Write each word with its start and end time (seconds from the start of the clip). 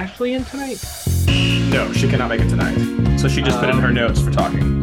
Ashley 0.00 0.32
in 0.32 0.46
tonight? 0.46 0.82
No, 1.70 1.92
she 1.92 2.08
cannot 2.08 2.30
make 2.30 2.40
it 2.40 2.48
tonight. 2.48 3.18
So 3.18 3.28
she 3.28 3.42
just 3.42 3.60
put 3.60 3.68
in 3.68 3.76
her 3.76 3.92
notes 3.92 4.18
for 4.18 4.30
talking. 4.30 4.82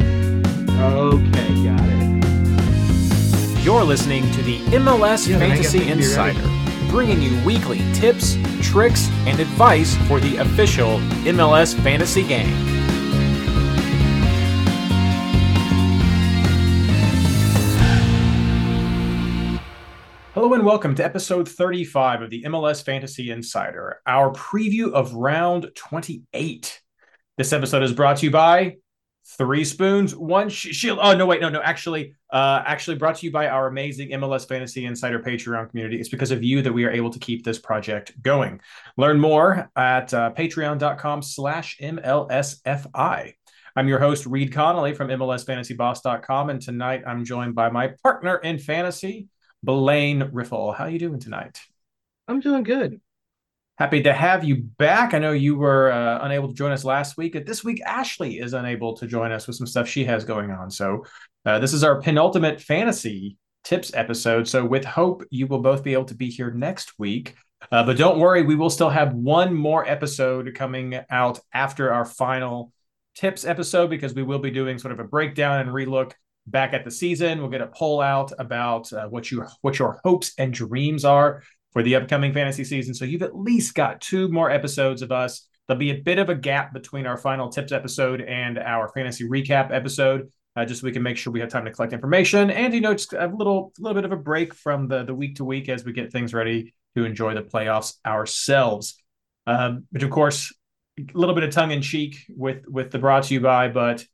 Okay, 0.79 1.63
got 1.63 1.81
it. 1.89 3.63
You're 3.63 3.83
listening 3.83 4.31
to 4.33 4.43
the 4.43 4.59
MLS 4.77 5.27
Yeah, 5.27 5.39
then 5.39 5.53
I 5.53 5.55
guess 5.55 5.73
Fantasy 5.73 5.79
we 5.79 5.85
can 5.85 5.97
be 5.97 6.05
ready. 6.15 6.37
Insider, 6.37 6.91
bringing 6.91 7.19
you 7.19 7.43
weekly 7.43 7.79
tips, 7.95 8.37
tricks, 8.61 9.09
and 9.25 9.39
advice 9.39 9.95
for 10.07 10.19
the 10.19 10.37
official 10.37 10.99
MLS 11.25 11.73
fantasy 11.81 12.21
game. 12.21 12.76
Hello 20.47 20.55
and 20.55 20.65
welcome 20.65 20.95
to 20.95 21.03
episode 21.03 21.45
35 21.45 22.21
of 22.21 22.29
the 22.29 22.43
MLS 22.43 22.81
Fantasy 22.81 23.31
Insider, 23.31 23.99
our 24.07 24.31
preview 24.31 24.93
of 24.93 25.13
round 25.13 25.69
28. 25.75 26.81
This 27.37 27.51
episode 27.51 27.83
is 27.83 27.91
brought 27.91 28.15
to 28.19 28.27
you 28.27 28.31
by 28.31 28.77
Three 29.37 29.65
Spoons, 29.65 30.15
One 30.15 30.47
Sh- 30.47 30.67
Shield. 30.73 30.99
Oh, 31.01 31.13
no, 31.17 31.25
wait, 31.25 31.41
no, 31.41 31.49
no. 31.49 31.61
Actually, 31.61 32.13
uh, 32.31 32.63
actually 32.65 32.95
brought 32.95 33.17
to 33.17 33.25
you 33.25 33.31
by 33.33 33.49
our 33.49 33.67
amazing 33.67 34.11
MLS 34.11 34.47
Fantasy 34.47 34.85
Insider 34.85 35.19
Patreon 35.19 35.69
community. 35.69 35.99
It's 35.99 36.07
because 36.07 36.31
of 36.31 36.41
you 36.41 36.61
that 36.61 36.71
we 36.71 36.85
are 36.85 36.91
able 36.91 37.09
to 37.09 37.19
keep 37.19 37.43
this 37.43 37.59
project 37.59 38.13
going. 38.21 38.61
Learn 38.95 39.19
more 39.19 39.69
at 39.75 40.13
uh, 40.13 40.31
patreon.com 40.31 41.23
slash 41.23 41.77
MLSFI. 41.81 43.33
I'm 43.75 43.89
your 43.89 43.99
host, 43.99 44.25
Reid 44.25 44.53
Connolly 44.53 44.93
from 44.93 45.09
MLSFantasyBoss.com, 45.09 46.49
and 46.51 46.61
tonight 46.61 47.03
I'm 47.05 47.25
joined 47.25 47.53
by 47.53 47.69
my 47.69 47.91
partner 48.01 48.37
in 48.37 48.59
fantasy, 48.59 49.27
Blayne 49.63 50.29
Riffle. 50.31 50.73
How 50.73 50.85
are 50.85 50.89
you 50.89 50.99
doing 50.99 51.19
tonight? 51.19 51.59
I'm 52.27 52.39
doing 52.39 52.63
good. 52.63 53.01
Happy 53.77 54.01
to 54.03 54.13
have 54.13 54.43
you 54.43 54.63
back. 54.77 55.13
I 55.13 55.19
know 55.19 55.33
you 55.33 55.55
were 55.55 55.91
uh, 55.91 56.19
unable 56.23 56.47
to 56.47 56.53
join 56.53 56.71
us 56.71 56.83
last 56.83 57.15
week. 57.15 57.45
This 57.45 57.63
week, 57.63 57.81
Ashley 57.85 58.39
is 58.39 58.53
unable 58.53 58.97
to 58.97 59.05
join 59.05 59.31
us 59.31 59.45
with 59.45 59.55
some 59.55 59.67
stuff 59.67 59.87
she 59.87 60.03
has 60.05 60.23
going 60.23 60.49
on. 60.49 60.71
So, 60.71 61.05
uh, 61.45 61.59
this 61.59 61.73
is 61.73 61.83
our 61.83 62.01
penultimate 62.01 62.59
fantasy 62.59 63.37
tips 63.63 63.93
episode. 63.93 64.47
So, 64.47 64.65
with 64.65 64.83
hope, 64.83 65.23
you 65.29 65.45
will 65.45 65.61
both 65.61 65.83
be 65.83 65.93
able 65.93 66.05
to 66.05 66.15
be 66.15 66.29
here 66.29 66.49
next 66.49 66.97
week. 66.97 67.35
Uh, 67.71 67.83
but 67.83 67.97
don't 67.97 68.19
worry, 68.19 68.41
we 68.41 68.55
will 68.55 68.69
still 68.71 68.89
have 68.89 69.13
one 69.13 69.53
more 69.53 69.87
episode 69.87 70.53
coming 70.55 70.99
out 71.09 71.39
after 71.53 71.93
our 71.93 72.05
final 72.05 72.71
tips 73.15 73.45
episode 73.45 73.89
because 73.89 74.13
we 74.13 74.23
will 74.23 74.39
be 74.39 74.51
doing 74.51 74.77
sort 74.77 74.91
of 74.91 74.99
a 74.99 75.03
breakdown 75.03 75.59
and 75.59 75.69
relook 75.69 76.13
back 76.47 76.73
at 76.73 76.83
the 76.83 76.91
season. 76.91 77.39
We'll 77.39 77.49
get 77.49 77.61
a 77.61 77.67
poll 77.67 78.01
out 78.01 78.31
about 78.39 78.91
uh, 78.93 79.07
what 79.07 79.29
you 79.29 79.45
what 79.61 79.77
your 79.77 79.99
hopes 80.03 80.33
and 80.37 80.53
dreams 80.53 81.05
are 81.05 81.43
for 81.71 81.83
the 81.83 81.95
upcoming 81.95 82.33
fantasy 82.33 82.63
season. 82.63 82.93
So 82.93 83.05
you've 83.05 83.21
at 83.21 83.37
least 83.37 83.75
got 83.75 84.01
two 84.01 84.29
more 84.29 84.49
episodes 84.49 85.01
of 85.01 85.11
us. 85.11 85.47
There'll 85.67 85.79
be 85.79 85.91
a 85.91 86.01
bit 86.01 86.17
of 86.17 86.29
a 86.29 86.35
gap 86.35 86.73
between 86.73 87.05
our 87.05 87.17
final 87.17 87.49
tips 87.49 87.71
episode 87.71 88.21
and 88.21 88.57
our 88.57 88.89
fantasy 88.89 89.27
recap 89.27 89.71
episode, 89.71 90.31
uh, 90.55 90.65
just 90.65 90.81
so 90.81 90.85
we 90.85 90.93
can 90.93 91.03
make 91.03 91.17
sure 91.17 91.33
we 91.33 91.41
have 91.41 91.49
time 91.49 91.65
to 91.65 91.71
collect 91.71 91.93
information 91.93 92.49
and 92.49 92.73
you 92.73 92.81
know 92.81 92.93
just 92.93 93.13
a 93.13 93.27
little 93.27 93.73
little 93.79 93.95
bit 93.95 94.05
of 94.05 94.11
a 94.11 94.17
break 94.17 94.53
from 94.53 94.87
the 94.87 95.03
the 95.03 95.13
week 95.13 95.35
to 95.35 95.43
week 95.43 95.69
as 95.69 95.83
we 95.83 95.91
get 95.91 96.11
things 96.11 96.33
ready 96.33 96.73
to 96.95 97.03
enjoy 97.03 97.33
the 97.33 97.43
playoffs 97.43 97.95
ourselves. 98.05 99.01
Um, 99.45 99.85
which 99.91 100.03
of 100.03 100.09
course, 100.09 100.53
a 100.99 101.17
little 101.17 101.35
bit 101.35 101.43
of 101.43 101.51
tongue 101.51 101.71
in 101.71 101.81
cheek 101.81 102.25
with 102.29 102.65
with 102.67 102.91
the 102.91 102.99
brought 102.99 103.23
to 103.23 103.33
you 103.33 103.41
by, 103.41 103.67
but 103.67 104.05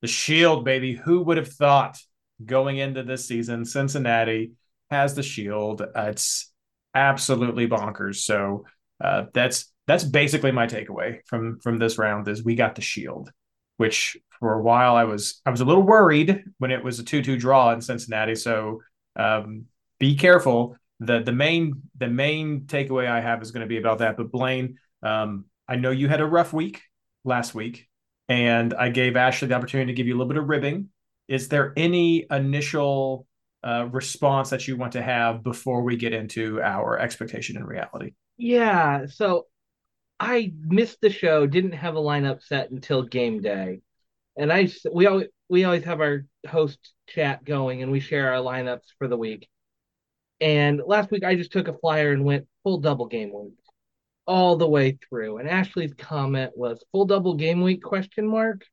the 0.00 0.08
Shield, 0.08 0.64
baby. 0.64 0.94
Who 0.94 1.22
would 1.22 1.36
have 1.36 1.48
thought 1.48 1.98
going 2.44 2.78
into 2.78 3.02
this 3.02 3.26
season, 3.26 3.64
Cincinnati 3.64 4.52
has 4.90 5.14
the 5.14 5.22
Shield? 5.22 5.82
Uh, 5.82 6.08
it's 6.10 6.52
absolutely 6.94 7.68
bonkers. 7.68 8.16
So 8.16 8.64
uh, 9.02 9.24
that's 9.32 9.72
that's 9.86 10.04
basically 10.04 10.52
my 10.52 10.66
takeaway 10.66 11.20
from 11.26 11.58
from 11.60 11.78
this 11.78 11.98
round 11.98 12.28
is 12.28 12.44
we 12.44 12.54
got 12.54 12.74
the 12.74 12.82
Shield, 12.82 13.30
which 13.76 14.16
for 14.38 14.54
a 14.54 14.62
while 14.62 14.96
I 14.96 15.04
was 15.04 15.40
I 15.46 15.50
was 15.50 15.60
a 15.60 15.64
little 15.64 15.82
worried 15.82 16.44
when 16.58 16.70
it 16.70 16.84
was 16.84 16.98
a 17.00 17.04
two 17.04 17.22
two 17.22 17.36
draw 17.36 17.72
in 17.72 17.80
Cincinnati. 17.80 18.34
So 18.34 18.80
um, 19.16 19.64
be 19.98 20.14
careful. 20.16 20.76
the 21.00 21.20
the 21.20 21.32
main 21.32 21.82
The 21.98 22.08
main 22.08 22.62
takeaway 22.66 23.08
I 23.08 23.20
have 23.20 23.42
is 23.42 23.50
going 23.50 23.62
to 23.62 23.68
be 23.68 23.78
about 23.78 23.98
that. 23.98 24.16
But 24.16 24.30
Blayne, 24.30 24.76
um, 25.02 25.46
I 25.66 25.76
know 25.76 25.90
you 25.90 26.08
had 26.08 26.20
a 26.20 26.26
rough 26.26 26.52
week 26.52 26.82
last 27.24 27.54
week, 27.54 27.87
and 28.28 28.74
I 28.74 28.90
gave 28.90 29.16
Ashley 29.16 29.48
the 29.48 29.54
opportunity 29.54 29.92
to 29.92 29.96
give 29.96 30.06
you 30.06 30.14
a 30.14 30.18
little 30.18 30.28
bit 30.28 30.38
of 30.38 30.48
ribbing. 30.48 30.88
Is 31.28 31.48
there 31.48 31.72
any 31.76 32.26
initial 32.30 33.26
uh, 33.62 33.88
response 33.90 34.50
that 34.50 34.68
you 34.68 34.76
want 34.76 34.92
to 34.92 35.02
have 35.02 35.42
before 35.42 35.82
we 35.82 35.96
get 35.96 36.12
into 36.12 36.60
our 36.62 36.98
expectation 36.98 37.56
and 37.56 37.66
reality? 37.66 38.12
Yeah, 38.36 39.06
so 39.06 39.46
I 40.20 40.52
missed 40.60 41.00
the 41.00 41.10
show, 41.10 41.46
didn't 41.46 41.72
have 41.72 41.96
a 41.96 42.00
lineup 42.00 42.42
set 42.42 42.70
until 42.70 43.02
game 43.02 43.40
day. 43.40 43.80
And 44.36 44.52
I 44.52 44.68
we 44.92 45.06
always 45.06 45.28
we 45.48 45.64
always 45.64 45.84
have 45.84 46.00
our 46.00 46.24
host 46.48 46.78
chat 47.08 47.44
going 47.44 47.82
and 47.82 47.90
we 47.90 48.00
share 48.00 48.32
our 48.32 48.42
lineups 48.42 48.86
for 48.98 49.08
the 49.08 49.16
week. 49.16 49.48
And 50.40 50.80
last 50.86 51.10
week 51.10 51.24
I 51.24 51.34
just 51.34 51.50
took 51.50 51.66
a 51.66 51.76
flyer 51.78 52.12
and 52.12 52.24
went 52.24 52.46
full 52.62 52.78
double 52.78 53.06
game 53.06 53.32
week 53.32 53.54
all 54.28 54.56
the 54.56 54.68
way 54.68 54.98
through. 55.08 55.38
And 55.38 55.48
Ashley's 55.48 55.94
comment 55.94 56.52
was 56.54 56.84
full 56.92 57.06
double 57.06 57.34
game 57.34 57.62
week 57.62 57.82
question 57.82 58.28
mark. 58.28 58.64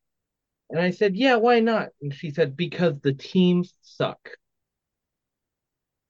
And 0.70 0.80
I 0.80 0.92
said, 0.92 1.16
"Yeah, 1.16 1.38
why 1.38 1.62
not?" 1.62 1.90
And 2.02 2.14
she 2.14 2.30
said 2.32 2.58
because 2.58 3.00
the 3.00 3.14
teams 3.14 3.74
suck. 3.82 4.20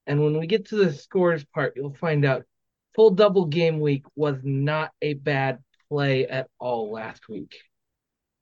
And 0.07 0.23
when 0.23 0.37
we 0.37 0.47
get 0.47 0.67
to 0.69 0.75
the 0.75 0.93
scores 0.93 1.45
part, 1.45 1.73
you'll 1.75 1.93
find 1.93 2.25
out 2.25 2.43
full 2.95 3.11
double 3.11 3.45
game 3.45 3.79
week 3.79 4.05
was 4.15 4.37
not 4.43 4.91
a 5.01 5.13
bad 5.13 5.59
play 5.89 6.27
at 6.27 6.47
all 6.59 6.91
last 6.91 7.27
week. 7.29 7.55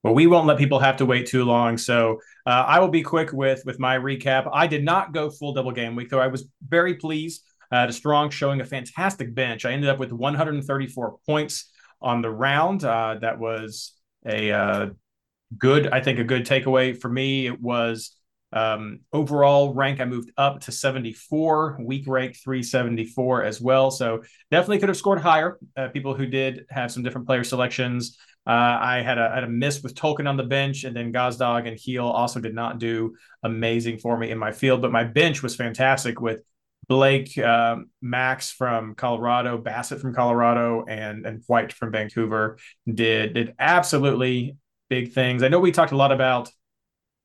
Well, 0.04 0.14
we 0.14 0.28
won't 0.28 0.48
let 0.48 0.58
people 0.58 0.80
have 0.80 0.98
to 0.98 1.06
wait 1.06 1.28
too 1.28 1.46
long, 1.46 1.78
so 1.78 2.20
uh, 2.46 2.66
I 2.68 2.80
will 2.80 2.90
be 2.90 3.04
quick 3.04 3.32
with 3.32 3.64
with 3.66 3.80
my 3.80 3.98
recap. 3.98 4.50
I 4.52 4.68
did 4.68 4.84
not 4.84 5.14
go 5.14 5.30
full 5.30 5.54
double 5.54 5.72
game 5.72 5.96
week, 5.96 6.10
though. 6.10 6.20
I 6.20 6.28
was 6.28 6.48
very 6.68 6.96
pleased. 6.96 7.44
Uh, 7.74 7.80
had 7.80 7.90
a 7.90 7.94
strong 7.94 8.30
showing, 8.30 8.62
a 8.62 8.66
fantastic 8.66 9.34
bench. 9.34 9.66
I 9.66 9.72
ended 9.72 9.90
up 9.90 9.98
with 9.98 10.12
134 10.12 11.18
points 11.26 11.72
on 12.04 12.22
the 12.22 12.30
round. 12.30 12.84
Uh, 12.84 13.16
that 13.22 13.40
was 13.40 13.94
a 14.28 14.52
uh, 14.52 14.90
good, 15.58 15.88
I 15.88 16.00
think, 16.00 16.20
a 16.20 16.24
good 16.24 16.46
takeaway 16.46 16.96
for 16.96 17.10
me. 17.10 17.48
It 17.48 17.60
was 17.60 18.16
um, 18.52 19.00
overall 19.12 19.74
rank. 19.74 20.02
I 20.02 20.06
moved 20.06 20.30
up 20.38 20.60
to 20.62 20.72
74, 20.72 21.80
week 21.82 22.04
rank 22.06 22.38
374 22.44 23.44
as 23.44 23.60
well. 23.60 23.90
So 23.90 24.22
definitely 24.52 24.78
could 24.78 24.90
have 24.90 24.98
scored 24.98 25.22
higher. 25.22 25.58
Uh, 25.76 25.88
people 25.88 26.14
who 26.14 26.28
did 26.28 26.68
have 26.70 26.92
some 26.92 27.02
different 27.02 27.26
player 27.26 27.44
selections. 27.44 28.20
Uh, 28.46 28.78
I 28.82 29.02
had 29.02 29.18
a, 29.18 29.32
had 29.34 29.46
a 29.46 29.50
miss 29.50 29.82
with 29.82 29.96
Tolkin 29.96 30.30
on 30.30 30.38
the 30.38 30.44
bench, 30.44 30.84
and 30.84 30.96
then 30.96 31.12
Gazdag 31.12 31.68
and 31.68 31.76
Heel 31.76 32.06
also 32.06 32.40
did 32.40 32.54
not 32.54 32.78
do 32.78 33.16
amazing 33.42 33.98
for 33.98 34.16
me 34.16 34.30
in 34.30 34.38
my 34.38 34.52
field. 34.52 34.84
But 34.84 34.92
my 34.92 35.06
bench 35.06 35.42
was 35.42 35.56
fantastic 35.56 36.22
with 36.22 36.42
Blake, 36.94 37.36
um, 37.40 37.90
Max 38.04 38.52
from 38.52 38.94
Colorado, 38.94 39.58
Bassett 39.58 40.00
from 40.00 40.14
Colorado, 40.14 40.86
and 40.88 41.26
and 41.26 41.42
White 41.48 41.74
from 41.74 41.92
Vancouver 41.92 42.60
did 42.86 43.34
did 43.34 43.56
absolutely 43.58 44.58
big 44.90 45.12
things. 45.12 45.42
I 45.42 45.48
know 45.48 45.60
we 45.60 45.72
talked 45.72 45.92
a 45.92 45.98
lot 45.98 46.12
about 46.12 46.50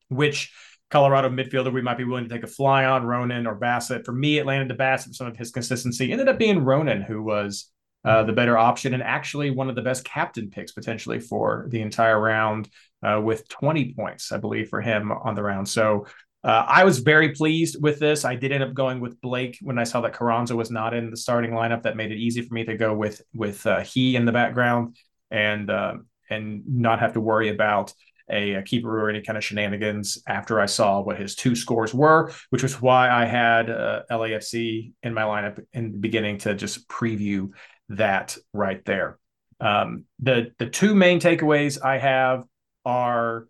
which 0.08 0.54
Colorado 0.90 1.28
midfielder 1.28 1.70
we 1.70 1.82
might 1.82 1.98
be 1.98 2.04
willing 2.04 2.26
to 2.26 2.34
take 2.34 2.44
a 2.44 2.46
fly 2.46 2.86
on, 2.86 3.04
Ronan 3.04 3.46
or 3.46 3.56
Bassett. 3.56 4.06
For 4.06 4.12
me, 4.12 4.38
it 4.38 4.46
landed 4.46 4.70
to 4.70 4.74
Bassett 4.74 5.14
some 5.14 5.26
of 5.26 5.36
his 5.36 5.50
consistency. 5.50 6.10
Ended 6.12 6.30
up 6.30 6.38
being 6.38 6.64
Ronan, 6.64 7.02
who 7.02 7.22
was 7.22 7.70
uh, 8.06 8.22
the 8.22 8.32
better 8.32 8.56
option 8.56 8.94
and 8.94 9.02
actually 9.02 9.50
one 9.50 9.68
of 9.68 9.74
the 9.74 9.82
best 9.82 10.02
captain 10.02 10.48
picks 10.48 10.72
potentially 10.72 11.20
for 11.20 11.66
the 11.68 11.82
entire 11.82 12.18
round 12.18 12.70
uh, 13.02 13.20
with 13.22 13.46
20 13.50 13.92
points, 13.92 14.32
I 14.32 14.38
believe, 14.38 14.70
for 14.70 14.80
him 14.80 15.12
on 15.12 15.34
the 15.34 15.42
round. 15.42 15.68
So 15.68 16.06
uh, 16.44 16.64
I 16.68 16.84
was 16.84 17.00
very 17.00 17.30
pleased 17.30 17.82
with 17.82 17.98
this. 17.98 18.24
I 18.24 18.36
did 18.36 18.52
end 18.52 18.62
up 18.62 18.72
going 18.72 19.00
with 19.00 19.20
Blake 19.20 19.58
when 19.60 19.78
I 19.78 19.84
saw 19.84 20.00
that 20.02 20.12
Carranza 20.12 20.54
was 20.54 20.70
not 20.70 20.94
in 20.94 21.10
the 21.10 21.16
starting 21.16 21.50
lineup. 21.50 21.82
That 21.82 21.96
made 21.96 22.12
it 22.12 22.18
easy 22.18 22.42
for 22.42 22.54
me 22.54 22.64
to 22.64 22.76
go 22.76 22.94
with 22.94 23.20
with 23.34 23.66
uh, 23.66 23.80
he 23.80 24.14
in 24.14 24.24
the 24.24 24.32
background 24.32 24.96
and 25.30 25.68
uh, 25.68 25.94
and 26.30 26.62
not 26.66 27.00
have 27.00 27.14
to 27.14 27.20
worry 27.20 27.48
about 27.48 27.92
a, 28.30 28.54
a, 28.54 28.62
keeper 28.62 29.00
or 29.00 29.08
any 29.08 29.22
kind 29.22 29.36
of 29.36 29.42
shenanigans 29.42 30.22
after 30.28 30.60
I 30.60 30.66
saw 30.66 31.00
what 31.00 31.18
his 31.18 31.34
two 31.34 31.56
scores 31.56 31.94
were, 31.94 32.30
which 32.50 32.62
was 32.62 32.80
why 32.80 33.10
I 33.10 33.24
had 33.24 33.70
uh, 33.70 34.02
LAFC 34.10 34.92
in 35.02 35.14
my 35.14 35.22
lineup 35.22 35.64
in 35.72 35.92
the 35.92 35.98
beginning 35.98 36.38
to 36.38 36.54
just 36.54 36.86
preview 36.88 37.50
that 37.88 38.36
right 38.52 38.84
there. 38.84 39.18
Um, 39.60 40.04
the 40.20 40.52
the 40.58 40.68
two 40.68 40.94
main 40.94 41.18
takeaways 41.18 41.82
I 41.84 41.98
have 41.98 42.44
are 42.84 43.48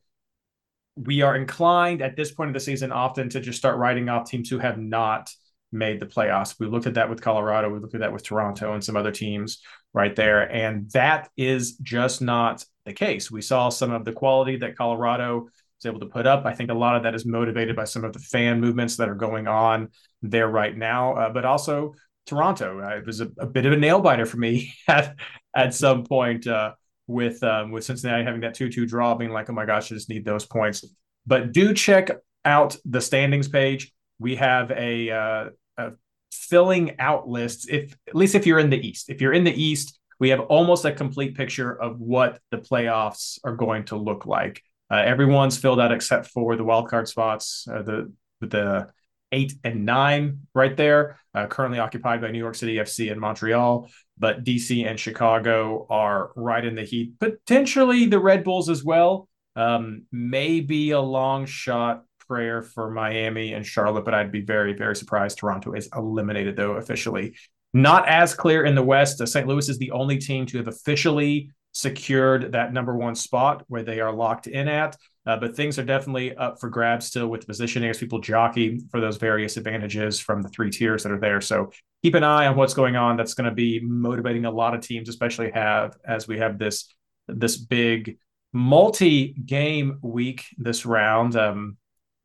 we 1.07 1.23
are 1.23 1.37
inclined 1.37 2.03
at 2.03 2.17
this 2.17 2.33
point 2.33 2.51
of 2.51 2.55
the 2.55 2.61
season 2.61 2.93
often 2.93 3.29
to 3.31 3.41
just 3.41 3.59
start 3.59 3.79
writing 3.79 4.09
off 4.09 4.29
teams 4.29 4.49
who 4.49 4.59
have 4.59 4.79
not 4.79 5.31
made 5.71 6.01
the 6.01 6.07
playoffs. 6.07 6.59
We 6.59 6.67
looked 6.67 6.87
at 6.87 6.95
that 6.95 7.11
with 7.11 7.21
Colorado, 7.21 7.71
we 7.71 7.79
looked 7.79 7.95
at 7.95 8.01
that 8.01 8.13
with 8.13 8.25
Toronto 8.25 8.73
and 8.73 8.83
some 8.83 8.97
other 8.97 9.13
teams 9.13 9.61
right 9.93 10.15
there, 10.15 10.51
and 10.51 10.91
that 10.91 11.29
is 11.37 11.77
just 11.77 12.21
not 12.21 12.65
the 12.85 12.93
case. 12.93 13.31
We 13.31 13.43
saw 13.43 13.69
some 13.69 13.93
of 13.93 14.05
the 14.05 14.13
quality 14.13 14.57
that 14.57 14.77
Colorado 14.77 15.43
was 15.43 15.87
able 15.87 16.01
to 16.01 16.07
put 16.07 16.27
up. 16.27 16.45
I 16.47 16.55
think 16.55 16.71
a 16.71 16.75
lot 16.75 16.97
of 16.97 17.03
that 17.05 17.15
is 17.15 17.27
motivated 17.27 17.77
by 17.77 17.85
some 17.85 18.05
of 18.05 18.13
the 18.13 18.19
fan 18.19 18.61
movements 18.61 18.97
that 18.97 19.09
are 19.09 19.15
going 19.15 19.47
on 19.47 19.91
there 20.23 20.49
right 20.49 20.77
now, 20.77 21.15
uh, 21.15 21.31
but 21.31 21.45
also 21.45 21.95
Toronto. 22.27 22.83
Uh, 22.83 22.97
it 22.97 23.07
was 23.07 23.21
a, 23.21 23.31
a, 23.39 23.47
bit 23.47 23.67
of 23.67 23.73
a 23.73 23.77
nail 23.77 24.01
biter 24.01 24.27
for 24.27 24.37
me 24.37 24.75
at 24.89 25.17
at 25.55 25.75
some 25.75 26.05
point 26.05 26.47
uh, 26.47 26.73
with 27.09 27.43
um, 27.43 27.73
with 27.73 27.83
Cincinnati 27.83 28.23
having 28.23 28.43
that 28.43 28.55
two 28.55 28.71
two 28.71 28.87
draw, 28.87 29.17
being 29.17 29.33
like, 29.33 29.51
oh 29.51 29.55
my 29.55 29.67
gosh, 29.67 29.91
I 29.91 29.97
just 29.97 30.09
need 30.09 30.25
those 30.25 30.47
points. 30.47 30.85
But 31.27 31.53
do 31.53 31.75
check 31.75 32.11
out 32.45 32.77
the 32.85 33.01
standings 33.01 33.49
page. 33.49 33.93
We 34.21 34.37
have 34.37 34.71
a, 34.71 35.11
uh, 35.11 35.51
a 35.77 35.91
filling 36.31 37.01
out 37.01 37.29
lists. 37.29 37.67
If 37.69 37.97
at 38.07 38.15
least 38.15 38.35
if 38.35 38.47
you're 38.47 38.59
in 38.61 38.71
the 38.71 38.79
East, 38.79 39.11
if 39.11 39.21
you're 39.21 39.33
in 39.33 39.45
the 39.45 39.53
East, 39.53 39.99
we 40.21 40.29
have 40.31 40.41
almost 40.41 40.85
a 40.85 40.93
complete 40.93 41.37
picture 41.37 41.73
of 41.81 41.99
what 41.99 42.41
the 42.51 42.59
playoffs 42.59 43.39
are 43.45 43.57
going 43.57 43.85
to 43.87 43.97
look 43.97 44.27
like. 44.27 44.63
Uh, 44.91 44.97
everyone's 44.97 45.59
filled 45.59 45.81
out 45.81 45.93
except 45.93 46.27
for 46.29 46.57
the 46.57 46.65
wild 46.65 46.89
card 46.89 47.09
spots, 47.09 47.67
uh, 47.73 47.83
the 47.83 48.13
the 48.41 48.89
eight 49.33 49.55
and 49.65 49.85
nine 49.85 50.41
right 50.55 50.77
there, 50.77 51.19
uh, 51.35 51.47
currently 51.47 51.79
occupied 51.79 52.21
by 52.21 52.31
New 52.31 52.39
York 52.39 52.55
City 52.55 52.77
FC 52.77 53.11
and 53.11 53.21
Montreal. 53.21 53.89
But 54.19 54.45
DC 54.45 54.85
and 54.85 54.99
Chicago 54.99 55.87
are 55.89 56.33
right 56.35 56.65
in 56.65 56.75
the 56.75 56.83
heat. 56.83 57.19
Potentially 57.21 58.07
the 58.07 58.19
Red 58.19 58.45
Bulls 58.45 58.69
as 58.69 58.83
well. 58.83 59.29
Um, 59.55 60.05
maybe 60.13 60.91
a 60.91 61.01
long 61.01 61.47
shot 61.47 62.05
prayer 62.29 62.63
for 62.63 62.91
Miami 62.91 63.55
and 63.55 63.67
Charlotte, 63.67 64.05
but 64.05 64.15
I'd 64.15 64.31
be 64.31 64.43
very, 64.43 64.75
very 64.75 64.95
surprised. 64.95 65.39
Toronto 65.39 65.73
is 65.73 65.89
eliminated, 65.95 66.57
though, 66.57 66.73
officially. 66.73 67.37
Not 67.73 68.09
as 68.09 68.35
clear 68.35 68.65
in 68.65 68.75
the 68.75 68.83
West. 68.83 69.21
Uh, 69.21 69.27
St. 69.27 69.47
Louis 69.47 69.69
is 69.69 69.79
the 69.79 69.91
only 69.91 70.19
team 70.19 70.47
to 70.47 70.59
have 70.59 70.69
officially 70.69 71.51
secured 71.73 72.53
that 72.53 72.73
number 72.73 72.97
one 72.97 73.15
spot 73.15 73.65
where 73.69 73.83
they 73.83 74.01
are 74.01 74.13
locked 74.13 74.47
in 74.47 74.69
at. 74.69 74.97
Uh, 75.29 75.37
but 75.37 75.55
things 75.55 75.79
are 75.79 75.85
definitely 75.85 76.35
up 76.37 76.59
for 76.59 76.71
grabs 76.71 77.05
still 77.05 77.29
with 77.29 77.47
positioning 77.47 77.91
as 77.91 77.99
people 77.99 78.19
jockey 78.19 78.81
for 78.91 78.99
those 78.99 79.19
various 79.19 79.59
advantages 79.59 80.19
from 80.19 80.41
the 80.41 80.49
three 80.49 80.71
tiers 80.71 81.03
that 81.03 81.13
are 81.13 81.21
there. 81.21 81.43
So 81.43 81.71
keep 82.03 82.15
an 82.15 82.25
eye 82.25 82.47
on 82.47 82.57
what's 82.57 82.73
going 82.73 82.97
on. 82.97 83.19
That's 83.19 83.35
going 83.35 83.45
to 83.49 83.55
be 83.55 83.79
motivating 83.79 84.47
a 84.47 84.51
lot 84.51 84.75
of 84.75 84.81
teams, 84.81 85.11
especially 85.11 85.51
have 85.51 85.99
as 86.03 86.27
we 86.27 86.39
have 86.39 86.59
this 86.59 86.95
this 87.27 87.59
big 87.59 88.17
multi-game 88.55 89.99
week 90.01 90.47
this 90.57 90.87
round. 90.87 91.37
Um, 91.37 91.77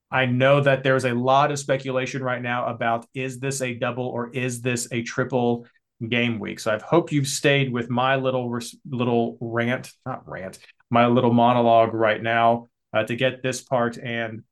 I 0.09 0.25
know 0.25 0.61
that 0.61 0.83
there's 0.83 1.03
a 1.03 1.13
lot 1.13 1.51
of 1.51 1.59
speculation 1.59 2.23
right 2.23 2.41
now 2.41 2.67
about 2.67 3.05
is 3.13 3.37
this 3.37 3.61
a 3.61 3.73
double 3.73 4.07
or 4.07 4.29
is 4.29 4.61
this 4.61 4.87
a 4.93 5.03
triple 5.03 5.67
game 6.07 6.39
week. 6.39 6.61
So 6.61 6.73
I 6.73 6.79
hope 6.79 7.11
you've 7.11 7.27
stayed 7.27 7.69
with 7.69 7.89
my 7.89 8.15
little 8.15 8.57
little 8.89 9.37
rant, 9.41 9.91
not 10.05 10.25
rant, 10.25 10.57
my 10.89 11.07
little 11.07 11.33
monologue 11.33 11.93
right 11.93 12.23
now 12.23 12.69
uh, 12.93 13.03
to 13.03 13.15
get 13.15 13.41
this 13.41 13.61
part. 13.61 13.97
And 13.97 14.43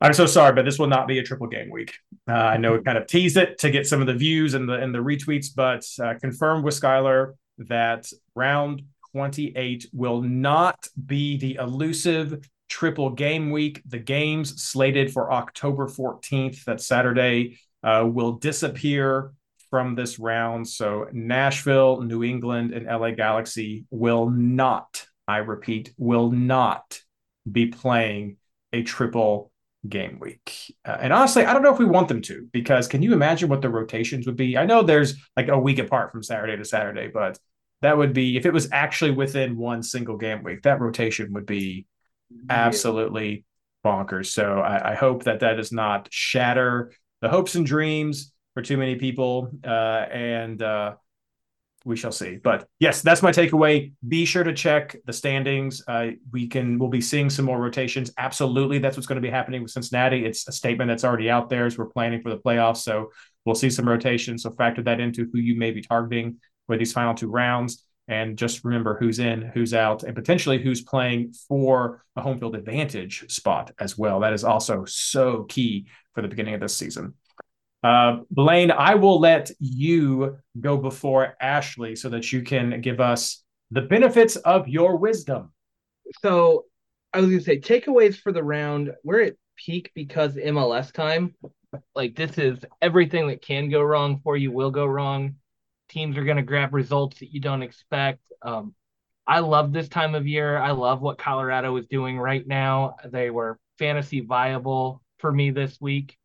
I'm 0.00 0.12
so 0.12 0.26
sorry, 0.26 0.52
but 0.54 0.64
this 0.64 0.78
will 0.78 0.88
not 0.88 1.08
be 1.08 1.18
a 1.18 1.22
triple 1.22 1.46
game 1.46 1.70
week. 1.70 1.94
Uh, 2.28 2.32
I 2.32 2.56
know 2.58 2.74
it 2.74 2.84
kind 2.84 2.98
of 2.98 3.06
teased 3.06 3.36
it 3.36 3.58
to 3.58 3.70
get 3.70 3.86
some 3.86 4.00
of 4.00 4.06
the 4.06 4.14
views 4.14 4.54
and 4.54 4.68
the 4.68 4.74
and 4.74 4.94
the 4.94 4.98
retweets, 4.98 5.48
but 5.54 5.86
uh, 6.02 6.18
confirmed 6.18 6.64
with 6.64 6.78
Skylar 6.78 7.34
that 7.58 8.10
round 8.34 8.82
28 9.12 9.86
will 9.94 10.20
not 10.20 10.86
be 11.06 11.38
the 11.38 11.54
elusive 11.54 12.46
triple 12.68 13.10
game 13.10 13.50
week. 13.50 13.80
The 13.86 13.98
games 13.98 14.62
slated 14.62 15.12
for 15.12 15.32
October 15.32 15.86
14th, 15.86 16.64
that 16.64 16.82
Saturday, 16.82 17.58
uh, 17.82 18.06
will 18.06 18.32
disappear 18.32 19.32
from 19.70 19.94
this 19.94 20.18
round. 20.18 20.68
So 20.68 21.08
Nashville, 21.12 22.02
New 22.02 22.22
England, 22.22 22.72
and 22.72 22.86
LA 22.86 23.12
Galaxy 23.12 23.86
will 23.90 24.28
not, 24.28 25.06
I 25.26 25.38
repeat, 25.38 25.94
will 25.96 26.30
not 26.30 27.00
be 27.50 27.66
playing 27.66 28.36
a 28.72 28.82
triple 28.82 29.52
game 29.88 30.18
week. 30.20 30.74
Uh, 30.84 30.96
and 31.00 31.12
honestly, 31.12 31.44
I 31.44 31.52
don't 31.52 31.62
know 31.62 31.72
if 31.72 31.78
we 31.78 31.84
want 31.84 32.08
them 32.08 32.22
to 32.22 32.48
because 32.52 32.88
can 32.88 33.02
you 33.02 33.12
imagine 33.12 33.48
what 33.48 33.62
the 33.62 33.70
rotations 33.70 34.26
would 34.26 34.36
be? 34.36 34.56
I 34.56 34.66
know 34.66 34.82
there's 34.82 35.14
like 35.36 35.48
a 35.48 35.58
week 35.58 35.78
apart 35.78 36.12
from 36.12 36.22
Saturday 36.22 36.56
to 36.56 36.64
Saturday, 36.64 37.08
but 37.08 37.38
that 37.82 37.96
would 37.96 38.12
be 38.12 38.36
if 38.36 38.46
it 38.46 38.52
was 38.52 38.68
actually 38.72 39.12
within 39.12 39.56
one 39.56 39.82
single 39.82 40.16
game 40.16 40.42
week, 40.42 40.62
that 40.62 40.80
rotation 40.80 41.32
would 41.32 41.46
be 41.46 41.86
absolutely 42.50 43.44
bonkers. 43.84 44.26
So 44.26 44.60
I, 44.60 44.92
I 44.92 44.94
hope 44.94 45.24
that 45.24 45.40
that 45.40 45.54
does 45.54 45.72
not 45.72 46.08
shatter 46.10 46.92
the 47.20 47.28
hopes 47.28 47.54
and 47.54 47.64
dreams 47.64 48.32
for 48.54 48.62
too 48.62 48.76
many 48.76 48.96
people. 48.96 49.50
Uh, 49.64 50.06
and 50.10 50.60
uh, 50.62 50.94
we 51.86 51.96
shall 51.96 52.12
see. 52.12 52.36
But 52.36 52.68
yes, 52.80 53.00
that's 53.00 53.22
my 53.22 53.30
takeaway. 53.30 53.92
Be 54.06 54.24
sure 54.24 54.42
to 54.42 54.52
check 54.52 54.96
the 55.06 55.12
standings. 55.12 55.82
Uh, 55.86 56.08
we 56.32 56.48
can 56.48 56.78
we'll 56.78 56.90
be 56.90 57.00
seeing 57.00 57.30
some 57.30 57.44
more 57.44 57.60
rotations. 57.60 58.12
Absolutely, 58.18 58.78
that's 58.78 58.96
what's 58.96 59.06
going 59.06 59.22
to 59.22 59.26
be 59.26 59.30
happening 59.30 59.62
with 59.62 59.70
Cincinnati. 59.70 60.26
It's 60.26 60.46
a 60.48 60.52
statement 60.52 60.88
that's 60.88 61.04
already 61.04 61.30
out 61.30 61.48
there 61.48 61.64
as 61.64 61.78
we're 61.78 61.86
planning 61.86 62.20
for 62.20 62.30
the 62.30 62.38
playoffs. 62.38 62.78
So 62.78 63.12
we'll 63.44 63.54
see 63.54 63.70
some 63.70 63.88
rotations. 63.88 64.42
So 64.42 64.50
factor 64.50 64.82
that 64.82 65.00
into 65.00 65.28
who 65.32 65.38
you 65.38 65.56
may 65.56 65.70
be 65.70 65.80
targeting 65.80 66.38
for 66.66 66.76
these 66.76 66.92
final 66.92 67.14
two 67.14 67.30
rounds. 67.30 67.84
And 68.08 68.36
just 68.36 68.64
remember 68.64 68.96
who's 68.98 69.18
in, 69.18 69.42
who's 69.42 69.74
out, 69.74 70.04
and 70.04 70.14
potentially 70.14 70.62
who's 70.62 70.82
playing 70.82 71.34
for 71.48 72.04
a 72.14 72.20
home 72.20 72.38
field 72.38 72.54
advantage 72.54 73.24
spot 73.28 73.72
as 73.80 73.96
well. 73.96 74.20
That 74.20 74.32
is 74.32 74.44
also 74.44 74.84
so 74.84 75.44
key 75.44 75.86
for 76.14 76.22
the 76.22 76.28
beginning 76.28 76.54
of 76.54 76.60
this 76.60 76.76
season. 76.76 77.14
Uh, 77.86 78.22
Blayne, 78.32 78.72
I 78.72 78.96
will 78.96 79.20
let 79.20 79.52
you 79.60 80.38
go 80.60 80.76
before 80.76 81.36
Ashley 81.40 81.94
so 81.94 82.08
that 82.08 82.32
you 82.32 82.42
can 82.42 82.80
give 82.80 82.98
us 82.98 83.44
the 83.70 83.82
benefits 83.82 84.34
of 84.34 84.66
your 84.66 84.96
wisdom. 84.96 85.52
So 86.20 86.64
I 87.12 87.20
was 87.20 87.28
going 87.28 87.38
to 87.38 87.44
say 87.44 87.60
takeaways 87.60 88.18
for 88.18 88.32
the 88.32 88.42
round. 88.42 88.92
We're 89.04 89.22
at 89.22 89.34
peak 89.54 89.92
because 89.94 90.34
MLS 90.34 90.92
time. 90.92 91.36
Like 91.94 92.16
this 92.16 92.38
is 92.38 92.58
everything 92.82 93.28
that 93.28 93.40
can 93.40 93.70
go 93.70 93.82
wrong 93.82 94.20
for 94.24 94.36
you 94.36 94.50
will 94.50 94.72
go 94.72 94.86
wrong. 94.86 95.36
Teams 95.88 96.16
are 96.16 96.24
going 96.24 96.38
to 96.38 96.42
grab 96.42 96.74
results 96.74 97.20
that 97.20 97.32
you 97.32 97.40
don't 97.40 97.62
expect. 97.62 98.18
Um, 98.42 98.74
I 99.28 99.38
love 99.38 99.72
this 99.72 99.88
time 99.88 100.16
of 100.16 100.26
year. 100.26 100.58
I 100.58 100.72
love 100.72 101.02
what 101.02 101.18
Colorado 101.18 101.76
is 101.76 101.86
doing 101.86 102.18
right 102.18 102.44
now. 102.44 102.96
They 103.04 103.30
were 103.30 103.60
fantasy 103.78 104.22
viable 104.22 105.02
for 105.18 105.30
me 105.30 105.50
this 105.50 105.80
week 105.80 106.18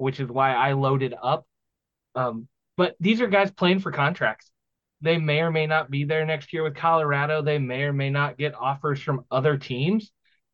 which 0.00 0.20
is 0.20 0.28
why 0.28 0.54
I 0.54 0.72
loaded 0.72 1.14
up. 1.22 1.46
Um, 2.14 2.48
but 2.76 2.96
these 3.00 3.20
are 3.20 3.26
guys 3.26 3.50
playing 3.50 3.80
for 3.80 3.92
contracts. 3.92 4.50
They 5.02 5.18
may 5.18 5.40
or 5.40 5.50
may 5.50 5.66
not 5.66 5.90
be 5.90 6.04
there 6.04 6.26
next 6.26 6.52
year 6.52 6.62
with 6.62 6.74
Colorado. 6.74 7.42
They 7.42 7.58
may 7.58 7.82
or 7.82 7.92
may 7.92 8.10
not 8.10 8.38
get 8.38 8.54
offers 8.54 9.00
from 9.00 9.24
other 9.30 9.56
teams. 9.56 10.10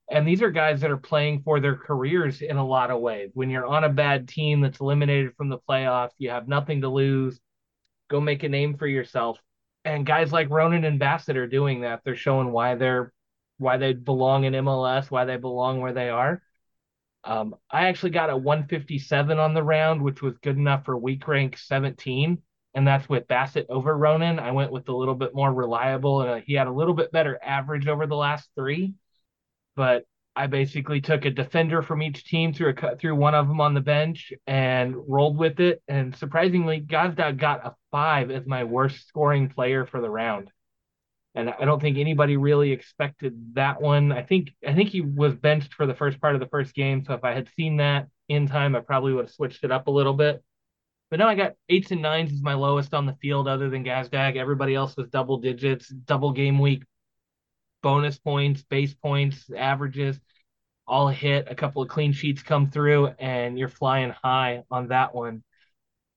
And 0.09 0.27
these 0.27 0.43
are 0.43 0.51
guys 0.51 0.81
that 0.81 0.91
are 0.91 0.97
playing 0.97 1.43
for 1.43 1.59
their 1.59 1.77
careers 1.77 2.43
in 2.43 2.57
a 2.57 2.67
lot 2.67 2.91
of 2.91 3.01
ways. 3.01 3.31
When 3.35 3.51
you're 3.51 3.67
on 3.67 3.85
a 3.85 3.89
bad 3.89 4.29
team 4.29 4.61
that's 4.61 4.81
eliminated 4.81 5.35
from 5.37 5.49
the 5.49 5.59
playoffs, 5.59 6.13
you 6.19 6.31
have 6.31 6.47
nothing 6.47 6.83
to 6.83 6.89
lose. 6.89 7.41
Go 8.09 8.21
make 8.21 8.45
a 8.45 8.49
name 8.49 8.77
for 8.77 8.87
yourself. 8.87 9.39
And 9.85 10.07
guys 10.07 10.33
like 10.33 10.51
Ronan 10.51 10.85
and 10.85 10.99
Bassett 10.99 11.37
are 11.37 11.49
doing 11.49 11.81
that. 11.81 12.03
They're 12.05 12.17
showing 12.17 12.53
why 12.53 12.77
they're 12.77 13.13
why 13.59 13.79
they 13.79 13.95
belong 13.95 14.45
in 14.45 14.53
MLS, 14.53 15.11
why 15.11 15.25
they 15.25 15.37
belong 15.37 15.81
where 15.81 15.93
they 15.93 16.09
are. 16.11 16.43
Um, 17.27 17.57
I 17.69 17.89
actually 17.89 18.11
got 18.11 18.31
a 18.31 18.37
157 18.37 19.39
on 19.39 19.53
the 19.53 19.63
round, 19.63 20.01
which 20.01 20.23
was 20.23 20.39
good 20.39 20.57
enough 20.57 20.85
for 20.85 20.97
week 20.97 21.27
rank 21.27 21.59
17, 21.59 22.39
and 22.75 22.87
that's 22.87 23.09
with 23.09 23.27
Bassett 23.27 23.67
over 23.69 23.97
Ronan. 23.97 24.39
I 24.39 24.53
went 24.53 24.71
with 24.71 24.89
a 24.89 24.95
little 24.95 25.17
bit 25.17 25.35
more 25.35 25.53
reliable, 25.53 26.23
and 26.23 26.31
uh, 26.31 26.41
he 26.47 26.55
had 26.55 26.69
a 26.69 26.73
little 26.73 26.95
bit 26.95 27.11
better 27.11 27.39
average 27.43 27.89
over 27.89 28.07
the 28.07 28.15
last 28.15 28.49
three. 28.55 28.95
But 29.75 30.05
I 30.37 30.47
basically 30.47 31.01
took 31.01 31.25
a 31.25 31.31
defender 31.31 31.83
from 31.83 32.01
each 32.01 32.25
team 32.25 32.53
through 32.53 32.69
a 32.69 32.75
cut 32.75 33.01
through 33.01 33.17
one 33.17 33.35
of 33.35 33.49
them 33.49 33.61
on 33.61 33.75
the 33.75 33.81
bench 33.81 34.33
and 34.47 34.95
rolled 35.09 35.37
with 35.37 35.59
it. 35.59 35.83
And 35.89 36.15
surprisingly, 36.15 36.81
Gazdag 36.81 37.39
got 37.39 37.67
a 37.67 37.75
five 37.91 38.31
as 38.31 38.47
my 38.47 38.63
worst 38.63 39.09
scoring 39.09 39.49
player 39.49 39.85
for 39.85 40.01
the 40.01 40.11
round 40.11 40.53
and 41.37 41.51
I 41.51 41.67
don't 41.67 41.81
think 41.81 41.99
anybody 41.99 42.39
really 42.39 42.73
expected 42.73 43.55
that 43.55 43.81
one. 43.81 44.11
I 44.11 44.23
think 44.23 44.53
I 44.67 44.73
think 44.73 44.89
he 44.89 45.03
was 45.03 45.35
benched 45.35 45.75
for 45.75 45.87
the 45.87 45.95
first 45.95 46.19
part 46.19 46.35
of 46.35 46.41
the 46.41 46.49
first 46.49 46.75
game, 46.75 47.05
so 47.05 47.13
if 47.13 47.23
I 47.23 47.35
had 47.35 47.49
seen 47.57 47.77
that 47.77 48.09
in 48.29 48.49
time, 48.49 48.75
I 48.75 48.81
probably 48.81 49.13
would 49.13 49.27
have 49.27 49.35
switched 49.35 49.63
it 49.63 49.71
up 49.71 49.87
a 49.87 49.91
little 49.91 50.15
bit. 50.15 50.43
But 51.11 51.19
now 51.19 51.29
I 51.29 51.35
got 51.35 51.53
eights 51.69 51.91
and 51.93 52.03
nines 52.03 52.33
is 52.33 52.43
my 52.43 52.55
lowest 52.55 52.95
on 52.95 53.05
the 53.05 53.17
field, 53.21 53.47
other 53.47 53.69
than 53.69 53.85
Gazdag. 53.85 54.37
Everybody 54.37 54.75
else 54.75 54.97
was 54.97 55.09
double 55.09 55.37
digits, 55.37 55.89
double 55.89 56.33
game 56.33 56.59
week, 56.59 56.85
bonus 57.83 58.19
points, 58.19 58.63
base 58.63 58.95
points, 58.95 59.49
averages, 59.55 60.19
all 60.89 61.09
hit. 61.09 61.49
A 61.51 61.55
couple 61.55 61.83
of 61.83 61.89
clean 61.89 62.13
sheets 62.13 62.43
come 62.43 62.71
through, 62.71 63.09
and 63.19 63.59
you're 63.59 63.69
flying 63.69 64.11
high 64.25 64.65
on 64.71 64.89
that 64.89 65.15
one. 65.15 65.45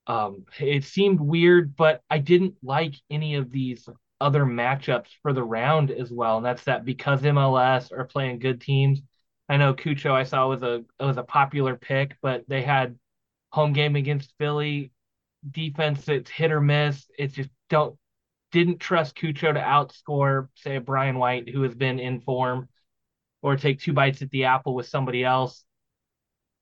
Um, 0.06 0.46
it 0.58 0.84
seemed 0.84 1.20
weird, 1.20 1.76
but 1.76 2.00
I 2.08 2.18
didn't 2.18 2.54
like 2.62 2.94
any 3.10 3.34
of 3.34 3.50
these 3.50 3.86
other 4.20 4.44
matchups 4.44 5.08
for 5.22 5.32
the 5.32 5.42
round 5.42 5.90
as 5.90 6.10
well. 6.10 6.36
And 6.36 6.46
that's 6.46 6.64
that 6.64 6.84
because 6.84 7.22
MLS 7.22 7.90
are 7.92 8.04
playing 8.04 8.38
good 8.38 8.60
teams. 8.60 9.00
I 9.48 9.56
know 9.56 9.74
Cucho 9.74 10.12
I 10.12 10.24
saw 10.24 10.48
was 10.48 10.62
a 10.62 10.84
was 10.98 11.16
a 11.16 11.22
popular 11.22 11.76
pick, 11.76 12.16
but 12.22 12.44
they 12.48 12.62
had 12.62 12.98
home 13.50 13.72
game 13.72 13.96
against 13.96 14.34
Philly. 14.38 14.92
Defense 15.50 16.08
it's 16.08 16.30
hit 16.30 16.52
or 16.52 16.60
miss. 16.60 17.10
It's 17.18 17.34
just 17.34 17.50
don't 17.68 17.98
didn't 18.52 18.78
trust 18.78 19.16
Cucho 19.16 19.52
to 19.52 19.60
outscore, 19.60 20.48
say 20.54 20.78
Brian 20.78 21.18
White, 21.18 21.48
who 21.48 21.62
has 21.62 21.74
been 21.74 21.98
in 21.98 22.20
form, 22.20 22.68
or 23.42 23.56
take 23.56 23.80
two 23.80 23.92
bites 23.92 24.22
at 24.22 24.30
the 24.30 24.44
apple 24.44 24.74
with 24.74 24.88
somebody 24.88 25.24
else. 25.24 25.64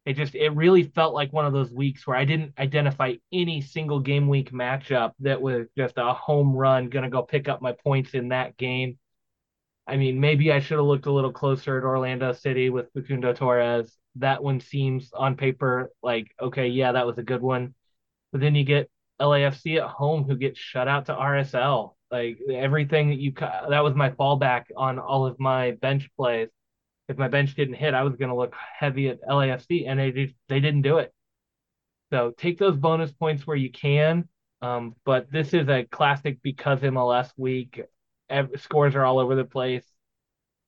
It 0.09 0.17
just 0.17 0.35
it 0.35 0.49
really 0.55 0.85
felt 0.85 1.13
like 1.13 1.35
one 1.35 1.45
of 1.45 1.53
those 1.53 1.71
weeks 1.71 2.07
where 2.07 2.17
I 2.17 2.25
didn't 2.25 2.55
identify 2.59 3.17
any 3.31 3.61
single 3.61 4.01
game 4.01 4.27
week 4.27 4.53
matchup 4.53 5.13
that 5.21 5.43
was 5.43 5.67
just 5.77 5.99
a 5.99 6.15
home 6.15 6.55
run, 6.57 6.89
gonna 6.89 7.11
go 7.11 7.23
pick 7.23 7.47
up 7.47 7.61
my 7.61 7.73
points 7.73 8.15
in 8.15 8.29
that 8.29 8.57
game. 8.57 8.99
I 9.87 9.99
mean, 9.99 10.19
maybe 10.19 10.51
I 10.51 10.61
should 10.61 10.79
have 10.79 10.87
looked 10.87 11.05
a 11.05 11.13
little 11.13 11.33
closer 11.33 11.77
at 11.77 11.85
Orlando 11.85 12.33
City 12.33 12.71
with 12.71 12.91
Facundo 12.95 13.35
Torres. 13.35 13.95
That 14.17 14.43
one 14.43 14.61
seems 14.61 15.13
on 15.13 15.37
paper 15.37 15.91
like 16.03 16.29
okay, 16.41 16.69
yeah, 16.69 16.93
that 16.93 17.07
was 17.07 17.19
a 17.19 17.23
good 17.23 17.43
one. 17.43 17.75
But 18.33 18.41
then 18.41 18.55
you 18.55 18.65
get 18.65 18.91
LAFC 19.21 19.77
at 19.77 19.91
home 19.91 20.25
who 20.25 20.37
gets 20.37 20.59
shut 20.59 20.89
out 20.89 21.05
to 21.07 21.15
RSL. 21.15 21.97
Like 22.11 22.39
everything 22.51 23.11
that 23.11 23.19
you 23.19 23.33
that 23.35 23.85
was 23.85 23.95
my 23.95 24.09
fallback 24.09 24.65
on 24.75 24.99
all 24.99 25.27
of 25.27 25.39
my 25.39 25.73
bench 25.73 26.09
plays 26.17 26.49
if 27.09 27.17
my 27.17 27.29
bench 27.29 27.55
didn't 27.55 27.75
hit, 27.75 27.95
I 27.95 28.03
was 28.03 28.17
going 28.17 28.29
to 28.29 28.37
look 28.37 28.55
heavy 28.79 29.09
at 29.09 29.23
LAFC, 29.23 29.89
and 29.89 29.99
they 29.99 30.13
just, 30.13 30.35
they 30.49 30.61
didn't 30.61 30.83
do 30.83 30.99
it. 30.99 31.13
So 32.11 32.33
take 32.37 32.59
those 32.59 32.77
bonus 32.77 33.13
points 33.13 33.47
where 33.47 33.57
you 33.57 33.71
can. 33.71 34.29
Um, 34.61 34.95
but 35.05 35.31
this 35.31 35.55
is 35.55 35.69
a 35.69 35.85
classic 35.85 36.39
because 36.43 36.81
MLS 36.81 37.31
week. 37.37 37.83
Every, 38.29 38.59
scores 38.59 38.95
are 38.95 39.05
all 39.05 39.19
over 39.19 39.35
the 39.35 39.45
place. 39.45 39.85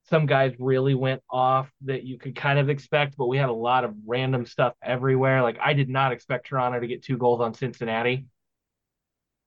Some 0.09 0.27
guys 0.27 0.55
really 0.59 0.95
went 0.95 1.23
off 1.31 1.71
that 1.83 2.05
you 2.05 2.19
could 2.19 2.35
kind 2.35 2.59
of 2.59 2.69
expect, 2.69 3.17
but 3.17 3.27
we 3.27 3.37
had 3.37 3.49
a 3.49 3.55
lot 3.55 3.85
of 3.85 3.95
random 4.07 4.47
stuff 4.47 4.75
everywhere. 4.83 5.43
Like 5.43 5.59
I 5.61 5.75
did 5.75 5.89
not 5.89 6.13
expect 6.13 6.49
Toronto 6.49 6.81
to 6.81 6.87
get 6.87 7.03
two 7.03 7.19
goals 7.19 7.41
on 7.41 7.55
Cincinnati. 7.55 8.27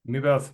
Me 0.05 0.19
both. 0.19 0.53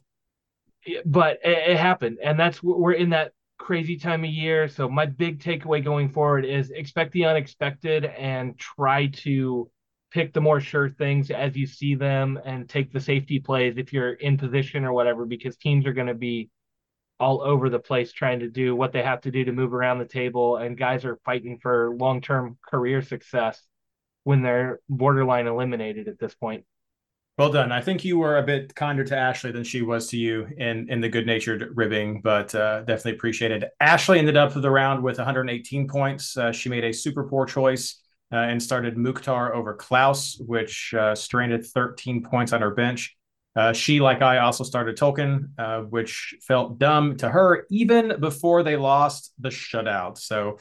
But 1.05 1.39
it, 1.43 1.71
it 1.71 1.77
happened, 1.77 2.19
and 2.23 2.39
that's 2.39 2.63
we're 2.63 2.93
in 2.93 3.09
that 3.09 3.33
crazy 3.69 3.97
time 3.97 4.23
of 4.23 4.31
year. 4.31 4.67
So 4.67 4.89
my 4.89 5.05
big 5.05 5.39
takeaway 5.39 5.83
going 5.83 6.09
forward 6.09 6.43
is 6.43 6.71
expect 6.71 7.11
the 7.11 7.25
unexpected 7.25 8.03
and 8.03 8.57
try 8.57 9.05
to 9.17 9.69
pick 10.09 10.33
the 10.33 10.41
more 10.41 10.59
sure 10.59 10.89
things 10.89 11.29
as 11.29 11.55
you 11.55 11.67
see 11.67 11.93
them 11.93 12.39
and 12.45 12.67
take 12.67 12.91
the 12.91 12.99
safety 12.99 13.37
plays 13.37 13.75
if 13.77 13.93
you're 13.93 14.13
in 14.13 14.39
position 14.39 14.85
or 14.85 14.91
whatever 14.91 15.23
because 15.23 15.55
teams 15.55 15.85
are 15.85 15.93
going 15.93 16.07
to 16.07 16.15
be 16.15 16.49
all 17.19 17.43
over 17.43 17.69
the 17.69 17.77
place 17.77 18.11
trying 18.11 18.39
to 18.39 18.49
do 18.49 18.75
what 18.75 18.91
they 18.91 19.03
have 19.03 19.21
to 19.21 19.29
do 19.29 19.45
to 19.45 19.51
move 19.51 19.71
around 19.71 19.99
the 19.99 20.05
table 20.05 20.57
and 20.57 20.75
guys 20.75 21.05
are 21.05 21.19
fighting 21.23 21.59
for 21.61 21.95
long-term 21.95 22.57
career 22.67 23.03
success 23.03 23.61
when 24.23 24.41
they're 24.41 24.79
borderline 24.89 25.45
eliminated 25.45 26.07
at 26.07 26.17
this 26.17 26.33
point. 26.33 26.65
Well 27.39 27.49
done. 27.53 27.71
I 27.71 27.79
think 27.79 28.03
you 28.03 28.17
were 28.17 28.37
a 28.37 28.43
bit 28.43 28.75
kinder 28.75 29.05
to 29.05 29.17
Ashley 29.17 29.53
than 29.53 29.63
she 29.63 29.81
was 29.81 30.07
to 30.07 30.17
you 30.17 30.45
in 30.57 30.89
in 30.89 30.99
the 30.99 31.07
good 31.07 31.25
natured 31.25 31.71
ribbing, 31.73 32.19
but 32.19 32.53
uh, 32.53 32.81
definitely 32.81 33.13
appreciated. 33.13 33.63
Ashley 33.79 34.19
ended 34.19 34.35
up 34.35 34.53
the 34.53 34.69
round 34.69 35.01
with 35.01 35.19
118 35.19 35.87
points. 35.87 36.35
Uh, 36.35 36.51
she 36.51 36.67
made 36.67 36.83
a 36.83 36.91
super 36.91 37.23
poor 37.23 37.45
choice 37.45 38.03
uh, 38.33 38.35
and 38.35 38.61
started 38.61 38.97
Mukhtar 38.97 39.55
over 39.55 39.73
Klauss, 39.77 40.35
which 40.45 40.93
uh, 40.93 41.15
stranded 41.15 41.65
13 41.65 42.23
points 42.23 42.51
on 42.51 42.59
her 42.59 42.71
bench. 42.71 43.15
Uh, 43.55 43.71
she, 43.71 44.01
like 44.01 44.21
I, 44.21 44.39
also 44.39 44.65
started 44.65 44.97
Tolkin, 44.97 45.51
uh, 45.57 45.83
which 45.83 46.35
felt 46.45 46.77
dumb 46.77 47.15
to 47.17 47.29
her 47.29 47.65
even 47.71 48.19
before 48.19 48.63
they 48.63 48.75
lost 48.75 49.31
the 49.39 49.47
shutout. 49.47 50.17
So 50.17 50.57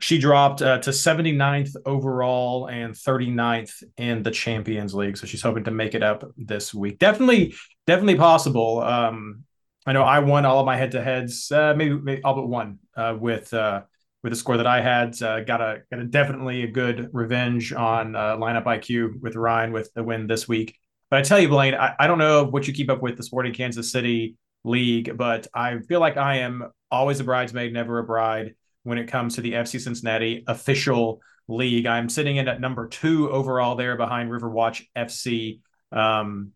she 0.00 0.18
dropped 0.18 0.62
uh, 0.62 0.78
to 0.78 0.90
79th 0.90 1.74
overall 1.86 2.68
and 2.68 2.94
39th 2.94 3.82
in 3.96 4.22
the 4.22 4.30
Champions 4.30 4.94
League. 4.94 5.16
So 5.16 5.26
she's 5.26 5.42
hoping 5.42 5.64
to 5.64 5.70
make 5.70 5.94
it 5.94 6.02
up 6.02 6.24
this 6.36 6.74
week. 6.74 6.98
Definitely, 6.98 7.54
definitely 7.86 8.16
possible. 8.16 8.80
Um, 8.80 9.44
I 9.86 9.92
know 9.92 10.02
I 10.02 10.18
won 10.18 10.44
all 10.44 10.60
of 10.60 10.66
my 10.66 10.76
head 10.76 10.92
to 10.92 11.02
heads, 11.02 11.50
uh, 11.50 11.74
maybe, 11.76 11.94
maybe, 11.94 12.22
all 12.22 12.34
but 12.34 12.48
one 12.48 12.78
uh, 12.96 13.16
with 13.18 13.54
uh, 13.54 13.82
with 14.22 14.32
the 14.32 14.36
score 14.36 14.56
that 14.56 14.66
I 14.66 14.80
had. 14.80 15.20
Uh, 15.22 15.40
got 15.40 15.60
a 15.60 15.82
got 15.90 16.00
a 16.00 16.04
definitely 16.04 16.64
a 16.64 16.70
good 16.70 17.08
revenge 17.12 17.72
on 17.72 18.16
uh, 18.16 18.36
lineup 18.36 18.64
IQ 18.64 19.20
with 19.20 19.36
Ryan 19.36 19.72
with 19.72 19.92
the 19.94 20.02
win 20.02 20.26
this 20.26 20.48
week. 20.48 20.76
But 21.08 21.20
I 21.20 21.22
tell 21.22 21.38
you, 21.38 21.48
Blayne, 21.48 21.74
I, 21.74 21.94
I 22.00 22.06
don't 22.08 22.18
know 22.18 22.44
what 22.44 22.66
you 22.66 22.74
keep 22.74 22.90
up 22.90 23.00
with 23.00 23.16
the 23.16 23.22
Sporting 23.22 23.54
Kansas 23.54 23.92
City 23.92 24.34
League, 24.64 25.16
but 25.16 25.46
I 25.54 25.78
feel 25.78 26.00
like 26.00 26.16
I 26.16 26.38
am 26.38 26.68
always 26.90 27.20
a 27.20 27.24
bridesmaid, 27.24 27.72
never 27.72 28.00
a 28.00 28.04
bride 28.04 28.56
when 28.86 28.98
it 28.98 29.08
comes 29.08 29.34
to 29.34 29.40
the 29.40 29.52
FC 29.52 29.80
Cincinnati 29.80 30.44
official 30.46 31.20
league. 31.48 31.86
I'm 31.86 32.08
sitting 32.08 32.36
in 32.36 32.48
at 32.48 32.60
number 32.60 32.88
two 32.88 33.30
overall 33.30 33.76
there 33.76 33.96
behind 33.96 34.30
Riverwatch 34.30 34.84
FC, 34.96 35.60
um, 35.92 36.52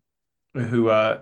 who 0.53 0.89
uh, 0.89 1.21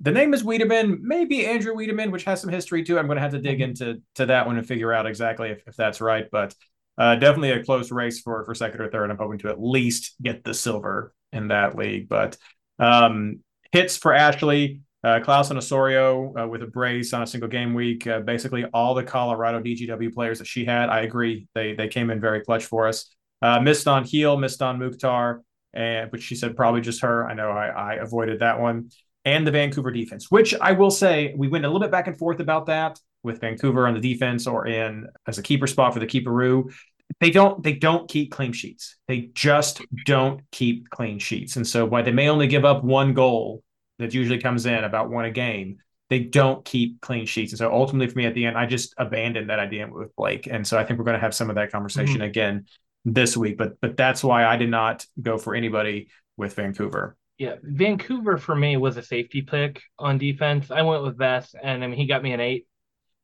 the 0.00 0.12
name 0.12 0.34
is 0.34 0.44
Wiedemann, 0.44 1.00
maybe 1.02 1.46
Andrew 1.46 1.74
Wiedemann, 1.74 2.10
which 2.10 2.24
has 2.24 2.40
some 2.40 2.50
history 2.50 2.84
too. 2.84 2.98
I'm 2.98 3.06
going 3.06 3.16
to 3.16 3.22
have 3.22 3.32
to 3.32 3.40
dig 3.40 3.58
mm-hmm. 3.58 3.70
into 3.70 4.02
to 4.16 4.26
that 4.26 4.46
one 4.46 4.58
and 4.58 4.66
figure 4.66 4.92
out 4.92 5.06
exactly 5.06 5.50
if, 5.50 5.62
if 5.66 5.76
that's 5.76 6.00
right. 6.00 6.26
But 6.30 6.54
uh, 6.98 7.16
definitely 7.16 7.50
a 7.50 7.64
close 7.64 7.90
race 7.90 8.20
for 8.20 8.44
for 8.44 8.54
second 8.54 8.80
or 8.80 8.90
third. 8.90 9.10
I'm 9.10 9.18
hoping 9.18 9.38
to 9.40 9.48
at 9.48 9.62
least 9.62 10.14
get 10.22 10.44
the 10.44 10.54
silver 10.54 11.14
in 11.32 11.48
that 11.48 11.76
league. 11.76 12.08
But 12.08 12.36
um, 12.78 13.40
hits 13.72 13.96
for 13.96 14.12
Ashley. 14.12 14.80
Uh, 15.04 15.20
Klauss 15.20 15.50
and 15.50 15.58
Osorio 15.58 16.34
uh, 16.36 16.48
with 16.48 16.62
a 16.62 16.66
brace 16.66 17.12
on 17.12 17.22
a 17.22 17.26
single 17.26 17.48
game 17.48 17.74
week. 17.74 18.06
Uh, 18.06 18.20
basically, 18.20 18.64
all 18.74 18.94
the 18.94 19.04
Colorado 19.04 19.60
DGW 19.60 20.12
players 20.12 20.38
that 20.38 20.46
she 20.46 20.64
had, 20.64 20.88
I 20.88 21.00
agree, 21.00 21.46
they 21.54 21.74
they 21.74 21.88
came 21.88 22.10
in 22.10 22.20
very 22.20 22.40
clutch 22.42 22.64
for 22.64 22.88
us. 22.88 23.14
Uh, 23.42 23.60
missed 23.60 23.86
on 23.86 24.04
Heel, 24.04 24.36
missed 24.36 24.62
on 24.62 24.78
Mukhtar, 24.78 25.42
and 25.74 26.10
but 26.10 26.22
she 26.22 26.34
said 26.34 26.56
probably 26.56 26.80
just 26.80 27.02
her. 27.02 27.28
I 27.28 27.34
know 27.34 27.50
I, 27.50 27.68
I 27.68 27.94
avoided 27.94 28.40
that 28.40 28.60
one. 28.60 28.90
And 29.24 29.44
the 29.44 29.50
Vancouver 29.50 29.90
defense, 29.90 30.30
which 30.30 30.54
I 30.54 30.72
will 30.72 30.90
say 30.90 31.34
we 31.36 31.48
went 31.48 31.64
a 31.64 31.68
little 31.68 31.80
bit 31.80 31.90
back 31.90 32.06
and 32.06 32.16
forth 32.16 32.38
about 32.38 32.66
that 32.66 33.00
with 33.24 33.40
Vancouver 33.40 33.86
on 33.86 33.94
the 33.94 34.00
defense 34.00 34.46
or 34.46 34.66
in 34.66 35.08
as 35.26 35.36
a 35.38 35.42
keeper 35.42 35.66
spot 35.66 35.92
for 35.92 36.00
the 36.00 36.06
keeperoo. 36.06 36.72
They 37.20 37.30
don't 37.30 37.62
they 37.62 37.72
don't 37.72 38.08
keep 38.08 38.30
clean 38.30 38.52
sheets. 38.52 38.96
They 39.08 39.30
just 39.34 39.82
don't 40.06 40.42
keep 40.52 40.90
clean 40.90 41.18
sheets. 41.18 41.56
And 41.56 41.66
so 41.66 41.84
while 41.84 42.04
they 42.04 42.12
may 42.12 42.28
only 42.28 42.46
give 42.46 42.64
up 42.64 42.84
one 42.84 43.14
goal, 43.14 43.62
that 43.98 44.14
usually 44.14 44.38
comes 44.38 44.66
in 44.66 44.84
about 44.84 45.10
one 45.10 45.24
a 45.24 45.30
game, 45.30 45.78
they 46.08 46.20
don't 46.20 46.64
keep 46.64 47.00
clean 47.00 47.26
sheets. 47.26 47.52
And 47.52 47.58
so 47.58 47.72
ultimately 47.72 48.08
for 48.08 48.18
me 48.18 48.26
at 48.26 48.34
the 48.34 48.46
end, 48.46 48.56
I 48.56 48.66
just 48.66 48.94
abandoned 48.96 49.50
that 49.50 49.58
idea 49.58 49.88
with 49.88 50.14
Blake. 50.16 50.46
And 50.46 50.66
so 50.66 50.78
I 50.78 50.84
think 50.84 50.98
we're 50.98 51.04
going 51.04 51.16
to 51.16 51.20
have 51.20 51.34
some 51.34 51.50
of 51.50 51.56
that 51.56 51.72
conversation 51.72 52.16
mm-hmm. 52.16 52.22
again 52.22 52.66
this 53.04 53.36
week. 53.36 53.58
But 53.58 53.80
but 53.80 53.96
that's 53.96 54.22
why 54.22 54.44
I 54.44 54.56
did 54.56 54.70
not 54.70 55.04
go 55.20 55.38
for 55.38 55.54
anybody 55.54 56.08
with 56.36 56.54
Vancouver. 56.54 57.16
Yeah, 57.38 57.56
Vancouver 57.62 58.38
for 58.38 58.54
me 58.54 58.76
was 58.76 58.96
a 58.96 59.02
safety 59.02 59.42
pick 59.42 59.82
on 59.98 60.16
defense. 60.16 60.70
I 60.70 60.82
went 60.82 61.02
with 61.02 61.18
Vess, 61.18 61.54
and 61.60 61.82
I 61.82 61.86
mean 61.86 61.98
he 61.98 62.06
got 62.06 62.22
me 62.22 62.32
an 62.32 62.40
eight, 62.40 62.66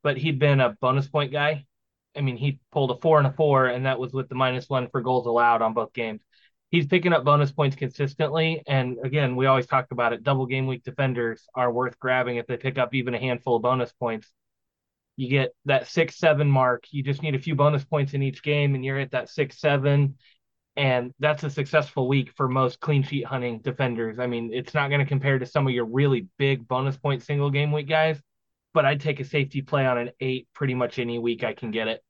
but 0.02 0.19
he'd 0.19 0.38
been 0.38 0.61
a 0.61 0.76
bonus 0.81 1.09
point 1.09 1.33
guy. 1.33 1.64
I 2.17 2.21
mean 2.21 2.37
he 2.37 2.61
pulled 2.73 2.91
a 2.91 3.00
four 3.00 3.19
and 3.19 3.26
a 3.26 3.33
four, 3.33 3.67
and 3.67 3.87
that 3.87 3.99
was 3.99 4.12
with 4.12 4.29
the 4.29 4.35
minus 4.35 4.69
one 4.69 4.88
for 4.91 5.00
goals 5.00 5.26
allowed 5.26 5.62
on 5.62 5.73
both 5.73 5.93
games 5.93 6.21
he's 6.73 6.87
picking 6.87 7.12
up 7.12 7.23
bonus 7.23 7.52
points 7.52 7.76
consistently. 7.76 8.62
And 8.67 8.97
again, 9.05 9.37
we 9.37 9.47
always 9.47 9.67
talk 9.67 9.93
about 9.93 10.12
it. 10.12 10.25
Double 10.25 10.47
game 10.47 10.67
week 10.67 10.83
defenders 10.83 11.47
are 11.55 11.71
worth 11.71 11.99
grabbing 12.00 12.38
if 12.38 12.47
they 12.47 12.57
pick 12.57 12.79
up 12.79 12.95
even 12.95 13.14
a 13.14 13.21
handful 13.21 13.57
of 13.57 13.62
bonus 13.62 13.93
points. 13.93 14.33
You 15.17 15.29
get 15.29 15.55
that 15.67 15.87
six 15.87 16.17
seven 16.17 16.50
mark. 16.50 16.85
You 16.91 17.02
just 17.02 17.23
need 17.23 17.35
a 17.35 17.38
few 17.38 17.55
bonus 17.55 17.85
points 17.85 18.14
in 18.14 18.23
each 18.23 18.43
game, 18.43 18.75
and 18.75 18.85
you're 18.85 18.99
at 18.99 19.12
that 19.12 19.29
six 19.29 19.61
seven. 19.61 20.17
And 20.75 21.12
that's 21.19 21.45
a 21.45 21.50
successful 21.50 22.09
week 22.09 22.33
for 22.35 22.49
most 22.49 22.81
clean 22.81 23.02
sheet 23.02 23.26
hunting 23.26 23.61
defenders. 23.61 24.19
I 24.19 24.26
mean, 24.26 24.50
it's 24.55 24.73
not 24.73 24.88
going 24.88 25.00
to 25.00 25.07
compare 25.07 25.38
to 25.38 25.45
some 25.45 25.67
of 25.67 25.75
your 25.75 25.85
really 25.85 26.29
big 26.38 26.67
bonus 26.67 26.97
point 26.97 27.23
single 27.23 27.50
game 27.50 27.73
week 27.73 27.91
guys, 27.91 28.19
but 28.73 28.87
I'd 28.87 29.02
take 29.02 29.21
a 29.21 29.25
safety 29.25 29.61
play 29.61 29.85
on 29.85 29.99
an 29.99 30.11
eight 30.19 30.49
pretty 30.55 30.73
much 30.73 30.99
any 30.99 31.19
week 31.19 31.45
I 31.45 31.52
can 31.52 31.73
get 31.73 31.88
it 31.88 32.02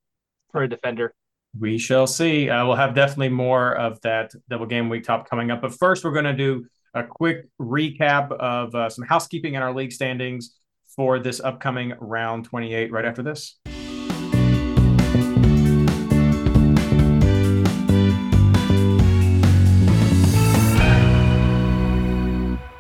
for 0.52 0.62
a 0.62 0.68
defender. 0.68 1.12
We 1.58 1.76
shall 1.76 2.06
see. 2.06 2.48
Uh, 2.48 2.66
we'll 2.66 2.76
have 2.76 2.94
definitely 2.94 3.28
more 3.28 3.74
of 3.74 4.00
that 4.00 4.32
double 4.48 4.64
game 4.64 4.88
week 4.88 5.04
top 5.04 5.28
coming 5.28 5.50
up. 5.50 5.60
But 5.60 5.74
first, 5.74 6.02
we're 6.02 6.12
going 6.12 6.24
to 6.24 6.32
do 6.32 6.64
a 6.94 7.04
quick 7.04 7.46
recap 7.60 8.32
of 8.32 8.74
uh, 8.74 8.88
some 8.88 9.04
housekeeping 9.04 9.52
in 9.54 9.62
our 9.62 9.74
league 9.74 9.92
standings 9.92 10.56
for 10.96 11.18
this 11.18 11.40
upcoming 11.40 11.92
round 12.00 12.46
28 12.46 12.90
right 12.90 13.04
after 13.04 13.22
this. 13.22 13.58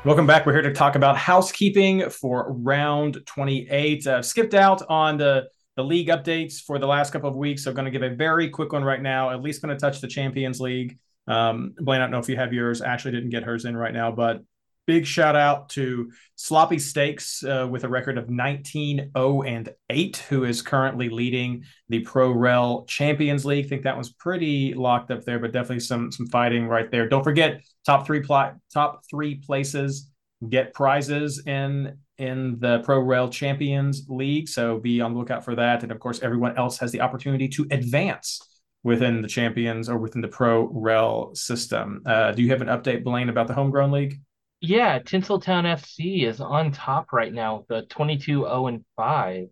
Welcome 0.04 0.26
back. 0.26 0.46
We're 0.46 0.54
here 0.54 0.62
to 0.62 0.72
talk 0.72 0.96
about 0.96 1.18
housekeeping 1.18 2.08
for 2.08 2.50
round 2.54 3.18
28. 3.26 4.06
Uh, 4.06 4.22
skipped 4.22 4.54
out 4.54 4.82
on 4.88 5.18
the 5.18 5.48
the 5.76 5.84
league 5.84 6.08
updates 6.08 6.60
for 6.60 6.78
the 6.78 6.86
last 6.86 7.12
couple 7.12 7.28
of 7.28 7.36
weeks. 7.36 7.64
So 7.64 7.70
I'm 7.70 7.76
going 7.76 7.86
to 7.86 7.90
give 7.90 8.02
a 8.02 8.14
very 8.14 8.48
quick 8.48 8.72
one 8.72 8.84
right 8.84 9.00
now, 9.00 9.30
at 9.30 9.42
least 9.42 9.62
going 9.62 9.74
to 9.76 9.80
touch 9.80 10.00
the 10.00 10.08
Champions 10.08 10.60
League. 10.60 10.98
Um, 11.26 11.74
Blayne, 11.78 12.00
I 12.00 12.04
don't 12.04 12.10
know 12.10 12.18
if 12.18 12.28
you 12.28 12.36
have 12.36 12.52
yours. 12.52 12.82
Ashley 12.82 13.12
didn't 13.12 13.30
get 13.30 13.44
hers 13.44 13.64
in 13.64 13.76
right 13.76 13.94
now, 13.94 14.10
but 14.10 14.42
big 14.86 15.06
shout 15.06 15.36
out 15.36 15.68
to 15.70 16.10
Sloppy 16.34 16.78
Steaks 16.78 17.44
uh, 17.44 17.66
with 17.70 17.84
a 17.84 17.88
record 17.88 18.18
of 18.18 18.28
19 18.28 19.12
0 19.16 19.42
and 19.42 19.68
8, 19.88 20.16
who 20.28 20.44
is 20.44 20.60
currently 20.60 21.08
leading 21.08 21.64
the 21.88 22.00
Pro 22.00 22.32
Rel 22.32 22.84
Champions 22.86 23.44
League. 23.44 23.66
I 23.66 23.68
think 23.68 23.82
that 23.84 23.96
was 23.96 24.10
pretty 24.10 24.74
locked 24.74 25.10
up 25.10 25.24
there, 25.24 25.38
but 25.38 25.52
definitely 25.52 25.80
some 25.80 26.10
some 26.10 26.26
fighting 26.26 26.66
right 26.66 26.90
there. 26.90 27.08
Don't 27.08 27.24
forget 27.24 27.62
top 27.86 28.06
three 28.06 28.20
pl- 28.20 28.60
top 28.72 29.02
three 29.08 29.36
places 29.36 30.10
get 30.48 30.74
prizes 30.74 31.42
in 31.46 31.98
in 32.18 32.58
the 32.60 32.80
Pro 32.80 33.00
Rel 33.00 33.28
Champions 33.28 34.06
League. 34.08 34.48
So 34.48 34.78
be 34.78 35.00
on 35.00 35.12
the 35.12 35.18
lookout 35.18 35.44
for 35.44 35.54
that. 35.56 35.82
And 35.82 35.92
of 35.92 35.98
course, 35.98 36.20
everyone 36.22 36.56
else 36.56 36.78
has 36.78 36.92
the 36.92 37.00
opportunity 37.00 37.48
to 37.48 37.66
advance 37.70 38.40
within 38.84 39.22
the 39.22 39.28
champions 39.28 39.88
or 39.88 39.96
within 39.98 40.20
the 40.20 40.28
pro 40.28 40.68
rel 40.72 41.34
system. 41.34 42.02
Uh, 42.04 42.32
do 42.32 42.42
you 42.42 42.50
have 42.50 42.62
an 42.62 42.68
update, 42.68 43.04
Blayne, 43.04 43.28
about 43.28 43.46
the 43.46 43.54
homegrown 43.54 43.92
league? 43.92 44.20
Yeah, 44.60 44.98
Tinseltown 45.00 45.64
FC 45.64 46.24
is 46.24 46.40
on 46.40 46.70
top 46.70 47.12
right 47.12 47.32
now 47.32 47.58
with 47.58 47.68
the 47.68 47.82
22 47.88 48.42
0 48.42 48.66
and 48.68 48.84
5. 48.96 49.48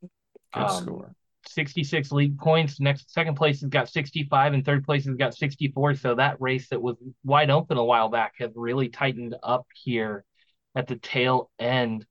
Good 0.00 0.10
um, 0.54 0.82
score. 0.82 1.14
66 1.46 2.10
league 2.12 2.38
points. 2.38 2.80
Next, 2.80 3.12
second 3.12 3.36
place 3.36 3.60
has 3.60 3.70
got 3.70 3.88
65, 3.88 4.54
and 4.54 4.64
third 4.64 4.84
place 4.84 5.04
has 5.06 5.16
got 5.16 5.34
64. 5.34 5.96
So 5.96 6.14
that 6.14 6.40
race 6.40 6.68
that 6.70 6.80
was 6.80 6.96
wide 7.24 7.50
open 7.50 7.76
a 7.76 7.84
while 7.84 8.08
back 8.08 8.34
has 8.38 8.50
really 8.54 8.88
tightened 8.88 9.34
up 9.42 9.66
here 9.74 10.24
at 10.76 10.86
the 10.86 10.96
tail 10.96 11.50
end. 11.58 12.06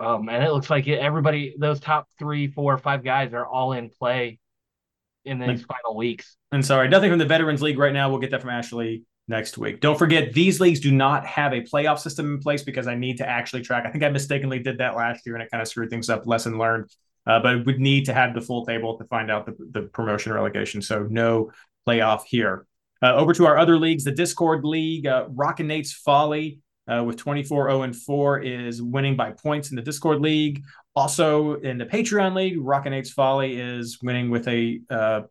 Um, 0.00 0.28
and 0.28 0.42
it 0.42 0.50
looks 0.50 0.70
like 0.70 0.88
everybody, 0.88 1.54
those 1.58 1.80
top 1.80 2.08
three, 2.18 2.46
four, 2.46 2.78
five 2.78 3.04
guys 3.04 3.34
are 3.34 3.46
all 3.46 3.72
in 3.72 3.90
play 3.90 4.38
in 5.24 5.38
these 5.38 5.48
and, 5.48 5.66
final 5.66 5.96
weeks. 5.96 6.36
And 6.50 6.64
sorry, 6.64 6.88
nothing 6.88 7.10
from 7.10 7.18
the 7.18 7.26
Veterans 7.26 7.60
League 7.60 7.78
right 7.78 7.92
now. 7.92 8.08
We'll 8.08 8.18
get 8.18 8.30
that 8.30 8.40
from 8.40 8.50
Ashley 8.50 9.04
next 9.28 9.58
week. 9.58 9.80
Don't 9.80 9.98
forget, 9.98 10.32
these 10.32 10.60
leagues 10.60 10.80
do 10.80 10.90
not 10.90 11.26
have 11.26 11.52
a 11.52 11.60
playoff 11.60 11.98
system 11.98 12.34
in 12.34 12.40
place 12.40 12.62
because 12.62 12.86
I 12.86 12.94
need 12.94 13.18
to 13.18 13.28
actually 13.28 13.62
track. 13.62 13.84
I 13.86 13.90
think 13.90 14.02
I 14.02 14.08
mistakenly 14.08 14.58
did 14.58 14.78
that 14.78 14.96
last 14.96 15.26
year 15.26 15.36
and 15.36 15.42
it 15.42 15.50
kind 15.50 15.60
of 15.60 15.68
screwed 15.68 15.90
things 15.90 16.08
up. 16.08 16.26
Lesson 16.26 16.58
learned. 16.58 16.90
Uh, 17.24 17.38
but 17.38 17.64
would 17.66 17.78
need 17.78 18.06
to 18.06 18.12
have 18.12 18.34
the 18.34 18.40
full 18.40 18.66
table 18.66 18.98
to 18.98 19.04
find 19.04 19.30
out 19.30 19.46
the, 19.46 19.54
the 19.70 19.82
promotion 19.82 20.32
relegation. 20.32 20.82
So 20.82 21.06
no 21.08 21.52
playoff 21.86 22.24
here. 22.24 22.66
Uh, 23.00 23.14
over 23.14 23.32
to 23.32 23.46
our 23.46 23.58
other 23.58 23.78
leagues, 23.78 24.02
the 24.02 24.10
Discord 24.10 24.64
League, 24.64 25.06
uh, 25.06 25.26
Rockin' 25.28 25.68
Nate's 25.68 25.92
Folly 25.92 26.58
uh, 26.88 27.02
with 27.04 27.16
24 27.16 27.68
0 27.68 27.82
and 27.82 27.96
4 27.96 28.40
is 28.40 28.82
winning 28.82 29.16
by 29.16 29.32
points 29.32 29.70
in 29.70 29.76
the 29.76 29.82
Discord 29.82 30.20
League. 30.20 30.62
Also 30.94 31.54
in 31.54 31.78
the 31.78 31.86
Patreon 31.86 32.34
League, 32.34 32.58
Rockin' 32.60 32.92
Nate's 32.92 33.12
Folly 33.12 33.58
is 33.58 33.98
winning 34.02 34.30
with 34.30 34.46
a 34.48 34.80
uh, 34.90 35.22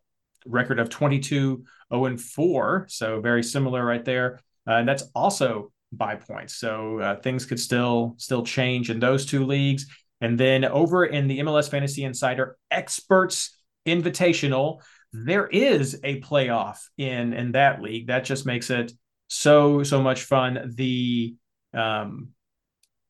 record 0.46 0.78
of 0.78 0.88
22 0.88 1.64
0 1.92 2.04
and 2.06 2.20
4. 2.20 2.86
So 2.88 3.20
very 3.20 3.42
similar 3.42 3.84
right 3.84 4.04
there. 4.04 4.40
Uh, 4.66 4.74
and 4.74 4.88
that's 4.88 5.04
also 5.14 5.72
by 5.92 6.16
points. 6.16 6.54
So 6.54 6.98
uh, 6.98 7.16
things 7.20 7.44
could 7.44 7.60
still 7.60 8.14
still 8.18 8.44
change 8.44 8.90
in 8.90 8.98
those 8.98 9.26
two 9.26 9.44
leagues. 9.44 9.86
And 10.20 10.38
then 10.38 10.64
over 10.64 11.04
in 11.04 11.26
the 11.26 11.40
MLS 11.40 11.68
Fantasy 11.68 12.04
Insider 12.04 12.56
Experts 12.70 13.58
Invitational, 13.86 14.80
there 15.12 15.48
is 15.48 16.00
a 16.04 16.20
playoff 16.20 16.78
in 16.96 17.32
in 17.32 17.52
that 17.52 17.82
league. 17.82 18.06
That 18.06 18.24
just 18.24 18.46
makes 18.46 18.70
it 18.70 18.92
so 19.28 19.82
so 19.82 20.00
much 20.00 20.22
fun. 20.24 20.72
The 20.74 21.34
um, 21.74 22.28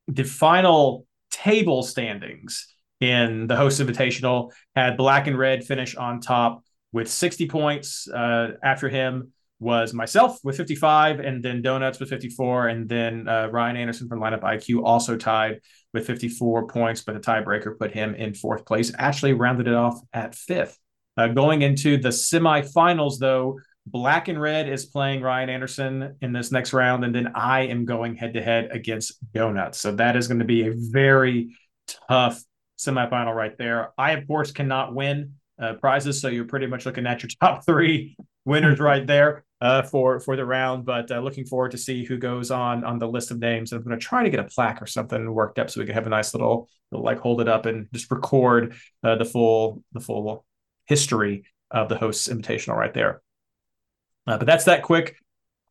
the 0.07 0.23
final 0.23 1.05
table 1.31 1.83
standings 1.83 2.67
in 2.99 3.47
the 3.47 3.55
host 3.55 3.81
invitational 3.81 4.51
had 4.75 4.97
black 4.97 5.27
and 5.27 5.37
red 5.37 5.63
finish 5.63 5.95
on 5.95 6.21
top 6.21 6.63
with 6.91 7.09
60 7.09 7.47
points. 7.47 8.07
Uh, 8.07 8.51
after 8.63 8.87
him 8.87 9.33
was 9.59 9.93
myself 9.93 10.39
with 10.43 10.57
55, 10.57 11.19
and 11.19 11.43
then 11.43 11.61
Donuts 11.61 11.99
with 11.99 12.09
54, 12.09 12.67
and 12.67 12.87
then 12.87 13.27
uh, 13.27 13.47
Ryan 13.47 13.77
Anderson 13.77 14.07
from 14.07 14.19
Lineup 14.19 14.41
IQ 14.41 14.83
also 14.83 15.17
tied 15.17 15.61
with 15.93 16.05
54 16.05 16.67
points, 16.67 17.01
but 17.01 17.13
the 17.13 17.21
tiebreaker 17.21 17.77
put 17.77 17.93
him 17.93 18.13
in 18.15 18.33
fourth 18.33 18.65
place. 18.65 18.93
Ashley 18.93 19.33
rounded 19.33 19.67
it 19.67 19.73
off 19.73 19.99
at 20.13 20.35
fifth. 20.35 20.77
Uh, 21.15 21.27
going 21.27 21.61
into 21.61 21.97
the 21.97 22.09
semifinals, 22.09 23.19
though, 23.19 23.59
Black 23.85 24.29
and 24.29 24.39
Red 24.39 24.69
is 24.69 24.85
playing 24.85 25.21
Ryan 25.21 25.49
Anderson 25.49 26.15
in 26.21 26.31
this 26.31 26.51
next 26.51 26.73
round, 26.73 27.03
and 27.03 27.13
then 27.13 27.33
I 27.35 27.61
am 27.67 27.85
going 27.85 28.15
head 28.15 28.33
to 28.33 28.41
head 28.41 28.69
against 28.71 29.13
Donuts. 29.33 29.79
So 29.79 29.93
that 29.95 30.15
is 30.15 30.27
going 30.27 30.39
to 30.39 30.45
be 30.45 30.67
a 30.67 30.73
very 30.73 31.55
tough 32.07 32.41
semifinal 32.79 33.35
right 33.35 33.57
there. 33.57 33.91
I, 33.97 34.11
of 34.11 34.25
course, 34.27 34.51
cannot 34.51 34.95
win 34.95 35.33
uh, 35.61 35.73
prizes, 35.73 36.21
so 36.21 36.29
you're 36.29 36.45
pretty 36.45 36.67
much 36.67 36.85
looking 36.85 37.05
at 37.05 37.23
your 37.23 37.29
top 37.41 37.65
three 37.65 38.15
winners 38.45 38.79
right 38.79 39.05
there 39.05 39.43
uh, 39.59 39.81
for 39.81 40.19
for 40.21 40.37
the 40.37 40.45
round. 40.45 40.85
But 40.85 41.11
uh, 41.11 41.19
looking 41.19 41.45
forward 41.45 41.71
to 41.71 41.77
see 41.77 42.05
who 42.05 42.17
goes 42.17 42.51
on 42.51 42.85
on 42.85 42.99
the 42.99 43.07
list 43.07 43.31
of 43.31 43.39
names. 43.39 43.73
I'm 43.73 43.83
going 43.83 43.97
to 43.97 44.03
try 44.03 44.23
to 44.23 44.29
get 44.29 44.39
a 44.39 44.45
plaque 44.45 44.81
or 44.81 44.87
something 44.87 45.33
worked 45.33 45.59
up 45.59 45.69
so 45.69 45.81
we 45.81 45.85
can 45.85 45.95
have 45.95 46.07
a 46.07 46.09
nice 46.09 46.33
little, 46.33 46.69
little 46.91 47.05
like 47.05 47.19
hold 47.19 47.41
it 47.41 47.49
up 47.49 47.65
and 47.65 47.87
just 47.93 48.09
record 48.09 48.75
uh, 49.03 49.15
the 49.15 49.25
full 49.25 49.83
the 49.91 49.99
full 49.99 50.45
history 50.85 51.45
of 51.69 51.89
the 51.89 51.97
host's 51.97 52.29
invitational 52.29 52.77
right 52.77 52.93
there. 52.93 53.21
Uh, 54.25 54.37
but 54.37 54.45
that's 54.45 54.65
that 54.65 54.83
quick 54.83 55.17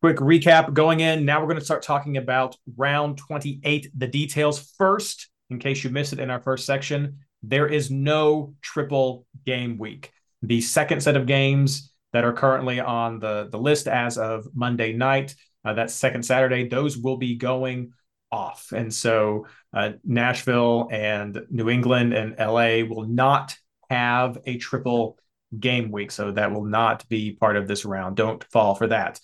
quick 0.01 0.17
recap 0.17 0.73
going 0.73 0.99
in. 0.99 1.23
Now 1.23 1.39
we're 1.39 1.47
going 1.47 1.59
to 1.59 1.65
start 1.65 1.81
talking 1.81 2.17
about 2.17 2.57
round 2.75 3.17
28. 3.17 3.89
The 3.97 4.07
details 4.07 4.73
first, 4.77 5.29
in 5.49 5.59
case 5.59 5.81
you 5.81 5.89
missed 5.91 6.11
it 6.11 6.19
in 6.19 6.29
our 6.29 6.41
first 6.41 6.65
section, 6.65 7.19
there 7.41 7.67
is 7.67 7.89
no 7.89 8.53
triple 8.61 9.25
game 9.45 9.77
week. 9.77 10.11
The 10.41 10.59
second 10.59 11.01
set 11.01 11.15
of 11.15 11.25
games 11.25 11.93
that 12.11 12.25
are 12.25 12.33
currently 12.33 12.81
on 12.81 13.19
the, 13.19 13.47
the 13.49 13.57
list 13.57 13.87
as 13.87 14.17
of 14.17 14.45
Monday 14.53 14.91
night. 14.91 15.35
Uh, 15.63 15.73
that 15.73 15.89
second 15.89 16.23
Saturday, 16.23 16.67
those 16.67 16.97
will 16.97 17.17
be 17.17 17.35
going 17.35 17.93
off. 18.29 18.73
And 18.75 18.93
so 18.93 19.47
uh, 19.73 19.93
Nashville 20.03 20.89
and 20.91 21.45
New 21.49 21.69
England 21.69 22.13
and 22.13 22.35
LA 22.37 22.83
will 22.83 23.07
not 23.07 23.55
have 23.89 24.37
a 24.45 24.57
triple 24.57 25.17
game 25.59 25.91
week. 25.91 26.11
So 26.11 26.31
that 26.31 26.51
will 26.51 26.65
not 26.65 27.07
be 27.09 27.33
part 27.33 27.55
of 27.55 27.67
this 27.67 27.85
round. 27.85 28.15
Don't 28.15 28.43
fall 28.45 28.75
for 28.75 28.87
that. 28.87 29.19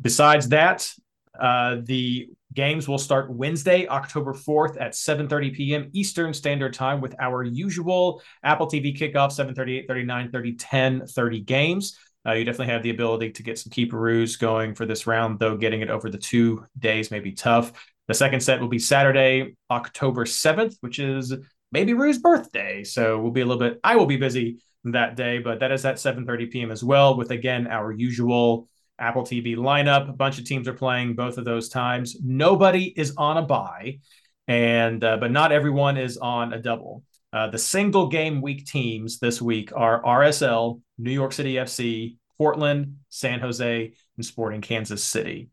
Besides 0.00 0.48
that, 0.48 0.90
uh, 1.38 1.78
the 1.82 2.28
games 2.52 2.88
will 2.88 2.98
start 2.98 3.30
Wednesday, 3.30 3.86
October 3.88 4.32
4th 4.32 4.80
at 4.80 4.92
7:30 4.92 5.54
p.m. 5.54 5.90
Eastern 5.92 6.32
Standard 6.32 6.72
Time 6.72 7.00
with 7.00 7.14
our 7.18 7.42
usual 7.42 8.22
Apple 8.42 8.66
TV 8.66 8.96
kickoff 8.96 9.32
7:30, 9.32 9.86
8:30, 9.88 10.30
9:30, 10.30 10.56
10, 10.58 11.06
30 11.06 11.40
games. 11.40 11.98
Uh, 12.26 12.32
you 12.32 12.44
definitely 12.44 12.72
have 12.72 12.82
the 12.82 12.90
ability 12.90 13.30
to 13.32 13.42
get 13.42 13.58
some 13.58 13.70
keeperoos 13.70 14.38
going 14.38 14.74
for 14.74 14.86
this 14.86 15.06
round, 15.06 15.38
though 15.38 15.56
getting 15.56 15.82
it 15.82 15.90
over 15.90 16.08
the 16.08 16.18
two 16.18 16.64
days 16.78 17.10
may 17.10 17.20
be 17.20 17.32
tough. 17.32 17.72
The 18.08 18.14
second 18.14 18.40
set 18.40 18.60
will 18.60 18.68
be 18.68 18.78
Saturday, 18.78 19.56
October 19.70 20.24
7th, 20.24 20.76
which 20.80 20.98
is 20.98 21.34
maybe 21.72 21.92
Rue's 21.92 22.18
birthday. 22.18 22.84
So 22.84 23.18
we'll 23.18 23.32
be 23.32 23.40
a 23.40 23.46
little 23.46 23.60
bit, 23.60 23.80
I 23.82 23.96
will 23.96 24.06
be 24.06 24.16
busy 24.16 24.58
that 24.92 25.16
day, 25.16 25.38
but 25.38 25.60
that 25.60 25.72
is 25.72 25.84
at 25.84 25.96
7.30 25.96 26.50
p.m. 26.50 26.70
as 26.70 26.84
well, 26.84 27.16
with 27.16 27.30
again 27.30 27.66
our 27.66 27.92
usual 27.92 28.68
Apple 28.98 29.22
TV 29.22 29.56
lineup. 29.56 30.08
A 30.08 30.12
bunch 30.12 30.38
of 30.38 30.44
teams 30.44 30.68
are 30.68 30.74
playing 30.74 31.14
both 31.14 31.38
of 31.38 31.44
those 31.44 31.68
times. 31.68 32.16
Nobody 32.22 32.92
is 32.96 33.14
on 33.16 33.38
a 33.38 33.42
bye, 33.42 33.98
and 34.46 35.02
uh, 35.02 35.16
but 35.16 35.30
not 35.30 35.52
everyone 35.52 35.96
is 35.96 36.16
on 36.16 36.52
a 36.52 36.60
double. 36.60 37.02
Uh, 37.32 37.48
the 37.48 37.58
single 37.58 38.08
game 38.08 38.40
week 38.40 38.64
teams 38.64 39.18
this 39.18 39.42
week 39.42 39.72
are 39.74 40.02
RSL, 40.02 40.80
New 40.98 41.10
York 41.10 41.32
City 41.32 41.54
FC, 41.54 42.16
Portland, 42.38 42.98
San 43.08 43.40
Jose, 43.40 43.92
and 44.16 44.24
Sporting 44.24 44.60
Kansas 44.60 45.02
City. 45.02 45.48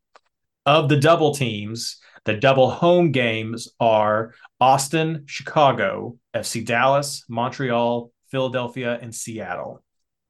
Of 0.65 0.89
the 0.89 0.97
double 0.97 1.33
teams, 1.33 1.99
the 2.25 2.35
double 2.35 2.69
home 2.69 3.11
games 3.11 3.67
are 3.79 4.35
Austin, 4.59 5.23
Chicago, 5.25 6.19
FC 6.35 6.63
Dallas, 6.63 7.23
Montreal, 7.27 8.11
Philadelphia, 8.31 8.97
and 9.01 9.13
Seattle. 9.13 9.83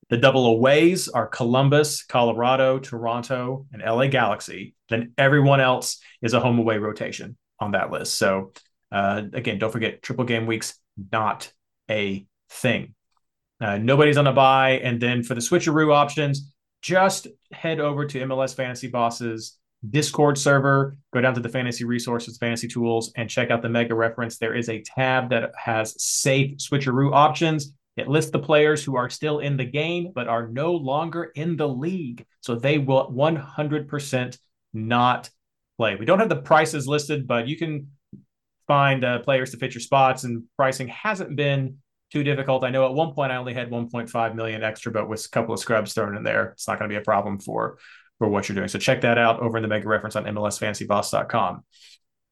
The 0.10 0.18
double 0.18 0.46
aways 0.48 1.08
are 1.08 1.28
Columbus, 1.28 2.04
Colorado, 2.04 2.80
Toronto, 2.80 3.66
and 3.72 3.82
LA 3.82 4.08
Galaxy. 4.08 4.76
Then 4.90 5.14
everyone 5.18 5.62
else 5.62 6.02
is 6.22 6.34
a 6.34 6.40
home 6.40 6.60
away 6.60 6.78
rotation 6.78 7.38
on 7.60 7.72
that 7.72 7.92
list. 7.92 8.16
So, 8.16 8.52
uh, 8.92 9.24
again, 9.32 9.58
don't 9.58 9.72
forget 9.72 10.02
triple 10.02 10.26
game 10.26 10.48
weeks 10.48 10.78
not 11.12 11.54
a 11.90 12.26
thing. 12.50 12.94
Uh, 13.62 13.78
nobody's 13.78 14.18
on 14.18 14.28
a 14.28 14.34
bye. 14.34 14.80
And 14.84 15.00
then 15.00 15.24
for 15.24 15.34
the 15.34 15.40
switcheroo 15.40 15.94
options, 15.94 16.52
just 16.82 17.28
head 17.54 17.80
over 17.80 18.06
to 18.06 18.22
MLS 18.22 18.56
Fantasy 18.56 18.88
Bosses 18.88 19.58
Discord 19.90 20.38
server, 20.38 20.96
go 21.12 21.22
down 21.22 21.34
to 21.34 21.40
the 21.40 21.50
fantasy 21.50 21.86
resources, 21.86 22.38
fantasy 22.38 22.68
tools, 22.68 23.12
and 23.16 23.30
check 23.30 23.50
out 23.50 23.62
the 23.64 23.70
mega 23.70 23.96
reference. 23.96 24.38
There 24.38 24.54
is 24.54 24.70
a 24.70 24.82
tab 24.82 25.30
that 25.32 25.52
has 25.56 26.02
safe 26.02 26.58
switcheroo 26.58 27.14
options. 27.14 27.74
It 27.98 28.08
lists 28.08 28.32
the 28.32 28.40
players 28.40 28.84
who 28.84 28.96
are 28.96 29.10
still 29.10 29.40
in 29.40 29.58
the 29.58 29.66
game 29.66 30.12
but 30.16 30.28
are 30.28 30.48
no 30.48 30.74
longer 30.74 31.26
in 31.36 31.58
the 31.58 31.68
league. 31.68 32.26
So 32.40 32.56
they 32.56 32.78
will 32.78 33.12
100% 33.12 34.38
not 34.74 35.30
play. 35.78 35.96
We 35.96 36.06
don't 36.06 36.20
have 36.20 36.30
the 36.30 36.42
prices 36.42 36.88
listed, 36.88 37.28
but 37.28 37.48
you 37.48 37.58
can 37.58 37.92
find 38.68 39.04
uh, 39.04 39.20
players 39.20 39.52
to 39.52 39.58
fit 39.58 39.74
your 39.74 39.82
spots, 39.82 40.24
and 40.24 40.44
pricing 40.56 40.88
hasn't 40.88 41.36
been 41.36 41.78
too 42.12 42.24
difficult. 42.24 42.64
I 42.64 42.70
know 42.70 42.86
at 42.86 42.94
one 42.94 43.14
point 43.14 43.32
I 43.32 43.38
only 43.38 43.54
had 43.54 43.70
1.5 43.70 44.36
million 44.36 44.64
extra, 44.64 44.92
but 44.92 45.10
with 45.10 45.26
a 45.26 45.30
couple 45.30 45.54
of 45.54 45.60
scrubs 45.60 45.94
thrown 45.94 46.16
in 46.16 46.24
there, 46.24 46.52
it's 46.52 46.68
not 46.68 46.80
going 46.80 46.90
to 46.90 46.94
be 46.94 47.00
a 47.00 47.04
problem 47.04 47.40
for 47.40 47.78
for 48.18 48.30
what 48.30 48.48
you're 48.48 48.56
doing. 48.56 48.68
So 48.68 48.78
check 48.78 49.02
that 49.02 49.18
out 49.18 49.40
over 49.40 49.58
in 49.58 49.64
the 49.64 49.68
mega 49.68 49.88
reference 49.88 50.16
on 50.16 50.26
MLSFantasyBoss.com. 50.26 51.64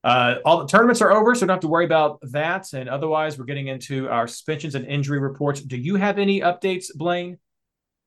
Uh, 0.03 0.35
all 0.45 0.59
the 0.59 0.67
tournaments 0.67 1.01
are 1.01 1.11
over, 1.11 1.35
so 1.35 1.41
don't 1.41 1.55
have 1.55 1.59
to 1.59 1.67
worry 1.67 1.85
about 1.85 2.19
that. 2.21 2.71
And 2.73 2.87
otherwise, 2.87 3.37
we're 3.37 3.45
getting 3.45 3.67
into 3.67 4.09
our 4.09 4.27
suspensions 4.27 4.75
and 4.75 4.85
injury 4.85 5.19
reports. 5.19 5.61
Do 5.61 5.77
you 5.77 5.95
have 5.95 6.17
any 6.17 6.39
updates, 6.41 6.87
Blayne? 6.95 7.37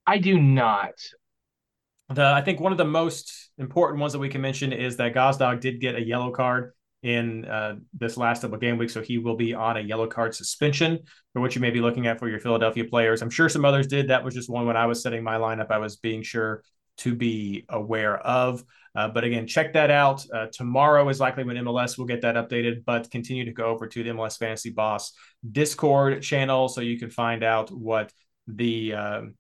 I 0.06 0.18
do 0.18 0.40
not. 0.40 0.94
The 2.08 2.24
I 2.24 2.42
think 2.42 2.60
one 2.60 2.72
of 2.72 2.78
the 2.78 2.84
most 2.84 3.50
important 3.58 4.00
ones 4.00 4.12
that 4.12 4.18
we 4.18 4.28
can 4.28 4.40
mention 4.40 4.72
is 4.72 4.96
that 4.96 5.14
Gazdag 5.14 5.60
did 5.60 5.80
get 5.80 5.94
a 5.94 6.02
yellow 6.02 6.30
card 6.30 6.72
in 7.02 7.44
uh, 7.44 7.76
this 7.92 8.16
last 8.16 8.42
double 8.42 8.58
game 8.58 8.78
week, 8.78 8.90
so 8.90 9.02
he 9.02 9.18
will 9.18 9.36
be 9.36 9.54
on 9.54 9.76
a 9.76 9.80
yellow 9.80 10.06
card 10.06 10.34
suspension 10.34 11.00
for 11.32 11.40
what 11.40 11.54
you 11.54 11.60
may 11.60 11.70
be 11.70 11.80
looking 11.80 12.06
at 12.06 12.18
for 12.18 12.28
your 12.28 12.40
Philadelphia 12.40 12.84
players. 12.84 13.22
I'm 13.22 13.30
sure 13.30 13.48
some 13.48 13.64
others 13.64 13.86
did. 13.86 14.08
That 14.08 14.24
was 14.24 14.34
just 14.34 14.48
one 14.48 14.66
when 14.66 14.76
I 14.76 14.86
was 14.86 15.02
setting 15.02 15.22
my 15.22 15.36
lineup. 15.36 15.70
I 15.70 15.78
was 15.78 15.96
being 15.96 16.22
sure 16.22 16.62
to 16.98 17.14
be 17.14 17.64
aware 17.68 18.18
of. 18.18 18.64
Uh, 18.94 19.08
but 19.08 19.24
again, 19.24 19.46
check 19.46 19.72
that 19.72 19.90
out. 19.90 20.24
Uh, 20.32 20.46
tomorrow 20.52 21.08
is 21.08 21.18
likely 21.18 21.44
when 21.44 21.56
MLS 21.56 21.96
will 21.96 22.04
get 22.04 22.20
that 22.22 22.34
updated, 22.34 22.84
but 22.84 23.10
continue 23.10 23.44
to 23.44 23.52
go 23.52 23.66
over 23.66 23.86
to 23.86 24.02
the 24.02 24.10
MLS 24.10 24.38
Fantasy 24.38 24.70
Boss 24.70 25.12
Discord 25.50 26.22
channel 26.22 26.68
so 26.68 26.80
you 26.80 26.98
can 26.98 27.10
find 27.10 27.42
out 27.42 27.70
what 27.70 28.12
the. 28.46 28.94
Um, 28.94 29.34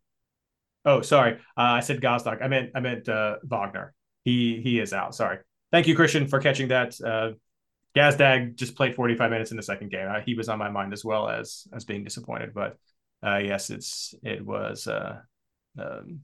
oh, 0.84 1.02
sorry, 1.02 1.34
uh, 1.34 1.36
I 1.56 1.80
said 1.80 2.00
Gazdag. 2.00 2.42
I 2.42 2.48
meant 2.48 2.70
I 2.74 2.80
meant 2.80 3.08
uh, 3.08 3.36
Wagner. 3.44 3.92
He 4.24 4.60
he 4.62 4.80
is 4.80 4.92
out. 4.92 5.14
Sorry. 5.14 5.38
Thank 5.70 5.86
you, 5.86 5.96
Christian, 5.96 6.26
for 6.28 6.38
catching 6.38 6.68
that. 6.68 6.98
Uh, 7.00 7.32
Gazdag 7.94 8.54
just 8.56 8.74
played 8.74 8.94
45 8.94 9.30
minutes 9.30 9.50
in 9.50 9.58
the 9.58 9.62
second 9.62 9.90
game. 9.90 10.08
Uh, 10.08 10.20
he 10.24 10.34
was 10.34 10.48
on 10.48 10.58
my 10.58 10.70
mind 10.70 10.94
as 10.94 11.04
well 11.04 11.28
as 11.28 11.66
as 11.74 11.84
being 11.84 12.04
disappointed, 12.04 12.54
but 12.54 12.78
yes, 13.22 13.68
it's 13.68 14.14
it 14.22 14.44
was. 14.44 14.88
Um, 15.78 16.22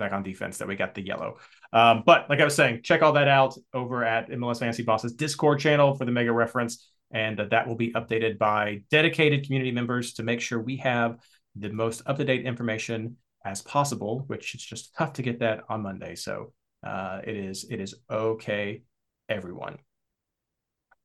back 0.00 0.12
on 0.12 0.24
defense 0.24 0.58
that 0.58 0.66
we 0.66 0.74
got 0.74 0.94
the 0.94 1.02
yellow. 1.02 1.38
Um, 1.72 2.02
but 2.04 2.28
like 2.28 2.40
I 2.40 2.44
was 2.44 2.56
saying, 2.56 2.80
check 2.82 3.02
all 3.02 3.12
that 3.12 3.28
out 3.28 3.54
over 3.72 4.04
at 4.04 4.28
MLS 4.30 4.58
Fantasy 4.58 4.82
Bosses 4.82 5.12
Discord 5.12 5.60
channel 5.60 5.94
for 5.94 6.04
the 6.04 6.10
mega 6.10 6.32
reference. 6.32 6.88
And 7.12 7.38
uh, 7.38 7.46
that 7.50 7.68
will 7.68 7.76
be 7.76 7.92
updated 7.92 8.38
by 8.38 8.82
dedicated 8.90 9.44
community 9.44 9.70
members 9.70 10.14
to 10.14 10.24
make 10.24 10.40
sure 10.40 10.60
we 10.60 10.78
have 10.78 11.18
the 11.56 11.70
most 11.70 12.02
up 12.06 12.16
to 12.18 12.24
date 12.24 12.44
information 12.44 13.16
as 13.44 13.62
possible, 13.62 14.24
which 14.26 14.54
it's 14.54 14.64
just 14.64 14.94
tough 14.96 15.14
to 15.14 15.22
get 15.22 15.40
that 15.40 15.62
on 15.68 15.82
Monday. 15.82 16.14
So 16.14 16.52
uh, 16.84 17.20
it 17.24 17.36
is 17.36 17.66
it 17.70 17.80
is 17.80 17.94
okay, 18.10 18.82
everyone. 19.28 19.78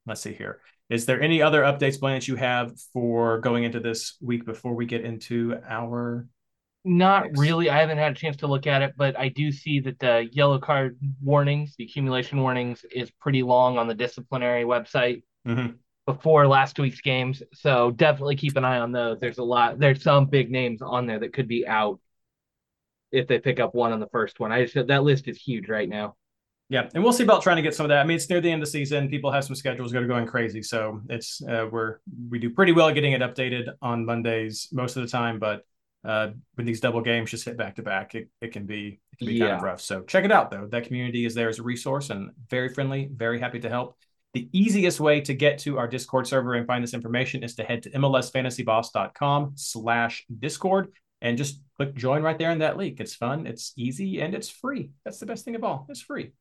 Let's 0.06 0.22
see 0.22 0.34
here. 0.34 0.62
Is 0.90 1.08
there 1.08 1.20
any 1.20 1.42
other 1.42 1.64
updates, 1.64 2.00
Blayne, 2.00 2.18
that 2.18 2.28
you 2.28 2.36
have 2.36 2.80
for 2.94 3.40
going 3.40 3.64
into 3.64 3.80
this 3.80 4.18
week 4.22 4.46
before 4.46 4.76
we 4.76 4.86
get 4.86 5.04
into 5.04 5.58
our 5.68 6.28
not 6.86 7.38
really. 7.38 7.70
I 7.70 7.80
haven't 7.80 7.98
had 7.98 8.12
a 8.12 8.16
chance 8.16 8.38
to 8.38 8.48
look 8.48 8.68
at 8.68 8.82
it, 8.82 8.94
but 8.96 9.18
I 9.20 9.30
do 9.30 9.52
see 9.52 9.80
that 9.82 10.00
the 10.00 10.30
yellow 10.32 10.60
card 10.60 10.98
warnings, 11.22 11.76
the 11.78 11.86
accumulation 11.86 12.40
warnings, 12.42 12.86
is 12.94 13.12
pretty 13.12 13.44
long 13.44 13.78
on 13.78 13.88
the 13.88 13.94
disciplinary 13.94 14.64
website 14.64 15.24
mm-hmm. 15.48 15.74
before 16.06 16.48
last 16.48 16.80
week's 16.80 17.02
games. 17.02 17.42
So 17.54 17.92
definitely 17.92 18.36
keep 18.36 18.56
an 18.56 18.66
eye 18.66 18.80
on 18.80 18.92
those. 18.92 19.20
There's 19.20 19.40
a 19.40 19.44
lot. 19.44 19.80
There's 19.80 20.04
some 20.04 20.28
big 20.28 20.52
names 20.52 20.82
on 20.82 21.08
there 21.08 21.20
that 21.20 21.34
could 21.34 21.48
be 21.48 21.68
out 21.68 22.00
if 23.12 23.28
they 23.28 23.40
pick 23.40 23.60
up 23.60 23.74
one 23.74 23.92
on 23.92 24.00
the 24.00 24.10
first 24.10 24.40
one. 24.40 24.52
I 24.52 24.66
just 24.66 24.88
that 24.88 25.04
list 25.04 25.28
is 25.28 25.42
huge 25.42 25.68
right 25.68 25.90
now. 25.90 26.16
Yeah, 26.70 26.90
and 26.96 27.04
we'll 27.04 27.14
see 27.14 27.24
about 27.24 27.44
trying 27.44 27.58
to 27.58 27.62
get 27.62 27.76
some 27.76 27.86
of 27.86 27.90
that. 27.90 28.00
I 28.00 28.04
mean, 28.06 28.16
it's 28.16 28.28
near 28.28 28.42
the 28.42 28.52
end 28.52 28.62
of 28.62 28.68
the 28.68 28.72
season. 28.72 29.08
People 29.08 29.32
have 29.32 29.44
some 29.44 29.56
schedules 29.56 29.92
that 29.92 30.02
are 30.02 30.08
going 30.08 30.26
crazy, 30.26 30.64
so 30.64 31.02
it's 31.10 31.42
uh, 31.44 31.68
we're 31.72 32.00
we 32.30 32.40
do 32.40 32.50
pretty 32.50 32.72
well 32.72 32.92
getting 32.92 33.14
it 33.14 33.22
updated 33.22 33.70
on 33.82 34.06
Mondays 34.06 34.68
most 34.72 34.98
of 34.98 35.04
the 35.04 35.10
time, 35.10 35.38
but 35.38 35.64
uh, 36.06 36.30
when 36.54 36.68
these 36.68 36.80
double 36.80 37.02
games 37.02 37.32
just 37.32 37.46
hit 37.46 37.58
back 37.58 37.76
to 37.76 37.82
back, 37.82 38.16
it, 38.16 38.30
it 38.42 38.52
can 38.52 38.66
be 38.66 39.00
it 39.12 39.18
can 39.18 39.28
be 39.28 39.36
yeah. 39.36 39.46
kind 39.46 39.58
of 39.58 39.64
rough. 39.64 39.82
So 39.82 40.02
check 40.02 40.26
it 40.26 40.32
out 40.32 40.52
though. 40.52 40.68
That 40.70 40.86
community 40.86 41.26
is 41.26 41.34
there 41.34 41.50
as 41.50 41.60
a 41.60 41.64
resource 41.64 42.10
and 42.10 42.32
very 42.50 42.70
friendly, 42.70 43.10
very 43.14 43.40
happy 43.40 43.60
to 43.62 43.70
help. 43.70 43.98
The 44.34 44.50
easiest 44.52 45.00
way 45.00 45.22
to 45.22 45.34
get 45.34 45.60
to 45.60 45.78
our 45.78 45.88
Discord 45.88 46.28
server 46.28 46.56
and 46.56 46.68
find 46.68 46.84
this 46.84 46.94
information 46.94 47.42
is 47.42 47.56
to 47.56 47.64
head 47.64 47.84
to 47.84 47.90
mlsfantasyboss.com 47.92 49.54
slash 49.56 50.26
discord 50.40 50.92
and 51.22 51.38
just 51.38 51.62
click 51.78 51.96
join 51.96 52.22
right 52.22 52.38
there 52.38 52.52
in 52.52 52.60
that 52.60 52.78
link. 52.78 53.00
It's 53.00 53.16
fun, 53.16 53.48
it's 53.48 53.74
easy, 53.78 54.22
and 54.22 54.36
it's 54.36 54.50
free. 54.50 54.92
That's 55.06 55.20
the 55.20 55.26
best 55.26 55.46
thing 55.46 55.56
of 55.56 55.64
all. 55.64 55.86
It's 55.90 56.02
free. 56.02 56.34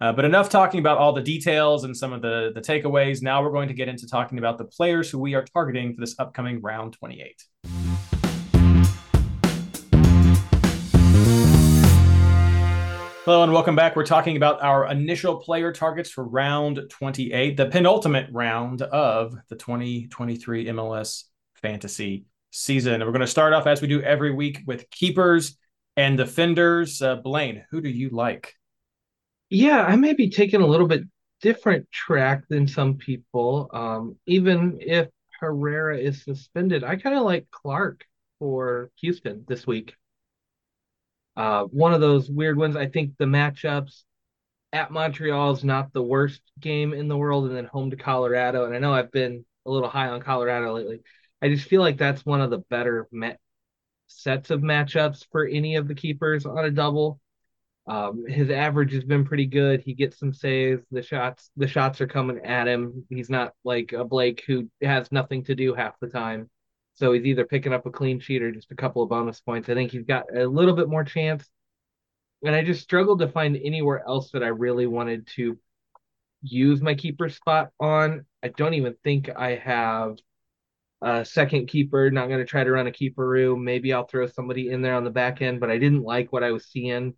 Uh, 0.00 0.14
but 0.14 0.24
enough 0.24 0.48
talking 0.48 0.80
about 0.80 0.96
all 0.96 1.12
the 1.12 1.22
details 1.22 1.84
and 1.84 1.94
some 1.94 2.14
of 2.14 2.22
the, 2.22 2.52
the 2.54 2.60
takeaways. 2.60 3.20
Now 3.20 3.42
we're 3.42 3.52
going 3.52 3.68
to 3.68 3.74
get 3.74 3.88
into 3.88 4.08
talking 4.08 4.38
about 4.38 4.56
the 4.56 4.64
players 4.64 5.10
who 5.10 5.18
we 5.18 5.34
are 5.34 5.44
targeting 5.44 5.94
for 5.94 6.00
this 6.00 6.18
upcoming 6.18 6.62
round 6.62 6.94
28. 6.94 7.44
Hello 13.26 13.42
and 13.42 13.52
welcome 13.52 13.76
back. 13.76 13.96
We're 13.96 14.06
talking 14.06 14.38
about 14.38 14.62
our 14.62 14.90
initial 14.90 15.36
player 15.36 15.74
targets 15.74 16.08
for 16.08 16.24
round 16.24 16.80
28, 16.88 17.54
the 17.54 17.66
penultimate 17.66 18.30
round 18.32 18.80
of 18.80 19.34
the 19.50 19.56
2023 19.56 20.64
MLS 20.68 21.24
fantasy 21.56 22.24
season. 22.50 22.94
And 22.94 23.04
we're 23.04 23.12
going 23.12 23.20
to 23.20 23.26
start 23.26 23.52
off 23.52 23.66
as 23.66 23.82
we 23.82 23.88
do 23.88 24.00
every 24.00 24.32
week 24.32 24.62
with 24.66 24.88
keepers 24.88 25.58
and 25.98 26.16
defenders. 26.16 27.02
Uh, 27.02 27.16
Blayne, 27.16 27.66
who 27.70 27.82
do 27.82 27.90
you 27.90 28.08
like? 28.08 28.54
Yeah, 29.50 29.82
I 29.82 29.96
may 29.96 30.14
be 30.14 30.30
taking 30.30 30.62
a 30.62 30.66
little 30.66 30.88
bit 30.88 31.02
different 31.42 31.92
track 31.92 32.44
than 32.48 32.66
some 32.66 32.96
people. 32.96 33.68
Um, 33.74 34.16
even 34.24 34.78
if 34.80 35.08
Herrera 35.38 35.98
is 35.98 36.24
suspended, 36.24 36.84
I 36.84 36.96
kind 36.96 37.14
of 37.14 37.24
like 37.24 37.50
Clark 37.50 38.02
for 38.38 38.90
Houston 38.96 39.44
this 39.46 39.66
week. 39.66 39.94
Uh, 41.40 41.64
one 41.64 41.94
of 41.94 42.02
those 42.02 42.28
weird 42.28 42.58
ones. 42.58 42.76
I 42.76 42.86
think 42.86 43.16
the 43.16 43.24
matchups 43.24 44.02
at 44.74 44.90
Montreal 44.90 45.52
is 45.52 45.64
not 45.64 45.90
the 45.94 46.02
worst 46.02 46.42
game 46.60 46.92
in 46.92 47.08
the 47.08 47.16
world, 47.16 47.46
and 47.46 47.56
then 47.56 47.64
home 47.64 47.90
to 47.92 47.96
Colorado. 47.96 48.66
And 48.66 48.74
I 48.74 48.78
know 48.78 48.92
I've 48.92 49.10
been 49.10 49.46
a 49.64 49.70
little 49.70 49.88
high 49.88 50.08
on 50.08 50.20
Colorado 50.20 50.74
lately. 50.74 51.00
I 51.40 51.48
just 51.48 51.66
feel 51.66 51.80
like 51.80 51.96
that's 51.96 52.26
one 52.26 52.42
of 52.42 52.50
the 52.50 52.58
better 52.68 53.08
met 53.10 53.40
sets 54.06 54.50
of 54.50 54.60
matchups 54.60 55.24
for 55.32 55.46
any 55.46 55.76
of 55.76 55.88
the 55.88 55.94
keepers 55.94 56.44
on 56.44 56.62
a 56.62 56.70
double. 56.70 57.18
Um, 57.86 58.26
his 58.26 58.50
average 58.50 58.92
has 58.92 59.04
been 59.04 59.24
pretty 59.24 59.46
good. 59.46 59.80
He 59.80 59.94
gets 59.94 60.18
some 60.18 60.34
saves. 60.34 60.82
The 60.90 61.02
shots, 61.02 61.50
the 61.56 61.66
shots 61.66 62.02
are 62.02 62.06
coming 62.06 62.44
at 62.44 62.68
him. 62.68 63.06
He's 63.08 63.30
not 63.30 63.54
like 63.64 63.94
a 63.94 64.04
Blake 64.04 64.44
who 64.46 64.68
has 64.82 65.10
nothing 65.10 65.44
to 65.44 65.54
do 65.54 65.72
half 65.72 65.98
the 66.00 66.08
time. 66.08 66.50
So 67.00 67.12
he's 67.12 67.24
either 67.24 67.46
picking 67.46 67.72
up 67.72 67.86
a 67.86 67.90
clean 67.90 68.20
sheet 68.20 68.42
or 68.42 68.52
just 68.52 68.70
a 68.70 68.76
couple 68.76 69.02
of 69.02 69.08
bonus 69.08 69.40
points. 69.40 69.70
I 69.70 69.74
think 69.74 69.90
he's 69.90 70.04
got 70.04 70.24
a 70.36 70.46
little 70.46 70.76
bit 70.76 70.88
more 70.88 71.02
chance. 71.02 71.48
And 72.44 72.54
I 72.54 72.62
just 72.62 72.82
struggled 72.82 73.20
to 73.20 73.28
find 73.28 73.56
anywhere 73.56 74.04
else 74.06 74.32
that 74.32 74.42
I 74.42 74.48
really 74.48 74.86
wanted 74.86 75.26
to 75.36 75.58
use 76.42 76.82
my 76.82 76.94
keeper 76.94 77.30
spot 77.30 77.70
on. 77.80 78.26
I 78.42 78.48
don't 78.48 78.74
even 78.74 78.96
think 79.02 79.30
I 79.34 79.56
have 79.56 80.18
a 81.00 81.24
second 81.24 81.68
keeper. 81.68 82.10
Not 82.10 82.28
going 82.28 82.40
to 82.40 82.44
try 82.44 82.64
to 82.64 82.70
run 82.70 82.86
a 82.86 82.90
keeperoo. 82.92 83.58
Maybe 83.58 83.94
I'll 83.94 84.06
throw 84.06 84.26
somebody 84.26 84.68
in 84.68 84.82
there 84.82 84.94
on 84.94 85.04
the 85.04 85.10
back 85.10 85.40
end, 85.40 85.58
but 85.58 85.70
I 85.70 85.78
didn't 85.78 86.02
like 86.02 86.34
what 86.34 86.44
I 86.44 86.50
was 86.50 86.66
seeing 86.66 87.14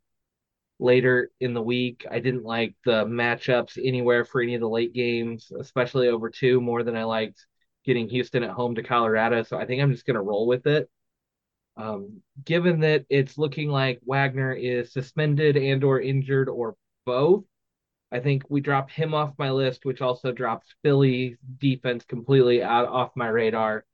later 0.78 1.32
in 1.40 1.54
the 1.54 1.62
week. 1.62 2.06
I 2.08 2.20
didn't 2.20 2.44
like 2.44 2.76
the 2.84 3.04
matchups 3.04 3.84
anywhere 3.84 4.24
for 4.24 4.40
any 4.40 4.54
of 4.54 4.60
the 4.60 4.68
late 4.68 4.92
games, 4.92 5.50
especially 5.58 6.06
over 6.06 6.30
two, 6.30 6.60
more 6.60 6.84
than 6.84 6.96
I 6.96 7.02
liked 7.02 7.46
getting 7.84 8.08
Houston 8.08 8.42
at 8.42 8.50
home 8.50 8.74
to 8.74 8.82
Colorado. 8.82 9.42
So 9.42 9.58
I 9.58 9.66
think 9.66 9.82
I'm 9.82 9.92
just 9.92 10.06
going 10.06 10.16
to 10.16 10.22
roll 10.22 10.46
with 10.46 10.66
it. 10.66 10.88
Um, 11.76 12.20
given 12.44 12.80
that 12.80 13.06
it's 13.08 13.38
looking 13.38 13.70
like 13.70 14.00
Wagner 14.04 14.52
is 14.52 14.92
suspended 14.92 15.56
and 15.56 15.82
or 15.84 16.00
injured 16.00 16.48
or 16.48 16.76
both, 17.06 17.44
I 18.12 18.20
think 18.20 18.42
we 18.50 18.60
drop 18.60 18.90
him 18.90 19.14
off 19.14 19.32
my 19.38 19.50
list, 19.50 19.86
which 19.86 20.02
also 20.02 20.32
drops 20.32 20.74
Philly 20.82 21.38
defense 21.58 22.04
completely 22.04 22.62
out 22.62 22.88
off 22.88 23.10
my 23.16 23.28
radar. 23.28 23.86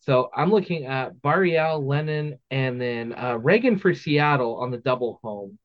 So 0.00 0.30
I'm 0.34 0.50
looking 0.50 0.84
at 0.84 1.22
Barreal, 1.22 1.86
Lennon, 1.86 2.38
and 2.50 2.80
then 2.80 3.12
uh, 3.12 3.38
Ragen 3.38 3.80
for 3.80 3.94
Seattle 3.94 4.56
on 4.56 4.72
the 4.72 4.78
double 4.78 5.20
home. 5.22 5.60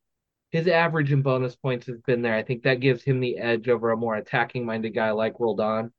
His 0.52 0.68
average 0.68 1.12
and 1.12 1.24
bonus 1.24 1.56
points 1.56 1.88
has 1.88 2.00
been 2.02 2.22
there. 2.22 2.36
I 2.36 2.44
think 2.44 2.62
that 2.64 2.80
gives 2.80 3.02
him 3.02 3.20
the 3.20 3.40
edge 3.40 3.68
over 3.68 3.90
a 3.90 3.98
more 3.98 4.16
attacking 4.16 4.64
minded 4.64 4.92
guy 4.92 5.10
like 5.10 5.40
Roldan. 5.40 5.92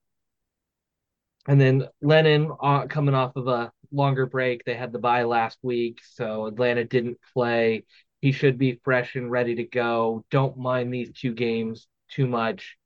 And 1.48 1.58
then 1.58 1.88
Lennon 2.02 2.52
uh, 2.60 2.86
coming 2.86 3.14
off 3.14 3.34
of 3.34 3.48
a 3.48 3.72
longer 3.90 4.26
break. 4.26 4.64
They 4.64 4.74
had 4.74 4.92
the 4.92 4.98
bye 4.98 5.22
last 5.22 5.58
week, 5.62 6.00
so 6.04 6.46
Atlanta 6.46 6.84
didn't 6.84 7.18
play. 7.32 7.86
He 8.20 8.32
should 8.32 8.58
be 8.58 8.80
fresh 8.84 9.16
and 9.16 9.30
ready 9.30 9.54
to 9.54 9.64
go. 9.64 10.24
Don't 10.30 10.58
mind 10.58 10.92
these 10.92 11.10
two 11.12 11.32
games 11.32 11.88
too 12.10 12.26
much. 12.26 12.76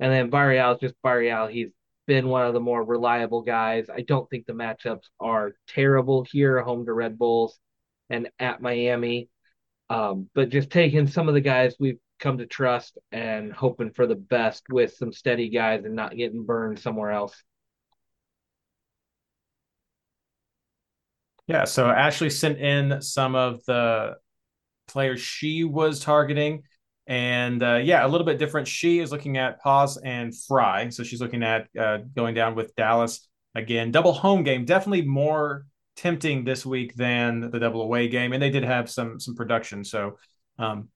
And 0.00 0.12
then 0.12 0.28
Barreal 0.28 0.72
is 0.72 0.80
just 0.80 0.94
Barreal. 1.04 1.46
He's 1.46 1.68
been 2.08 2.26
one 2.26 2.44
of 2.44 2.52
the 2.52 2.58
more 2.58 2.82
reliable 2.82 3.42
guys. 3.42 3.86
I 3.88 4.00
don't 4.00 4.28
think 4.28 4.46
the 4.46 4.54
matchups 4.54 5.04
are 5.20 5.52
terrible 5.68 6.26
here, 6.28 6.60
home 6.62 6.86
to 6.86 6.92
Red 6.92 7.16
Bulls 7.16 7.56
and 8.08 8.28
at 8.40 8.60
Miami. 8.60 9.28
Um, 9.88 10.28
but 10.34 10.48
just 10.48 10.70
taking 10.70 11.06
some 11.06 11.28
of 11.28 11.34
the 11.34 11.40
guys 11.40 11.76
we've 11.78 12.00
come 12.18 12.38
to 12.38 12.46
trust 12.46 12.98
and 13.12 13.52
hoping 13.52 13.92
for 13.92 14.06
the 14.08 14.16
best 14.16 14.64
with 14.68 14.94
some 14.94 15.12
steady 15.12 15.48
guys 15.48 15.84
and 15.84 15.94
not 15.94 16.16
getting 16.16 16.44
burned 16.44 16.80
somewhere 16.80 17.12
else. 17.12 17.40
Yeah, 21.50 21.64
so 21.64 21.88
Ashley 21.90 22.30
sent 22.30 22.58
in 22.60 23.02
some 23.02 23.34
of 23.34 23.64
the 23.64 24.14
players 24.86 25.20
she 25.20 25.64
was 25.64 25.98
targeting. 25.98 26.62
And 27.08 27.60
uh, 27.60 27.80
yeah, 27.82 28.06
a 28.06 28.08
little 28.08 28.24
bit 28.24 28.38
different. 28.38 28.68
She 28.68 29.00
is 29.00 29.10
looking 29.10 29.36
at 29.36 29.60
Paes 29.60 29.98
and 30.04 30.32
Frei. 30.32 30.90
So 30.92 31.02
she's 31.02 31.20
looking 31.20 31.42
at 31.42 31.66
uh, 31.76 31.98
going 32.14 32.36
down 32.36 32.54
with 32.54 32.76
Dallas 32.76 33.28
again. 33.56 33.90
Double 33.90 34.12
home 34.12 34.44
game, 34.44 34.64
definitely 34.64 35.02
more 35.02 35.66
tempting 35.96 36.44
this 36.44 36.64
week 36.64 36.94
than 36.94 37.50
the 37.50 37.58
double 37.58 37.82
away 37.82 38.06
game. 38.06 38.32
And 38.32 38.40
they 38.40 38.50
did 38.50 38.62
have 38.62 38.88
some 38.88 39.18
some 39.18 39.34
production. 39.34 39.82
So 39.82 40.18
um, 40.56 40.88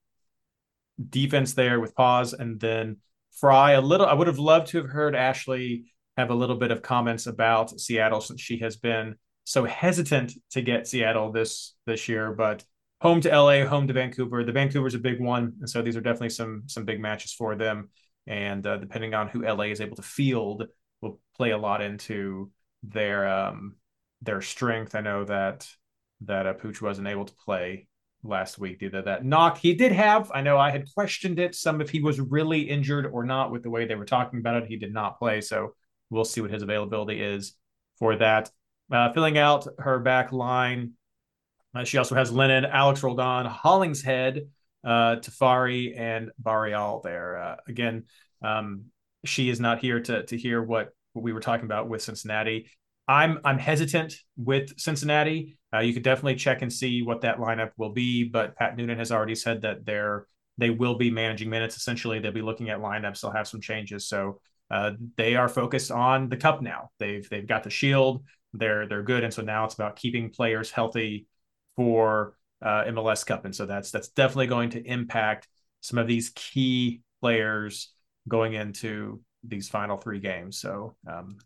defense 1.10 1.54
there 1.54 1.80
with 1.80 1.96
Paes 1.96 2.32
and 2.32 2.60
then 2.60 2.98
Frei. 3.40 3.74
A 3.74 3.80
little, 3.80 4.06
I 4.06 4.14
would 4.14 4.28
have 4.28 4.38
loved 4.38 4.68
to 4.68 4.78
have 4.78 4.88
heard 4.88 5.16
Ashley 5.16 5.86
have 6.16 6.30
a 6.30 6.34
little 6.34 6.54
bit 6.54 6.70
of 6.70 6.80
comments 6.80 7.26
about 7.26 7.80
Seattle 7.80 8.20
since 8.20 8.40
she 8.40 8.58
has 8.58 8.76
been 8.76 9.16
so 9.44 9.64
hesitant 9.64 10.32
to 10.50 10.62
get 10.62 10.86
Seattle 10.86 11.30
this 11.30 11.74
this 11.86 12.08
year, 12.08 12.32
but 12.32 12.64
home 13.00 13.20
to 13.20 13.28
LA, 13.28 13.66
home 13.66 13.86
to 13.86 13.92
Vancouver. 13.92 14.44
The 14.44 14.52
Vancouver's 14.52 14.94
a 14.94 14.98
big 14.98 15.20
one, 15.20 15.54
and 15.60 15.68
so 15.68 15.82
these 15.82 15.96
are 15.96 16.00
definitely 16.00 16.30
some 16.30 16.64
some 16.66 16.84
big 16.84 17.00
matches 17.00 17.32
for 17.32 17.54
them. 17.54 17.90
And 18.26 18.66
uh, 18.66 18.78
depending 18.78 19.12
on 19.12 19.28
who 19.28 19.46
LA 19.46 19.64
is 19.64 19.80
able 19.80 19.96
to 19.96 20.02
field, 20.02 20.66
will 21.02 21.20
play 21.36 21.50
a 21.50 21.58
lot 21.58 21.82
into 21.82 22.50
their 22.82 23.28
um, 23.28 23.76
their 24.22 24.40
strength. 24.40 24.94
I 24.94 25.00
know 25.00 25.24
that 25.24 25.68
that 26.22 26.46
uh, 26.46 26.54
Puig 26.54 26.80
wasn't 26.80 27.08
able 27.08 27.26
to 27.26 27.34
play 27.34 27.86
last 28.22 28.58
week 28.58 28.78
due 28.78 28.88
to 28.88 29.02
that 29.02 29.24
knock 29.24 29.58
he 29.58 29.74
did 29.74 29.92
have. 29.92 30.32
I 30.34 30.40
know 30.40 30.56
I 30.56 30.70
had 30.70 30.92
questioned 30.94 31.38
it 31.38 31.54
some 31.54 31.82
if 31.82 31.90
he 31.90 32.00
was 32.00 32.18
really 32.18 32.60
injured 32.60 33.06
or 33.12 33.24
not 33.24 33.52
with 33.52 33.62
the 33.62 33.70
way 33.70 33.84
they 33.84 33.96
were 33.96 34.06
talking 34.06 34.38
about 34.38 34.62
it. 34.62 34.68
He 34.68 34.76
did 34.76 34.94
not 34.94 35.18
play, 35.18 35.42
so 35.42 35.74
we'll 36.08 36.24
see 36.24 36.40
what 36.40 36.50
his 36.50 36.62
availability 36.62 37.20
is 37.20 37.54
for 37.98 38.16
that. 38.16 38.50
Uh, 38.92 39.12
filling 39.12 39.38
out 39.38 39.66
her 39.78 39.98
back 39.98 40.32
line, 40.32 40.92
uh, 41.74 41.84
she 41.84 41.98
also 41.98 42.14
has 42.14 42.30
Lennon, 42.30 42.64
Alex 42.64 43.02
Roldan, 43.02 43.46
Hollingshead, 43.46 44.48
uh, 44.84 45.16
Tafari, 45.16 45.98
and 45.98 46.30
Barreal 46.38 47.00
there. 47.02 47.38
Uh, 47.38 47.56
again, 47.66 48.04
um, 48.42 48.86
she 49.24 49.48
is 49.48 49.58
not 49.58 49.78
here 49.80 50.00
to 50.00 50.24
to 50.24 50.36
hear 50.36 50.62
what, 50.62 50.90
what 51.14 51.22
we 51.22 51.32
were 51.32 51.40
talking 51.40 51.64
about 51.64 51.88
with 51.88 52.02
Cincinnati. 52.02 52.70
I'm 53.08 53.38
I'm 53.44 53.58
hesitant 53.58 54.14
with 54.36 54.78
Cincinnati. 54.78 55.58
Uh, 55.72 55.80
you 55.80 55.92
could 55.92 56.04
definitely 56.04 56.36
check 56.36 56.62
and 56.62 56.72
see 56.72 57.02
what 57.02 57.22
that 57.22 57.38
lineup 57.38 57.70
will 57.76 57.92
be, 57.92 58.24
but 58.24 58.56
Pat 58.56 58.76
Noonan 58.76 58.98
has 58.98 59.10
already 59.10 59.34
said 59.34 59.62
that 59.62 59.84
they're 59.84 60.26
they 60.58 60.70
will 60.70 60.96
be 60.96 61.10
managing 61.10 61.50
minutes. 61.50 61.76
Essentially, 61.76 62.20
they'll 62.20 62.32
be 62.32 62.42
looking 62.42 62.70
at 62.70 62.78
lineups. 62.78 63.20
They'll 63.20 63.32
have 63.32 63.48
some 63.48 63.60
changes. 63.60 64.06
So 64.06 64.40
uh, 64.70 64.92
they 65.16 65.34
are 65.34 65.48
focused 65.48 65.90
on 65.90 66.28
the 66.28 66.36
cup 66.36 66.62
now. 66.62 66.90
They've 66.98 67.28
they've 67.28 67.46
got 67.46 67.64
the 67.64 67.70
shield. 67.70 68.24
They're 68.54 68.86
they're 68.86 69.02
good, 69.02 69.24
and 69.24 69.34
so 69.34 69.42
now 69.42 69.64
it's 69.64 69.74
about 69.74 69.96
keeping 69.96 70.30
players 70.30 70.70
healthy 70.70 71.26
for 71.76 72.36
uh, 72.62 72.84
MLS 72.84 73.26
Cup, 73.26 73.44
and 73.44 73.54
so 73.54 73.66
that's 73.66 73.90
that's 73.90 74.08
definitely 74.08 74.46
going 74.46 74.70
to 74.70 74.82
impact 74.82 75.48
some 75.80 75.98
of 75.98 76.06
these 76.06 76.30
key 76.34 77.02
players 77.20 77.92
going 78.28 78.54
into 78.54 79.20
these 79.42 79.68
final 79.68 79.96
three 79.96 80.20
games. 80.20 80.58
So 80.58 80.96
um, 81.06 81.36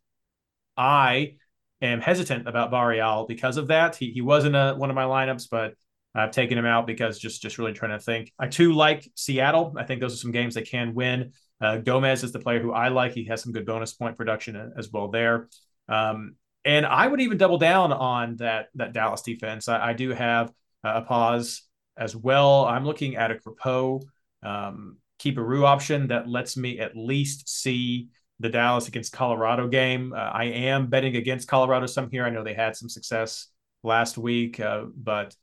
I 0.76 1.36
am 1.80 2.00
hesitant 2.00 2.46
about 2.46 2.70
Barreal 2.70 3.26
because 3.26 3.56
of 3.56 3.68
that. 3.68 3.96
He 3.96 4.12
he 4.12 4.20
wasn't 4.20 4.54
a, 4.54 4.74
one 4.76 4.90
of 4.90 4.96
my 4.96 5.04
lineups, 5.04 5.48
but 5.50 5.74
I've 6.14 6.30
taken 6.30 6.58
him 6.58 6.66
out 6.66 6.86
because 6.86 7.18
just 7.18 7.42
just 7.42 7.58
really 7.58 7.72
trying 7.72 7.98
to 7.98 8.04
think. 8.04 8.32
I 8.38 8.48
too 8.48 8.72
like 8.72 9.08
Seattle. 9.14 9.74
I 9.76 9.84
think 9.84 10.00
those 10.00 10.14
are 10.14 10.18
some 10.18 10.32
games 10.32 10.54
they 10.54 10.62
can 10.62 10.94
win. 10.94 11.32
Uh, 11.60 11.78
Gomez 11.78 12.22
is 12.22 12.32
the 12.32 12.38
player 12.38 12.60
who 12.60 12.72
I 12.72 12.88
like. 12.88 13.12
He 13.12 13.24
has 13.24 13.42
some 13.42 13.52
good 13.52 13.66
bonus 13.66 13.94
point 13.94 14.16
production 14.16 14.72
as 14.76 14.90
well 14.92 15.08
there. 15.08 15.48
Um, 15.88 16.36
and 16.68 16.84
I 16.84 17.06
would 17.06 17.22
even 17.22 17.38
double 17.38 17.56
down 17.56 17.94
on 17.94 18.36
that 18.36 18.68
that 18.74 18.92
Dallas 18.92 19.22
defense. 19.22 19.68
I, 19.68 19.88
I 19.88 19.92
do 19.94 20.10
have 20.10 20.52
a 20.84 21.00
Paes 21.00 21.62
as 21.96 22.14
well. 22.14 22.66
I'm 22.66 22.84
looking 22.84 23.16
at 23.16 23.30
a 23.30 23.36
Crepeau 23.36 24.02
um, 24.42 24.98
Keeperoo 25.18 25.64
option 25.64 26.08
that 26.08 26.28
lets 26.28 26.58
me 26.58 26.78
at 26.78 26.94
least 26.94 27.48
see 27.48 28.08
the 28.38 28.50
Dallas 28.50 28.86
against 28.86 29.14
Colorado 29.14 29.66
game. 29.66 30.12
Uh, 30.12 30.16
I 30.18 30.44
am 30.44 30.88
betting 30.88 31.16
against 31.16 31.48
Colorado 31.48 31.86
some 31.86 32.10
here. 32.10 32.26
I 32.26 32.30
know 32.30 32.44
they 32.44 32.52
had 32.52 32.76
some 32.76 32.90
success 32.90 33.46
last 33.82 34.18
week, 34.18 34.60
uh, 34.60 34.84
but 34.94 35.34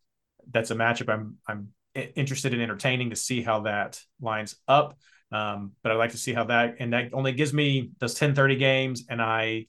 that's 0.51 0.69
a 0.69 0.75
matchup 0.75 1.11
I'm 1.11 1.38
I'm 1.47 1.69
interested 2.15 2.53
in 2.53 2.61
entertaining 2.61 3.09
to 3.09 3.15
see 3.15 3.41
how 3.41 3.61
that 3.61 3.99
lines 4.21 4.57
up. 4.67 4.95
Um, 5.31 5.71
but 5.81 5.91
I'd 5.91 5.95
like 5.95 6.11
to 6.11 6.19
see 6.19 6.33
how 6.33 6.43
that 6.43 6.75
and 6.79 6.93
that 6.93 7.15
only 7.15 7.31
gives 7.31 7.51
me 7.51 7.89
those 7.97 8.13
10-30 8.13 8.59
games, 8.59 9.05
and 9.09 9.19
I 9.19 9.65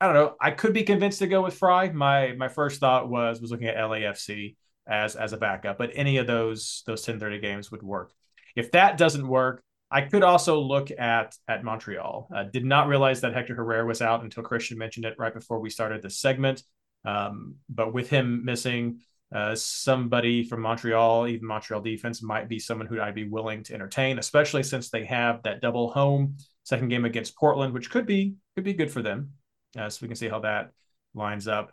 I 0.00 0.06
don't 0.06 0.14
know. 0.14 0.34
I 0.40 0.50
could 0.50 0.74
be 0.74 0.82
convinced 0.82 1.20
to 1.20 1.26
go 1.26 1.42
with 1.42 1.54
Frei. 1.54 1.90
My 1.90 2.32
my 2.32 2.48
first 2.48 2.80
thought 2.80 3.08
was 3.08 3.40
was 3.40 3.50
looking 3.50 3.68
at 3.68 3.76
LAFC 3.76 4.56
as 4.86 5.16
as 5.16 5.32
a 5.32 5.38
backup, 5.38 5.78
but 5.78 5.90
any 5.94 6.18
of 6.18 6.26
those 6.26 6.82
those 6.86 7.04
10-30 7.04 7.40
games 7.40 7.70
would 7.70 7.82
work. 7.82 8.12
If 8.54 8.72
that 8.72 8.98
doesn't 8.98 9.26
work, 9.26 9.62
I 9.90 10.02
could 10.02 10.22
also 10.22 10.60
look 10.60 10.90
at 10.90 11.34
at 11.48 11.64
Montreal. 11.64 12.28
Uh, 12.34 12.44
did 12.44 12.64
not 12.64 12.88
realize 12.88 13.22
that 13.22 13.34
Hector 13.34 13.54
Herrera 13.54 13.86
was 13.86 14.02
out 14.02 14.22
until 14.22 14.42
Christian 14.42 14.78
mentioned 14.78 15.06
it 15.06 15.18
right 15.18 15.32
before 15.32 15.60
we 15.60 15.70
started 15.70 16.02
this 16.02 16.18
segment. 16.18 16.62
Um, 17.04 17.56
but 17.68 17.94
with 17.94 18.10
him 18.10 18.44
missing, 18.44 19.00
uh, 19.34 19.54
somebody 19.54 20.44
from 20.44 20.60
Montreal, 20.60 21.28
even 21.28 21.46
Montreal 21.46 21.80
defense, 21.80 22.22
might 22.22 22.48
be 22.48 22.58
someone 22.58 22.86
who 22.86 23.00
I'd 23.00 23.14
be 23.14 23.28
willing 23.28 23.62
to 23.64 23.74
entertain, 23.74 24.18
especially 24.18 24.62
since 24.62 24.90
they 24.90 25.04
have 25.04 25.42
that 25.44 25.60
double 25.60 25.90
home 25.90 26.36
second 26.64 26.88
game 26.88 27.04
against 27.04 27.36
Portland, 27.36 27.72
which 27.72 27.90
could 27.90 28.06
be 28.06 28.34
could 28.54 28.64
be 28.64 28.74
good 28.74 28.90
for 28.90 29.02
them. 29.02 29.32
Uh, 29.76 29.90
so 29.90 29.98
we 30.02 30.08
can 30.08 30.16
see 30.16 30.28
how 30.28 30.40
that 30.40 30.70
lines 31.14 31.48
up. 31.48 31.72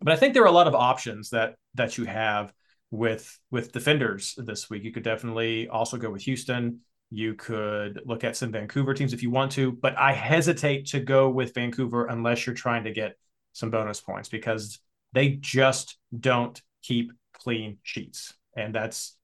But 0.00 0.12
I 0.12 0.16
think 0.16 0.34
there 0.34 0.42
are 0.42 0.46
a 0.46 0.52
lot 0.52 0.68
of 0.68 0.74
options 0.74 1.30
that 1.30 1.56
that 1.74 1.98
you 1.98 2.04
have 2.04 2.52
with 2.90 3.38
with 3.50 3.72
defenders 3.72 4.34
this 4.36 4.70
week. 4.70 4.84
You 4.84 4.92
could 4.92 5.02
definitely 5.02 5.68
also 5.68 5.96
go 5.96 6.10
with 6.10 6.22
Houston. 6.22 6.80
You 7.10 7.34
could 7.34 8.00
look 8.04 8.22
at 8.22 8.36
some 8.36 8.52
Vancouver 8.52 8.94
teams 8.94 9.12
if 9.12 9.22
you 9.22 9.30
want 9.30 9.52
to, 9.52 9.72
but 9.72 9.96
I 9.96 10.12
hesitate 10.12 10.86
to 10.88 11.00
go 11.00 11.30
with 11.30 11.54
Vancouver 11.54 12.06
unless 12.06 12.46
you're 12.46 12.54
trying 12.54 12.84
to 12.84 12.92
get 12.92 13.16
some 13.52 13.70
bonus 13.70 14.00
points 14.00 14.28
because 14.28 14.78
they 15.14 15.30
just 15.30 15.96
don't 16.18 16.60
keep 16.82 17.12
clean 17.32 17.78
sheets. 17.82 18.34
And 18.54 18.74
that's 18.74 19.16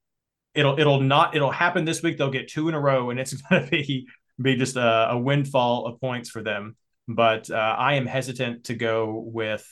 it'll 0.54 0.78
it'll 0.78 1.00
not 1.00 1.34
it'll 1.34 1.50
happen 1.50 1.84
this 1.84 2.02
week. 2.02 2.16
They'll 2.16 2.30
get 2.30 2.48
two 2.48 2.68
in 2.68 2.74
a 2.74 2.80
row, 2.80 3.10
and 3.10 3.20
it's 3.20 3.40
to 3.50 3.66
be 3.70 4.08
be 4.40 4.56
just 4.56 4.76
a, 4.76 5.10
a, 5.10 5.18
windfall 5.18 5.86
of 5.86 6.00
points 6.00 6.28
for 6.28 6.42
them. 6.42 6.76
But 7.06 7.50
uh, 7.50 7.54
I 7.54 7.94
am 7.94 8.06
hesitant 8.06 8.64
to 8.64 8.74
go 8.74 9.22
with 9.26 9.66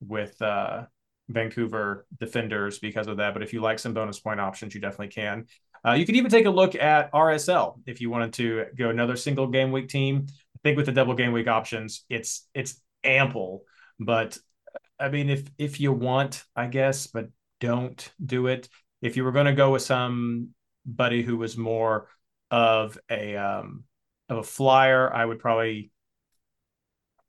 with 0.00 0.40
uh, 0.40 0.84
Vancouver 1.28 2.06
defenders 2.18 2.78
because 2.78 3.08
of 3.08 3.16
that. 3.18 3.34
But 3.34 3.42
if 3.42 3.52
you 3.52 3.60
like 3.60 3.78
some 3.78 3.94
bonus 3.94 4.20
point 4.20 4.40
options, 4.40 4.74
you 4.74 4.80
definitely 4.80 5.08
can. 5.08 5.46
Uh, 5.86 5.92
you 5.92 6.06
can 6.06 6.16
even 6.16 6.30
take 6.30 6.46
a 6.46 6.50
look 6.50 6.74
at 6.74 7.12
RSL 7.12 7.80
if 7.86 8.00
you 8.00 8.10
wanted 8.10 8.32
to 8.34 8.66
go 8.76 8.90
another 8.90 9.16
single 9.16 9.46
game 9.46 9.72
week 9.72 9.88
team. 9.88 10.26
I 10.28 10.58
think 10.62 10.76
with 10.76 10.86
the 10.86 10.92
double 10.92 11.14
game 11.14 11.32
week 11.32 11.48
options, 11.48 12.04
it's 12.08 12.48
it's 12.54 12.80
ample. 13.04 13.64
But 14.00 14.38
I 14.98 15.08
mean, 15.08 15.30
if 15.30 15.44
if 15.58 15.80
you 15.80 15.92
want, 15.92 16.44
I 16.56 16.66
guess, 16.66 17.06
but 17.06 17.28
don't 17.60 18.10
do 18.24 18.46
it. 18.46 18.68
If 19.02 19.16
you 19.16 19.24
were 19.24 19.32
going 19.32 19.46
to 19.46 19.52
go 19.52 19.72
with 19.72 19.82
somebody 19.82 21.22
who 21.22 21.36
was 21.36 21.56
more 21.56 22.08
of 22.50 22.98
a 23.10 23.36
um, 23.36 23.84
of 24.28 24.38
a 24.38 24.42
flyer, 24.42 25.12
I 25.12 25.24
would 25.24 25.38
probably 25.38 25.90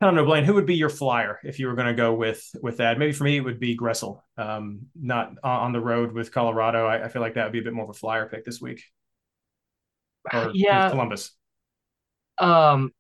I 0.02 0.06
don't 0.06 0.16
know, 0.16 0.26
Blayne. 0.26 0.46
Who 0.46 0.54
would 0.54 0.66
be 0.66 0.76
your 0.76 0.90
flyer 0.90 1.40
if 1.44 1.60
you 1.60 1.68
were 1.68 1.76
going 1.76 1.88
to 1.88 1.94
go 1.94 2.14
with 2.14 2.42
with 2.62 2.78
that? 2.78 2.98
Maybe 2.98 3.12
for 3.12 3.26
me, 3.26 3.38
it 3.38 3.42
would 3.42 3.60
be 3.60 3.76
Gressel. 3.78 4.22
Um, 4.38 4.88
not 4.96 5.34
on 5.44 5.74
the 5.74 5.82
road 5.82 6.14
with 6.14 6.32
Colorado. 6.32 6.86
I, 6.86 7.06
I, 7.06 7.08
feel 7.10 7.22
like 7.22 7.34
that 7.34 7.44
would 7.44 7.52
be 7.52 7.60
a 7.60 7.64
bit 7.64 7.74
more 7.74 7.84
of 7.84 7.90
a 7.90 7.94
flyer 7.94 8.28
pick 8.30 8.46
this 8.46 8.62
week. 8.62 8.82
Or 10.34 10.52
yeah, 10.54 10.90
Columbus. 10.90 11.32
Um, 12.38 12.94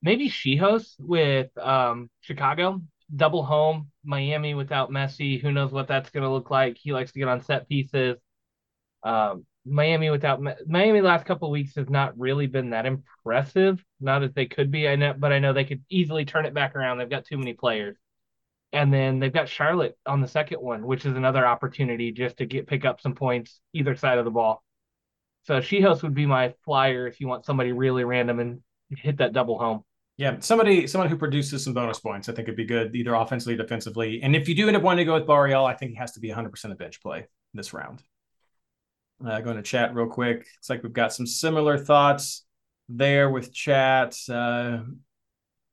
maybe 0.00 0.30
Czichos 0.30 0.94
with 1.00 1.50
um 1.58 2.08
Chicago 2.20 2.82
double 3.14 3.44
home. 3.44 3.90
Miami 4.04 4.54
without 4.54 4.90
Messi. 4.90 5.40
Who 5.40 5.52
knows 5.52 5.72
what 5.72 5.88
that's 5.88 6.10
going 6.10 6.24
to 6.24 6.30
look 6.30 6.50
like? 6.50 6.78
He 6.78 6.92
likes 6.92 7.12
to 7.12 7.18
get 7.18 7.28
on 7.28 7.42
set 7.42 7.68
pieces. 7.68 8.16
Um, 9.02 9.44
Miami 9.68 10.10
without 10.10 10.42
Miami 10.66 11.00
last 11.00 11.26
couple 11.26 11.50
weeks 11.50 11.74
has 11.76 11.88
not 11.88 12.18
really 12.18 12.46
been 12.46 12.70
that 12.70 12.86
impressive. 12.86 13.84
Not 14.00 14.22
as 14.22 14.32
they 14.32 14.46
could 14.46 14.70
be, 14.70 14.88
I 14.88 14.96
know, 14.96 15.14
but 15.16 15.32
I 15.32 15.38
know 15.38 15.52
they 15.52 15.64
could 15.64 15.82
easily 15.90 16.24
turn 16.24 16.46
it 16.46 16.54
back 16.54 16.74
around. 16.74 16.98
They've 16.98 17.10
got 17.10 17.24
too 17.24 17.38
many 17.38 17.54
players, 17.54 17.96
and 18.72 18.92
then 18.92 19.18
they've 19.18 19.32
got 19.32 19.48
Charlotte 19.48 19.98
on 20.06 20.20
the 20.20 20.28
second 20.28 20.60
one, 20.60 20.86
which 20.86 21.06
is 21.06 21.16
another 21.16 21.46
opportunity 21.46 22.12
just 22.12 22.38
to 22.38 22.46
get 22.46 22.66
pick 22.66 22.84
up 22.84 23.00
some 23.00 23.14
points 23.14 23.60
either 23.72 23.96
side 23.96 24.18
of 24.18 24.24
the 24.24 24.30
ball. 24.30 24.62
So 25.44 25.60
Czichos 25.60 26.02
would 26.02 26.14
be 26.14 26.26
my 26.26 26.54
flyer 26.64 27.06
if 27.06 27.20
you 27.20 27.28
want 27.28 27.44
somebody 27.44 27.72
really 27.72 28.04
random 28.04 28.38
and 28.38 28.60
hit 28.90 29.18
that 29.18 29.32
double 29.32 29.58
home. 29.58 29.84
Yeah, 30.18 30.36
somebody 30.40 30.86
someone 30.88 31.08
who 31.08 31.16
produces 31.16 31.62
some 31.62 31.74
bonus 31.74 32.00
points, 32.00 32.28
I 32.28 32.32
think 32.32 32.48
would 32.48 32.56
be 32.56 32.64
good 32.64 32.94
either 32.94 33.14
offensively, 33.14 33.56
defensively. 33.56 34.20
And 34.22 34.34
if 34.34 34.48
you 34.48 34.54
do 34.54 34.66
end 34.66 34.76
up 34.76 34.82
wanting 34.82 34.98
to 34.98 35.04
go 35.04 35.14
with 35.14 35.26
Barreal, 35.26 35.64
I 35.64 35.74
think 35.74 35.92
he 35.92 35.96
has 35.98 36.12
to 36.12 36.20
be 36.20 36.30
100% 36.30 36.72
a 36.72 36.74
bench 36.74 37.00
play 37.00 37.28
this 37.54 37.72
round. 37.72 38.02
Uh, 39.26 39.40
going 39.40 39.56
to 39.56 39.62
chat 39.62 39.94
real 39.94 40.06
quick. 40.06 40.38
Looks 40.38 40.70
like 40.70 40.82
we've 40.82 40.92
got 40.92 41.12
some 41.12 41.26
similar 41.26 41.76
thoughts 41.76 42.44
there 42.88 43.30
with 43.30 43.52
chat. 43.52 44.16
Uh, 44.28 44.80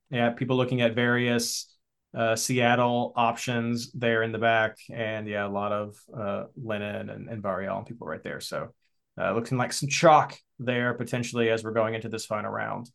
yeah, 0.10 0.32
people 0.32 0.58
looking 0.58 0.82
at 0.82 0.96
various 0.96 1.72
uh, 2.16 2.36
Seattle 2.36 3.14
options 3.16 3.92
there 3.92 4.24
in 4.24 4.32
the 4.32 4.38
back, 4.40 4.78
and 4.92 5.28
yeah, 5.28 5.46
a 5.46 5.50
lot 5.50 5.72
of 5.72 5.96
uh, 6.18 6.46
Lennon 6.56 7.10
and, 7.10 7.30
and 7.30 7.42
Barreal 7.42 7.78
and 7.78 7.86
people 7.86 8.08
right 8.08 8.24
there. 8.24 8.40
So 8.40 8.74
uh, 9.20 9.34
looking 9.34 9.58
like 9.58 9.74
some 9.74 9.90
chalk 9.90 10.38
there 10.60 10.94
potentially 10.94 11.50
as 11.50 11.64
we're 11.64 11.72
going 11.72 11.94
into 11.94 12.10
this 12.10 12.26
final 12.26 12.52
round. 12.52 12.90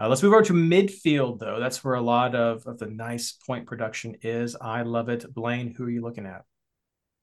Uh, 0.00 0.08
let's 0.08 0.22
move 0.22 0.32
over 0.32 0.44
to 0.44 0.52
midfield, 0.52 1.40
though. 1.40 1.58
That's 1.58 1.82
where 1.82 1.94
a 1.94 2.00
lot 2.00 2.36
of, 2.36 2.64
of 2.66 2.78
the 2.78 2.86
nice 2.86 3.32
point 3.32 3.66
production 3.66 4.16
is. 4.22 4.54
I 4.60 4.82
love 4.82 5.08
it. 5.08 5.24
Blayne, 5.34 5.74
who 5.74 5.84
are 5.84 5.90
you 5.90 6.02
looking 6.02 6.26
at? 6.26 6.44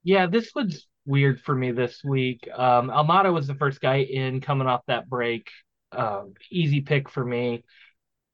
Yeah, 0.05 0.27
this 0.27 0.51
was 0.53 0.87
weird 1.05 1.41
for 1.41 1.55
me 1.55 1.71
this 1.71 2.03
week. 2.03 2.47
Um, 2.55 2.89
Almada 2.89 3.33
was 3.33 3.47
the 3.47 3.55
first 3.55 3.81
guy 3.81 3.97
in 3.97 4.39
coming 4.39 4.67
off 4.67 4.83
that 4.87 5.09
break. 5.09 5.49
Um, 5.91 6.35
easy 6.51 6.81
pick 6.81 7.09
for 7.09 7.25
me. 7.25 7.63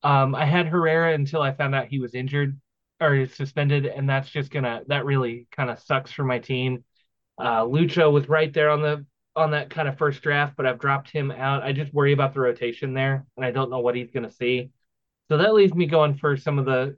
Um, 0.03 0.35
I 0.35 0.45
had 0.45 0.67
Herrera 0.67 1.13
until 1.13 1.41
I 1.41 1.53
found 1.53 1.73
out 1.73 1.87
he 1.87 1.99
was 1.99 2.15
injured 2.15 2.59
or 2.99 3.25
suspended, 3.27 3.85
and 3.85 4.09
that's 4.09 4.29
just 4.29 4.51
gonna 4.51 4.81
that 4.87 5.05
really 5.05 5.47
kind 5.51 5.69
of 5.69 5.79
sucks 5.79 6.11
for 6.11 6.25
my 6.25 6.39
team. 6.39 6.83
Uh, 7.39 7.63
Lucho 7.63 8.11
was 8.11 8.29
right 8.29 8.53
there 8.53 8.69
on 8.69 8.81
the 8.81 9.05
on 9.35 9.51
that 9.51 9.69
kind 9.69 9.87
of 9.87 9.97
first 9.97 10.21
draft, 10.21 10.55
but 10.57 10.65
I've 10.65 10.79
dropped 10.79 11.09
him 11.11 11.31
out. 11.31 11.63
I 11.63 11.73
just 11.73 11.93
worry 11.93 12.13
about 12.13 12.33
the 12.33 12.41
rotation 12.41 12.93
there, 12.93 13.25
and 13.37 13.45
I 13.45 13.51
don't 13.51 13.71
know 13.71 13.79
what 13.79 13.95
he's 13.95 14.11
gonna 14.11 14.31
see. 14.31 14.71
So 15.29 15.37
that 15.37 15.53
leaves 15.53 15.73
me 15.73 15.87
going 15.87 16.15
for 16.15 16.37
some 16.37 16.59
of 16.59 16.65
the 16.65 16.97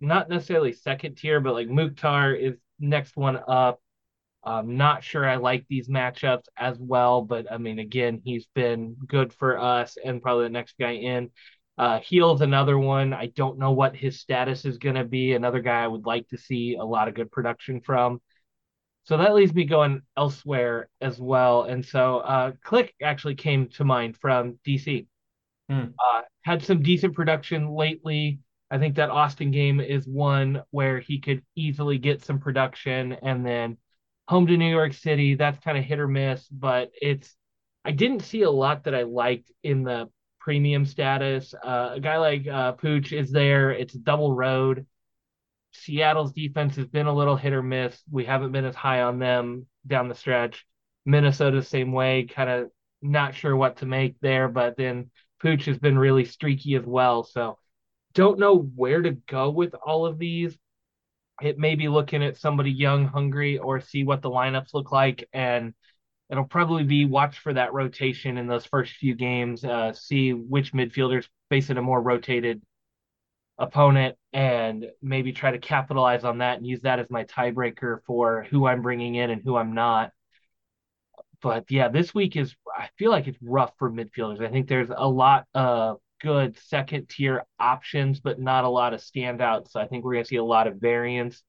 not 0.00 0.28
necessarily 0.28 0.72
second 0.72 1.16
tier, 1.16 1.40
but 1.40 1.54
like 1.54 1.68
Mukhtar 1.68 2.34
is 2.34 2.56
next 2.80 3.16
one 3.16 3.40
up. 3.48 3.80
I'm 4.46 4.76
not 4.76 5.02
sure 5.02 5.28
I 5.28 5.36
like 5.36 5.66
these 5.68 5.88
matchups 5.88 6.44
as 6.56 6.78
well, 6.78 7.22
but 7.22 7.50
I 7.50 7.58
mean, 7.58 7.80
again, 7.80 8.22
he's 8.24 8.46
been 8.54 8.96
good 9.06 9.32
for 9.32 9.58
us 9.58 9.98
and 10.02 10.22
probably 10.22 10.44
the 10.44 10.50
next 10.50 10.76
guy 10.78 10.92
in. 10.92 11.30
Uh, 11.76 11.98
Gil's 12.08 12.40
another 12.40 12.78
one. 12.78 13.12
I 13.12 13.26
don't 13.26 13.58
know 13.58 13.72
what 13.72 13.96
his 13.96 14.20
status 14.20 14.64
is 14.64 14.78
going 14.78 14.94
to 14.94 15.04
be. 15.04 15.34
Another 15.34 15.60
guy 15.60 15.82
I 15.82 15.88
would 15.88 16.06
like 16.06 16.28
to 16.28 16.38
see 16.38 16.76
a 16.76 16.84
lot 16.84 17.08
of 17.08 17.14
good 17.14 17.30
production 17.30 17.80
from. 17.80 18.22
So 19.02 19.18
that 19.18 19.34
leaves 19.34 19.52
me 19.52 19.64
going 19.64 20.02
elsewhere 20.16 20.88
as 21.00 21.18
well. 21.18 21.64
And 21.64 21.84
so 21.84 22.18
uh, 22.18 22.52
Klich 22.64 22.90
actually 23.02 23.34
came 23.34 23.68
to 23.70 23.84
mind 23.84 24.16
from 24.16 24.58
DC. 24.66 25.06
Hmm. 25.68 25.86
Uh, 25.98 26.22
had 26.42 26.62
some 26.62 26.82
decent 26.82 27.14
production 27.14 27.70
lately. 27.70 28.38
I 28.70 28.78
think 28.78 28.96
that 28.96 29.10
Austin 29.10 29.50
game 29.50 29.80
is 29.80 30.06
one 30.06 30.62
where 30.70 31.00
he 31.00 31.18
could 31.20 31.42
easily 31.56 31.98
get 31.98 32.24
some 32.24 32.38
production 32.38 33.12
and 33.12 33.44
then 33.44 33.76
home 34.28 34.46
to 34.46 34.56
New 34.56 34.70
York 34.70 34.92
City. 34.92 35.34
That's 35.34 35.58
kind 35.62 35.78
of 35.78 35.84
hit 35.84 35.98
or 35.98 36.08
miss, 36.08 36.46
but 36.48 36.90
it's 37.00 37.34
I 37.84 37.92
didn't 37.92 38.20
see 38.20 38.42
a 38.42 38.50
lot 38.50 38.84
that 38.84 38.94
I 38.94 39.02
liked 39.02 39.52
in 39.62 39.84
the 39.84 40.10
premium 40.40 40.84
status. 40.86 41.54
Uh, 41.54 41.90
a 41.94 42.00
guy 42.00 42.18
like 42.18 42.46
uh, 42.46 42.72
Puig 42.74 43.12
is 43.12 43.30
there. 43.30 43.70
It's 43.70 43.94
a 43.94 43.98
double 43.98 44.32
road. 44.34 44.86
Seattle's 45.72 46.32
defense 46.32 46.76
has 46.76 46.86
been 46.86 47.06
a 47.06 47.14
little 47.14 47.36
hit 47.36 47.52
or 47.52 47.62
miss. 47.62 48.00
We 48.10 48.24
haven't 48.24 48.52
been 48.52 48.64
as 48.64 48.74
high 48.74 49.02
on 49.02 49.18
them 49.18 49.66
down 49.86 50.08
the 50.08 50.14
stretch. 50.14 50.66
Minnesota, 51.04 51.62
same 51.62 51.92
way, 51.92 52.24
kind 52.24 52.50
of 52.50 52.70
not 53.02 53.34
sure 53.34 53.54
what 53.54 53.76
to 53.78 53.86
make 53.86 54.16
there, 54.20 54.48
but 54.48 54.76
then 54.76 55.10
Puig 55.42 55.64
has 55.66 55.78
been 55.78 55.98
really 55.98 56.24
streaky 56.24 56.74
as 56.74 56.84
well. 56.84 57.22
So 57.22 57.58
don't 58.14 58.38
know 58.38 58.56
where 58.56 59.02
to 59.02 59.12
go 59.12 59.50
with 59.50 59.74
all 59.74 60.06
of 60.06 60.18
these. 60.18 60.56
It 61.42 61.58
may 61.58 61.74
be 61.74 61.88
looking 61.88 62.24
at 62.24 62.38
somebody 62.38 62.70
young, 62.70 63.06
hungry, 63.06 63.58
or 63.58 63.80
see 63.80 64.04
what 64.04 64.22
the 64.22 64.30
lineups 64.30 64.74
look 64.74 64.90
like 64.92 65.28
and 65.32 65.74
it'll 66.30 66.44
probably 66.44 66.84
be 66.84 67.04
watch 67.04 67.38
for 67.38 67.52
that 67.52 67.72
rotation 67.72 68.36
in 68.36 68.46
those 68.46 68.66
first 68.66 68.94
few 68.94 69.14
games, 69.14 69.64
uh, 69.64 69.92
see 69.92 70.32
which 70.32 70.72
midfielders 70.72 71.28
facing 71.50 71.76
a 71.76 71.82
more 71.82 72.00
rotated 72.00 72.62
opponent, 73.58 74.16
and 74.32 74.86
maybe 75.00 75.32
try 75.32 75.50
to 75.50 75.58
capitalize 75.58 76.24
on 76.24 76.38
that 76.38 76.58
and 76.58 76.66
use 76.66 76.80
that 76.82 76.98
as 76.98 77.08
my 77.10 77.24
tiebreaker 77.24 78.00
for 78.06 78.46
who 78.50 78.66
I'm 78.66 78.82
bringing 78.82 79.14
in 79.14 79.30
and 79.30 79.42
who 79.42 79.56
I'm 79.56 79.74
not. 79.74 80.10
But 81.42 81.70
yeah, 81.70 81.88
this 81.88 82.14
week 82.14 82.36
is 82.36 82.54
I 82.76 82.88
feel 82.98 83.10
like 83.10 83.28
it's 83.28 83.38
rough 83.42 83.72
for 83.78 83.90
midfielders. 83.90 84.44
I 84.44 84.50
think 84.50 84.68
there's 84.68 84.90
a 84.94 85.08
lot 85.08 85.46
of 85.54 85.98
good 86.20 86.58
second 86.58 87.08
tier 87.08 87.44
options, 87.58 88.20
but 88.20 88.40
not 88.40 88.64
a 88.64 88.68
lot 88.68 88.94
of 88.94 89.00
standouts. 89.00 89.70
So 89.70 89.80
I 89.80 89.86
think 89.86 90.04
we're 90.04 90.14
gonna 90.14 90.24
see 90.24 90.36
a 90.36 90.44
lot 90.44 90.66
of 90.66 90.76
variance, 90.76 91.42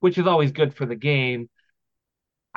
which 0.00 0.18
is 0.18 0.26
always 0.26 0.52
good 0.52 0.74
for 0.74 0.86
the 0.86 0.96
game 0.96 1.48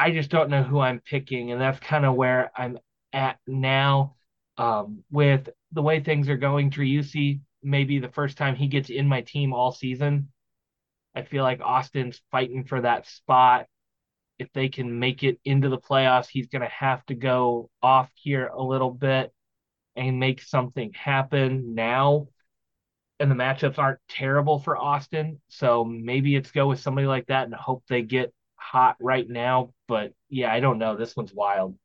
I 0.02 0.12
just 0.12 0.32
don't 0.32 0.50
know 0.50 0.64
who 0.64 0.80
I'm 0.80 1.00
picking, 1.00 1.52
and 1.52 1.62
that's 1.62 1.80
kind 1.80 2.06
of 2.06 2.16
where 2.16 2.52
I'm 2.56 2.80
at 3.14 3.38
now. 3.46 4.16
Um, 4.58 5.04
with 5.12 5.50
the 5.72 5.82
way 5.82 6.00
things 6.02 6.28
are 6.30 6.38
going, 6.38 6.72
Driussi 6.72 7.42
maybe 7.64 8.00
the 8.00 8.10
first 8.10 8.38
time 8.38 8.56
he 8.56 8.68
gets 8.68 8.90
in 8.90 9.08
my 9.08 9.22
team 9.22 9.54
all 9.54 9.72
season. 9.72 10.32
I 11.14 11.22
feel 11.22 11.44
like 11.44 11.62
Austin's 11.62 12.20
fighting 12.32 12.64
for 12.64 12.82
that 12.82 13.06
spot. 13.06 13.68
If 14.40 14.52
they 14.54 14.70
can 14.70 15.00
make 15.00 15.22
it 15.24 15.40
into 15.46 15.70
the 15.70 15.78
playoffs, 15.78 16.28
he's 16.28 16.48
going 16.48 16.64
to 16.64 16.68
have 16.70 17.06
to 17.06 17.14
go 17.14 17.70
off 17.84 18.10
here 18.16 18.48
a 18.48 18.64
little 18.64 18.90
bit 18.90 19.32
and 19.96 20.20
make 20.20 20.42
something 20.42 20.94
happen 20.94 21.76
now. 21.76 22.28
And 23.20 23.30
the 23.30 23.36
matchups 23.36 23.78
aren't 23.78 24.00
terrible 24.10 24.60
for 24.60 24.78
Austin. 24.78 25.40
So 25.50 25.84
maybe 25.84 26.36
it's 26.36 26.52
go 26.52 26.68
with 26.68 26.80
somebody 26.80 27.08
like 27.08 27.28
that 27.28 27.46
and 27.46 27.54
hope 27.54 27.84
they 27.88 28.02
get 28.02 28.34
hot 28.62 28.96
right 29.00 29.28
now, 29.28 29.74
but 29.88 30.14
yeah, 30.30 30.52
I 30.52 30.60
don't 30.60 30.78
know. 30.78 30.96
This 30.96 31.16
one's 31.16 31.34
wild. 31.34 31.76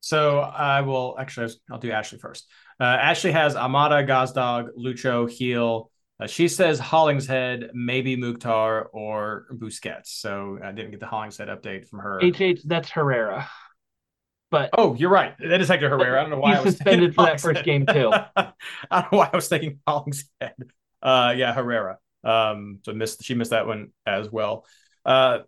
So 0.00 0.40
I 0.40 0.80
will 0.80 1.16
actually, 1.18 1.54
I'll 1.70 1.78
do 1.78 1.92
Ashley 1.92 2.18
first. 2.18 2.48
Uh, 2.80 2.84
Ashley 2.84 3.30
has 3.30 3.54
Almada, 3.54 4.06
Gazdag, 4.06 4.70
Lucho, 4.76 5.28
Gil. 5.38 5.90
Uh, 6.18 6.26
she 6.26 6.48
says 6.48 6.78
Hollingshead, 6.80 7.70
maybe 7.72 8.16
Mukhtar 8.16 8.88
or 8.92 9.46
Busquets. 9.52 10.06
So 10.06 10.58
I 10.62 10.72
didn't 10.72 10.90
get 10.90 11.00
the 11.00 11.06
Hollingshead 11.06 11.48
update 11.48 11.88
from 11.88 12.00
her. 12.00 12.20
HH, 12.20 12.62
that's 12.64 12.90
Herrera. 12.90 13.48
But 14.52 14.68
oh, 14.76 14.94
you're 14.94 15.10
right. 15.10 15.34
That 15.38 15.62
is 15.62 15.68
Hector 15.68 15.88
Herrera. 15.88 16.20
I 16.20 16.22
don't 16.22 16.30
know 16.30 16.38
why 16.38 16.56
I 16.56 16.60
was 16.60 16.76
suspended 16.76 17.14
for 17.14 17.24
that 17.24 17.40
first 17.40 17.64
game 17.64 17.86
too. 17.86 18.12
I 18.36 18.52
don't 18.90 19.10
know 19.10 19.18
why 19.18 19.30
I 19.32 19.34
was 19.34 19.48
thinking 19.48 19.80
Hollingshead. 19.88 20.54
Uh, 21.02 21.34
yeah, 21.34 21.54
Herrera. 21.54 21.96
Um, 22.22 22.80
so 22.84 22.92
missed 22.92 23.24
she 23.24 23.34
missed 23.34 23.52
that 23.52 23.66
one 23.66 23.92
as 24.04 24.30
well. 24.30 24.66
Uh, 25.06 25.38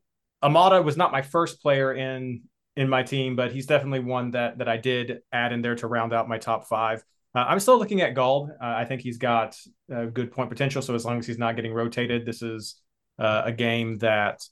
Almada 0.42 0.82
was 0.82 0.96
not 0.96 1.12
my 1.12 1.20
first 1.20 1.60
player 1.60 1.92
in 1.92 2.44
in 2.76 2.88
my 2.88 3.02
team, 3.02 3.36
but 3.36 3.52
he's 3.52 3.66
definitely 3.66 4.00
one 4.00 4.30
that 4.30 4.56
that 4.56 4.68
I 4.68 4.78
did 4.78 5.20
add 5.30 5.52
in 5.52 5.60
there 5.60 5.74
to 5.76 5.86
round 5.86 6.14
out 6.14 6.26
my 6.26 6.38
top 6.38 6.66
five. 6.66 7.04
Uh, 7.34 7.44
I'm 7.46 7.60
still 7.60 7.78
looking 7.78 8.00
at 8.00 8.14
Gauld. 8.14 8.52
Uh, 8.52 8.56
I 8.60 8.86
think 8.86 9.02
he's 9.02 9.18
got 9.18 9.54
a 9.90 10.06
good 10.06 10.32
point 10.32 10.48
potential. 10.48 10.80
So 10.80 10.94
as 10.94 11.04
long 11.04 11.18
as 11.18 11.26
he's 11.26 11.38
not 11.38 11.56
getting 11.56 11.74
rotated, 11.74 12.24
this 12.24 12.40
is 12.40 12.76
uh, 13.18 13.42
a 13.44 13.52
game 13.52 13.98
that 13.98 14.42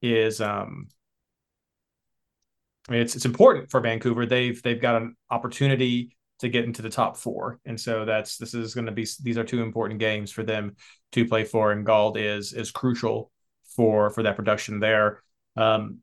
is. 0.00 0.40
Um, 0.40 0.88
I 2.88 2.92
mean, 2.92 3.02
it's 3.02 3.14
it's 3.16 3.24
important 3.24 3.70
for 3.70 3.80
Vancouver. 3.80 4.26
They've 4.26 4.60
they've 4.62 4.80
got 4.80 5.00
an 5.00 5.16
opportunity 5.30 6.16
to 6.40 6.48
get 6.48 6.64
into 6.64 6.82
the 6.82 6.90
top 6.90 7.16
four. 7.16 7.60
And 7.66 7.78
so 7.78 8.04
that's 8.04 8.36
this 8.38 8.54
is 8.54 8.74
going 8.74 8.86
to 8.86 8.92
be 8.92 9.06
these 9.22 9.38
are 9.38 9.44
two 9.44 9.62
important 9.62 10.00
games 10.00 10.32
for 10.32 10.42
them 10.42 10.76
to 11.12 11.26
play 11.26 11.44
for, 11.44 11.72
and 11.72 11.84
Gauld 11.84 12.16
is 12.16 12.52
is 12.52 12.70
crucial 12.70 13.30
for 13.76 14.10
for 14.10 14.22
that 14.22 14.36
production 14.36 14.80
there. 14.80 15.22
Um, 15.56 15.98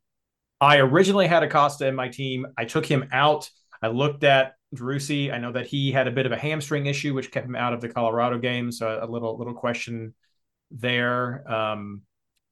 I 0.62 0.78
originally 0.78 1.28
had 1.28 1.44
Acosta 1.44 1.88
in 1.88 1.96
my 1.96 2.08
team. 2.08 2.48
I 2.58 2.66
took 2.66 2.86
him 2.86 3.08
out. 3.12 3.50
I 3.82 3.88
looked 3.88 4.24
at 4.24 4.54
Driussi. 4.76 5.32
I 5.32 5.38
know 5.38 5.52
that 5.52 5.68
he 5.68 5.92
had 5.92 6.08
a 6.08 6.12
bit 6.12 6.26
of 6.26 6.32
a 6.32 6.38
hamstring 6.38 6.88
issue, 6.88 7.14
which 7.14 7.32
kept 7.32 7.46
him 7.46 7.56
out 7.56 7.74
of 7.74 7.82
the 7.82 7.90
Colorado 7.90 8.38
game. 8.38 8.72
So 8.72 9.00
a 9.02 9.08
little 9.08 9.38
little 9.38 9.54
question 9.54 10.14
there. 10.72 11.52
Um, 11.52 12.02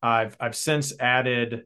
I've 0.01 0.35
I've 0.39 0.55
since 0.55 0.93
added 0.99 1.65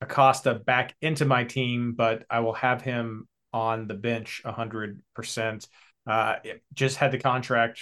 Acosta 0.00 0.54
back 0.54 0.94
into 1.00 1.24
my 1.24 1.44
team, 1.44 1.94
but 1.96 2.24
I 2.30 2.40
will 2.40 2.54
have 2.54 2.82
him 2.82 3.28
on 3.52 3.86
the 3.86 3.94
bench 3.94 4.42
100%. 4.44 5.68
Uh, 6.06 6.36
just 6.74 6.96
had 6.96 7.12
the 7.12 7.18
contract 7.18 7.80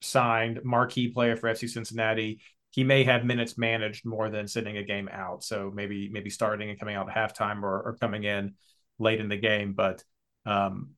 signed, 0.00 0.60
marquee 0.64 1.08
player 1.08 1.36
for 1.36 1.48
FC 1.48 1.68
Cincinnati. 1.68 2.40
He 2.70 2.84
may 2.84 3.04
have 3.04 3.24
minutes 3.24 3.56
managed 3.56 4.04
more 4.04 4.28
than 4.28 4.46
sitting 4.46 4.76
a 4.76 4.82
game 4.82 5.08
out. 5.10 5.42
So 5.42 5.72
maybe 5.74 6.10
maybe 6.10 6.30
starting 6.30 6.68
and 6.70 6.78
coming 6.78 6.94
out 6.94 7.08
at 7.08 7.16
halftime 7.16 7.62
or, 7.62 7.82
or 7.82 7.96
coming 7.98 8.24
in 8.24 8.54
late 8.98 9.20
in 9.20 9.28
the 9.28 9.36
game. 9.36 9.72
But 9.72 10.04
um, 10.44 10.90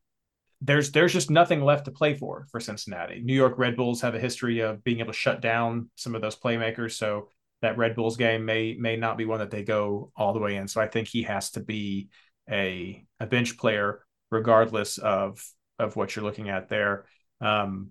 there's 0.61 0.90
there's 0.90 1.12
just 1.12 1.31
nothing 1.31 1.62
left 1.62 1.85
to 1.85 1.92
play 1.92 2.14
for 2.14 2.47
for 2.51 2.59
Cincinnati. 2.59 3.21
New 3.21 3.35
York 3.35 3.55
Red 3.59 3.77
Bulls 3.77 4.01
have 4.01 4.14
a 4.14 4.21
history 4.21 4.61
of 4.61 4.83
being 4.83 4.99
able 4.99 5.12
to 5.12 5.18
shut 5.18 5.40
down 5.40 5.90
some 5.94 6.14
of 6.14 6.21
those 6.21 6.37
playmakers. 6.37 6.92
So 6.92 7.29
that 7.62 7.77
Red 7.79 7.94
Bulls 7.94 8.16
game 8.16 8.44
may 8.44 8.77
may 8.79 8.97
not 8.97 9.18
be 9.18 9.25
one 9.25 9.40
that 9.40 9.51
they 9.51 9.64
go 9.64 10.12
all 10.16 10.33
the 10.33 10.40
way 10.40 10.57
in. 10.57 10.68
So 10.68 10.81
I 10.81 10.88
think 10.88 11.09
he 11.09 11.23
has 11.25 11.51
to 11.53 11.61
be 11.61 12.09
a 12.51 13.05
a 13.21 13.27
bench 13.27 13.59
player 13.59 14.05
regardless 14.31 14.99
of 14.99 15.42
of 15.79 15.97
what 15.97 16.14
you're 16.14 16.25
looking 16.25 16.49
at 16.49 16.68
there. 16.68 17.07
Um, 17.40 17.90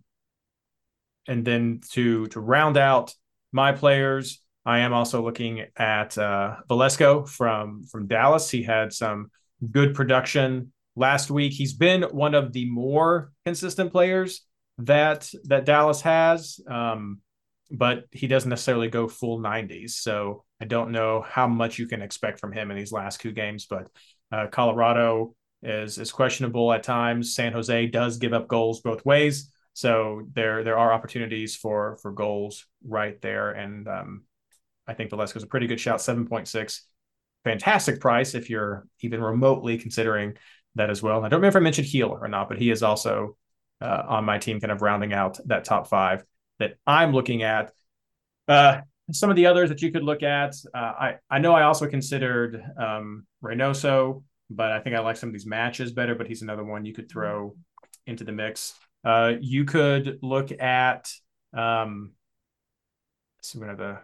and 1.27 1.43
then 1.43 1.82
to 1.91 2.27
to 2.27 2.39
round 2.39 2.77
out 2.77 3.13
my 3.51 3.71
players, 3.71 4.41
I 4.65 4.80
am 4.80 4.93
also 4.93 5.23
looking 5.23 5.65
at 5.75 6.17
uh, 6.17 6.58
Velasco 6.67 7.25
from 7.25 7.84
from 7.84 8.08
Dallas. 8.08 8.49
He 8.49 8.63
had 8.63 8.93
some 8.93 9.32
good 9.71 9.96
production 9.96 10.71
last 10.96 11.29
week. 11.29 11.54
He's 11.54 11.73
been 11.73 12.04
one 12.04 12.35
of 12.35 12.54
the 12.54 12.69
more 12.69 13.31
consistent 13.46 13.91
players 13.91 14.46
that 14.79 15.31
that 15.46 15.65
Dallas 15.65 16.02
has, 16.02 16.60
um, 16.69 17.21
but 17.71 18.05
he 18.11 18.27
doesn't 18.27 18.49
necessarily 18.49 18.87
go 18.87 19.07
full 19.07 19.39
90s. 19.39 19.91
So 19.91 20.43
I 20.61 20.65
don't 20.65 20.91
know 20.91 21.21
how 21.21 21.47
much 21.47 21.79
you 21.79 21.87
can 21.87 22.01
expect 22.01 22.39
from 22.39 22.51
him 22.51 22.71
in 22.71 22.77
these 22.77 22.91
last 22.91 23.21
two 23.21 23.31
games. 23.31 23.65
But 23.65 23.89
uh, 24.31 24.47
Colorado 24.47 25.35
is 25.63 25.97
is 25.97 26.11
questionable 26.11 26.71
at 26.71 26.83
times. 26.83 27.35
San 27.35 27.53
Jose 27.53 27.87
does 27.87 28.17
give 28.17 28.33
up 28.33 28.47
goals 28.47 28.81
both 28.81 29.05
ways, 29.05 29.51
so 29.73 30.27
there 30.33 30.63
there 30.63 30.77
are 30.77 30.93
opportunities 30.93 31.55
for 31.55 31.97
for 32.01 32.11
goals 32.11 32.65
right 32.85 33.19
there. 33.21 33.51
And 33.51 33.87
um, 33.87 34.23
I 34.87 34.93
think 34.93 35.09
Velasco's 35.09 35.43
a 35.43 35.47
pretty 35.47 35.67
good 35.67 35.79
shout, 35.79 36.01
seven 36.01 36.27
point 36.27 36.47
six, 36.47 36.87
fantastic 37.43 37.99
price 37.99 38.35
if 38.35 38.49
you're 38.49 38.87
even 39.01 39.21
remotely 39.21 39.77
considering 39.77 40.37
that 40.75 40.89
as 40.89 41.01
well. 41.01 41.19
I 41.19 41.29
don't 41.29 41.39
remember 41.39 41.57
if 41.57 41.61
I 41.61 41.63
mentioned 41.63 41.87
Gil 41.91 42.09
or 42.09 42.27
not, 42.27 42.49
but 42.49 42.59
he 42.59 42.69
is 42.69 42.83
also 42.83 43.35
uh, 43.81 44.03
on 44.07 44.25
my 44.25 44.37
team, 44.37 44.59
kind 44.59 44.71
of 44.71 44.81
rounding 44.81 45.13
out 45.13 45.39
that 45.47 45.65
top 45.65 45.87
five 45.87 46.23
that 46.60 46.77
I'm 46.85 47.13
looking 47.13 47.43
at. 47.43 47.71
Uh, 48.47 48.81
some 49.12 49.29
of 49.29 49.35
the 49.35 49.45
others 49.45 49.69
that 49.69 49.81
you 49.81 49.91
could 49.91 50.03
look 50.03 50.23
at, 50.23 50.55
uh, 50.73 50.77
I 50.77 51.15
I 51.29 51.39
know 51.39 51.53
I 51.53 51.63
also 51.63 51.87
considered 51.87 52.62
um, 52.77 53.25
Reynoso, 53.43 54.23
but 54.49 54.71
I 54.71 54.79
think 54.79 54.95
I 54.95 54.99
like 54.99 55.17
some 55.17 55.29
of 55.29 55.33
these 55.33 55.45
matches 55.45 55.91
better. 55.91 56.15
But 56.15 56.27
he's 56.27 56.41
another 56.41 56.63
one 56.63 56.85
you 56.85 56.93
could 56.93 57.10
throw 57.10 57.55
into 58.05 58.23
the 58.23 58.31
mix. 58.31 58.73
Uh, 59.03 59.33
you 59.39 59.65
could 59.65 60.19
look 60.21 60.51
at 60.51 61.10
um, 61.53 62.12
see 63.41 63.60
one 63.60 63.69
of 63.69 63.77
the 63.77 63.99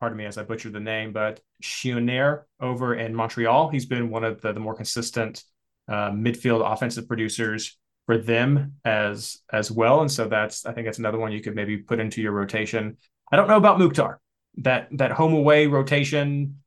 pardon 0.00 0.16
me 0.16 0.24
as 0.26 0.38
I 0.38 0.44
butchered 0.44 0.72
the 0.72 0.80
name, 0.80 1.12
but 1.12 1.40
Choinière 1.62 2.42
over 2.60 2.94
in 2.94 3.14
Montreal. 3.14 3.68
He's 3.68 3.86
been 3.86 4.10
one 4.10 4.24
of 4.24 4.40
the, 4.40 4.52
the 4.52 4.60
more 4.60 4.74
consistent 4.74 5.42
uh, 5.88 6.10
midfield 6.10 6.70
offensive 6.70 7.08
producers 7.08 7.76
for 8.08 8.16
them 8.16 8.72
as 8.86 9.36
as 9.52 9.70
well. 9.70 10.00
And 10.00 10.10
so 10.10 10.28
that's 10.28 10.64
I 10.64 10.72
think 10.72 10.86
that's 10.86 10.98
another 10.98 11.18
one 11.18 11.30
you 11.30 11.42
could 11.42 11.54
maybe 11.54 11.76
put 11.76 12.00
into 12.00 12.22
your 12.22 12.32
rotation. 12.32 12.96
I 13.30 13.36
don't 13.36 13.48
know 13.48 13.58
about 13.58 13.78
Mukhtar. 13.78 14.18
That 14.62 14.88
that 14.92 15.10
home 15.10 15.34
away 15.34 15.66
rotation. 15.66 16.62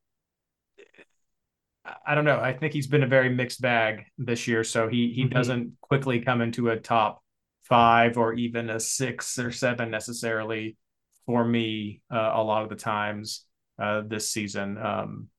I 2.06 2.14
don't 2.14 2.26
know. 2.26 2.40
I 2.40 2.54
think 2.54 2.74
he's 2.74 2.86
been 2.86 3.02
a 3.02 3.08
very 3.08 3.30
mixed 3.30 3.60
bag 3.60 4.04
this 4.20 4.48
year. 4.48 4.64
So 4.64 4.88
he 4.88 5.14
he 5.16 5.24
mm-hmm. 5.24 5.34
doesn't 5.34 5.82
quickly 5.82 6.22
come 6.22 6.42
into 6.42 6.70
a 6.70 6.78
top 6.78 7.24
five 7.64 8.20
or 8.20 8.34
even 8.34 8.70
a 8.70 8.80
six 8.80 9.40
or 9.40 9.52
seven 9.52 9.90
necessarily 9.90 10.78
for 11.26 11.44
me 11.44 12.04
uh, 12.14 12.34
a 12.36 12.44
lot 12.44 12.62
of 12.62 12.70
the 12.70 12.76
times 12.76 13.46
uh, 13.82 14.02
this 14.06 14.30
season. 14.30 14.78
Um, 14.78 15.30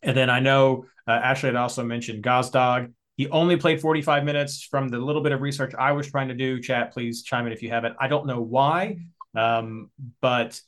and 0.00 0.16
then 0.16 0.30
I 0.30 0.40
know 0.40 0.86
uh, 1.06 1.10
Ashley 1.10 1.48
had 1.48 1.56
also 1.56 1.84
mentioned 1.84 2.24
Gazdag. 2.24 2.94
He 3.18 3.28
only 3.30 3.56
played 3.56 3.80
45 3.80 4.24
minutes 4.24 4.62
from 4.62 4.88
the 4.88 4.98
little 4.98 5.22
bit 5.22 5.32
of 5.32 5.42
research 5.42 5.74
I 5.76 5.90
was 5.90 6.08
trying 6.08 6.28
to 6.28 6.34
do. 6.34 6.60
Chat, 6.60 6.92
please 6.92 7.24
chime 7.24 7.46
in 7.48 7.52
if 7.52 7.62
you 7.62 7.68
have 7.70 7.84
it. 7.84 7.92
I 7.98 8.06
don't 8.06 8.26
know 8.26 8.40
why, 8.40 8.98
um, 9.36 9.90
but 10.20 10.60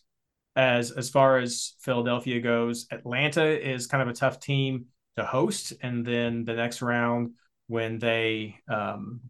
as 0.56 0.90
as 0.90 1.10
far 1.10 1.38
as 1.38 1.74
Philadelphia 1.78 2.40
goes, 2.40 2.88
Atlanta 2.90 3.46
is 3.46 3.86
kind 3.86 4.02
of 4.02 4.08
a 4.08 4.12
tough 4.12 4.40
team 4.40 4.86
to 5.16 5.24
host, 5.24 5.74
and 5.80 6.04
then 6.04 6.44
the 6.44 6.54
next 6.54 6.82
round 6.82 7.34
when 7.68 8.00
they 8.00 8.56
um, 8.68 9.20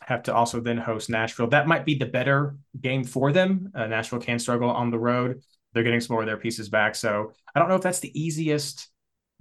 have 0.00 0.24
to 0.24 0.34
also 0.34 0.58
then 0.58 0.78
host 0.78 1.08
Nashville. 1.08 1.46
That 1.46 1.68
might 1.68 1.84
be 1.84 1.94
the 1.94 2.06
better 2.06 2.56
game 2.80 3.04
for 3.04 3.30
them. 3.30 3.70
Uh, 3.72 3.86
Nashville 3.86 4.18
can 4.18 4.40
struggle 4.40 4.68
on 4.68 4.90
the 4.90 4.98
road. 4.98 5.42
They're 5.72 5.84
getting 5.84 6.00
some 6.00 6.14
more 6.14 6.22
of 6.22 6.26
their 6.26 6.38
pieces 6.38 6.68
back. 6.68 6.96
So 6.96 7.32
I 7.54 7.60
don't 7.60 7.68
know 7.68 7.76
if 7.76 7.82
that's 7.82 8.00
the 8.00 8.20
easiest 8.20 8.88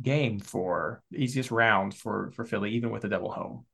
game 0.01 0.39
for 0.39 1.01
the 1.11 1.23
easiest 1.23 1.51
round 1.51 1.93
for 1.93 2.31
for 2.31 2.45
Philly, 2.45 2.71
even 2.71 2.91
with 2.91 3.03
a 3.05 3.09
double 3.09 3.31
home. 3.31 3.65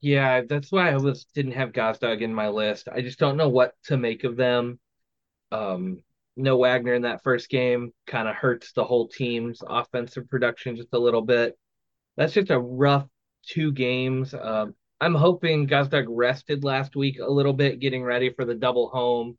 Yeah, 0.00 0.42
that's 0.48 0.70
why 0.70 0.90
I 0.90 0.96
was 0.96 1.24
didn't 1.34 1.52
have 1.52 1.72
Gazdag 1.72 2.22
in 2.22 2.32
my 2.32 2.48
list. 2.48 2.88
I 2.90 3.00
just 3.00 3.18
don't 3.18 3.36
know 3.36 3.48
what 3.48 3.74
to 3.84 3.96
make 3.96 4.24
of 4.24 4.36
them. 4.36 4.78
Um, 5.52 6.02
no 6.36 6.56
Wagner 6.56 6.94
in 6.94 7.02
that 7.02 7.22
first 7.22 7.50
game 7.50 7.92
kind 8.06 8.28
of 8.28 8.34
hurts 8.34 8.72
the 8.72 8.84
whole 8.84 9.08
team's 9.08 9.62
offensive 9.66 10.28
production 10.28 10.76
just 10.76 10.92
a 10.92 10.98
little 10.98 11.22
bit. 11.22 11.58
That's 12.16 12.32
just 12.32 12.50
a 12.50 12.58
rough 12.58 13.06
two 13.46 13.72
games. 13.72 14.34
Um, 14.34 14.74
I'm 15.00 15.14
hoping 15.14 15.66
Gazdag 15.66 16.06
rested 16.08 16.62
last 16.62 16.94
week 16.94 17.18
a 17.18 17.30
little 17.30 17.52
bit, 17.52 17.80
getting 17.80 18.02
ready 18.04 18.30
for 18.30 18.44
the 18.44 18.54
double 18.54 18.88
home 18.90 19.38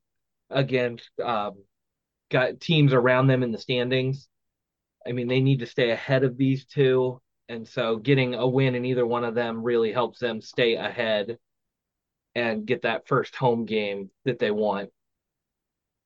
against 0.49 1.09
um, 1.23 1.63
got 2.29 2.59
teams 2.59 2.93
around 2.93 3.27
them 3.27 3.43
in 3.43 3.51
the 3.51 3.57
standings. 3.57 4.27
I 5.07 5.11
mean, 5.11 5.27
they 5.27 5.39
need 5.39 5.59
to 5.59 5.65
stay 5.65 5.91
ahead 5.91 6.23
of 6.23 6.37
these 6.37 6.65
two, 6.65 7.21
and 7.49 7.67
so 7.67 7.97
getting 7.97 8.35
a 8.35 8.47
win 8.47 8.75
in 8.75 8.85
either 8.85 9.05
one 9.05 9.23
of 9.23 9.35
them 9.35 9.63
really 9.63 9.91
helps 9.91 10.19
them 10.19 10.41
stay 10.41 10.75
ahead 10.75 11.37
and 12.35 12.65
get 12.65 12.83
that 12.83 13.07
first 13.07 13.35
home 13.35 13.65
game 13.65 14.09
that 14.25 14.39
they 14.39 14.51
want. 14.51 14.89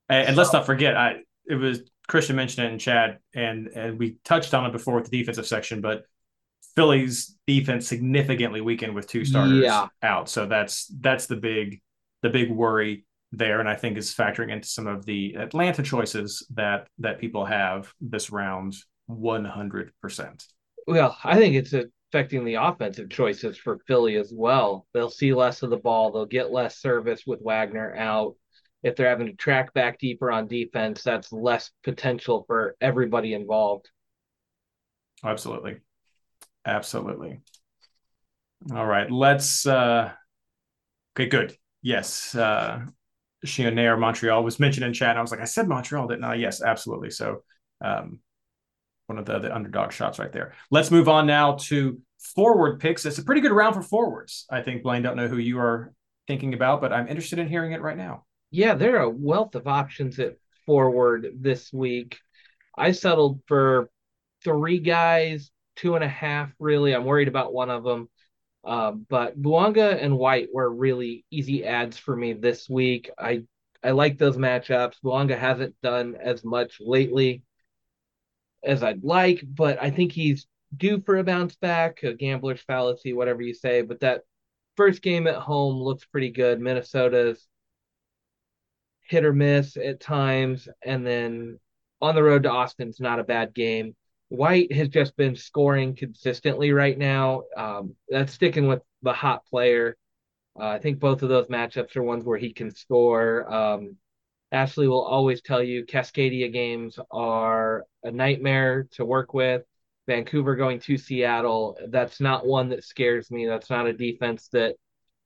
And, 0.09 0.29
and 0.29 0.37
let's 0.37 0.53
not 0.53 0.65
forget, 0.65 0.97
I 0.97 1.17
it 1.45 1.55
was 1.55 1.81
Christian 2.07 2.35
mentioned 2.35 2.67
it 2.67 2.73
in 2.73 2.79
Chad, 2.79 3.19
and 3.33 3.67
and 3.67 3.99
we 3.99 4.17
touched 4.23 4.53
on 4.53 4.65
it 4.65 4.71
before 4.71 4.95
with 4.95 5.09
the 5.09 5.17
defensive 5.17 5.47
section, 5.47 5.81
but 5.81 6.05
Philly's 6.75 7.37
defense 7.47 7.87
significantly 7.87 8.61
weakened 8.61 8.95
with 8.95 9.07
two 9.07 9.25
starters 9.25 9.63
yeah. 9.63 9.87
out. 10.01 10.29
So 10.29 10.45
that's 10.45 10.91
that's 10.99 11.27
the 11.27 11.37
big 11.37 11.81
the 12.21 12.29
big 12.29 12.51
worry 12.51 13.04
there, 13.38 13.59
and 13.59 13.69
I 13.69 13.75
think 13.75 13.97
is 13.97 14.13
factoring 14.13 14.51
into 14.51 14.67
some 14.67 14.88
of 14.88 15.05
the 15.05 15.36
Atlanta 15.36 15.83
choices 15.83 16.45
that 16.53 16.88
that 16.99 17.19
people 17.19 17.45
have 17.45 17.91
this 17.99 18.31
round. 18.31 18.75
One 19.07 19.45
hundred 19.45 19.91
percent. 20.01 20.43
Well, 20.88 21.15
I 21.23 21.38
think 21.38 21.53
it's 21.53 21.73
affecting 21.73 22.43
the 22.43 22.55
offensive 22.55 23.11
choices 23.11 23.55
for 23.55 23.77
Philly 23.88 24.15
as 24.15 24.33
well. 24.33 24.88
They'll 24.95 25.11
see 25.11 25.31
less 25.31 25.61
of 25.61 25.69
the 25.69 25.77
ball. 25.77 26.11
They'll 26.11 26.25
get 26.25 26.51
less 26.51 26.79
service 26.79 27.21
with 27.27 27.39
Wagner 27.43 27.95
out. 27.95 28.33
If 28.81 28.95
they're 28.95 29.09
having 29.09 29.27
to 29.27 29.33
track 29.33 29.73
back 29.75 29.99
deeper 29.99 30.31
on 30.31 30.47
defense, 30.47 31.03
that's 31.03 31.31
less 31.31 31.69
potential 31.83 32.45
for 32.47 32.75
everybody 32.81 33.33
involved. 33.33 33.89
Absolutely. 35.23 35.77
Absolutely. 36.65 37.41
All 38.73 38.88
right, 38.88 39.11
let's. 39.11 39.67
uh 39.67 40.11
Okay, 41.15 41.29
good. 41.29 41.55
Yes, 41.83 42.33
uh 42.33 42.86
Choinière 43.45 43.99
Montreal 43.99 44.43
was 44.43 44.59
mentioned 44.59 44.85
in 44.85 44.93
chat. 44.93 45.17
I 45.17 45.21
was 45.21 45.31
like, 45.31 45.41
I 45.41 45.45
said 45.45 45.67
Montreal, 45.67 46.07
didn't 46.07 46.23
I? 46.23 46.35
Yes, 46.35 46.61
absolutely. 46.61 47.11
So, 47.11 47.43
um, 47.83 48.19
one 49.07 49.19
of 49.19 49.25
the, 49.25 49.39
the 49.39 49.55
underdog 49.55 49.91
shots 49.91 50.17
right 50.17 50.31
there. 50.31 50.53
Let's 50.71 50.91
move 50.91 51.07
on 51.07 51.27
now 51.27 51.53
to 51.53 52.01
forward 52.35 52.79
picks. 52.79 53.05
It's 53.05 53.19
a 53.19 53.23
pretty 53.23 53.41
good 53.41 53.51
round 53.51 53.75
for 53.75 53.83
forwards. 53.83 54.45
I 54.49 54.61
think 54.61 54.83
Blayne. 54.83 55.03
Don't 55.03 55.15
know 55.15 55.27
who 55.27 55.37
you 55.37 55.59
are 55.59 55.93
thinking 56.27 56.53
about, 56.53 56.81
but 56.81 56.91
I'm 56.91 57.07
interested 57.07 57.39
in 57.39 57.47
hearing 57.47 57.73
it 57.73 57.81
right 57.81 57.97
now. 57.97 58.25
Yeah, 58.49 58.73
there 58.73 58.97
are 58.97 59.03
a 59.03 59.09
wealth 59.09 59.55
of 59.55 59.67
options 59.67 60.17
at 60.19 60.37
forward 60.65 61.27
this 61.39 61.71
week. 61.71 62.17
I 62.75 62.91
settled 62.93 63.41
for 63.45 63.89
three 64.43 64.79
guys 64.79 65.51
two 65.75 65.95
and 65.95 66.03
a 66.03 66.09
half, 66.09 66.51
really. 66.59 66.95
I'm 66.95 67.05
worried 67.05 67.27
about 67.27 67.53
one 67.53 67.69
of 67.69 67.83
them. 67.83 68.09
Um, 68.66 69.05
but 69.09 69.39
Bouanga 69.39 70.01
and 70.01 70.18
White 70.18 70.49
were 70.53 70.70
really 70.70 71.24
easy 71.30 71.66
ads 71.66 71.97
for 71.97 72.16
me 72.16 72.34
this 72.34 72.68
week. 72.68 73.09
I 73.18 73.43
I 73.84 73.91
like 73.91 74.18
those 74.18 74.38
matchups. 74.38 74.95
Bouanga 75.03 75.38
hasn't 75.38 75.80
done 75.82 76.16
as 76.20 76.43
much 76.43 76.78
lately 76.80 77.43
as 78.63 78.82
I'd 78.82 79.03
like, 79.03 79.43
but 79.45 79.82
I 79.82 79.91
think 79.91 80.11
he's 80.11 80.47
due 80.76 81.01
for 81.01 81.18
a 81.18 81.24
bounce 81.24 81.55
back, 81.55 82.01
a 82.01 82.13
gambler's 82.13 82.61
fallacy, 82.61 83.13
whatever 83.13 83.43
you 83.43 83.53
say. 83.53 83.84
But 83.84 83.99
that 83.99 84.22
first 84.76 85.03
game 85.03 85.28
at 85.28 85.36
home 85.36 85.76
looks 85.76 86.05
pretty 86.05 86.32
good. 86.32 86.59
Minnesota's 86.59 87.47
hit 89.01 89.24
or 89.24 89.34
miss 89.34 89.78
at 89.78 89.99
times, 89.99 90.68
and 90.84 91.05
then 91.05 91.59
on 92.01 92.16
the 92.16 92.24
road 92.24 92.43
to 92.43 92.51
Austin's 92.51 92.99
not 92.99 93.20
a 93.20 93.24
bad 93.24 93.53
game. 93.53 93.95
White 94.30 94.71
has 94.73 94.89
just 94.89 95.15
been 95.15 95.36
scoring 95.36 95.95
consistently 95.95 96.71
right 96.71 96.97
now. 96.97 97.43
Um, 97.55 97.95
that's 98.09 98.34
sticking 98.34 98.67
with 98.67 98.82
the 99.01 99.13
hot 99.13 99.45
player. 99.45 99.97
Uh, 100.59 100.67
I 100.67 100.80
think 100.80 100.99
both 100.99 101.21
of 101.21 101.30
those 101.30 101.47
matchups 101.47 101.95
are 101.95 102.03
ones 102.03 102.23
where 102.23 102.38
he 102.38 102.53
can 102.53 102.71
score. 102.71 103.51
Um, 103.53 103.97
Ashley 104.51 104.88
will 104.88 105.03
always 105.03 105.41
tell 105.41 105.61
you 105.61 105.86
Cascadia 105.86 106.51
games 106.51 106.97
are 107.11 107.86
a 108.03 108.11
nightmare 108.11 108.88
to 108.91 109.05
work 109.05 109.34
with. 109.34 109.63
Vancouver 110.07 110.55
going 110.55 110.80
to 110.82 110.97
Seattle, 110.97 111.78
that's 111.89 112.21
not 112.21 112.45
one 112.45 112.69
that 112.69 112.84
scares 112.84 113.32
me. 113.32 113.47
That's 113.47 113.69
not 113.69 113.88
a 113.88 113.93
defense 113.93 114.49
that 114.49 114.76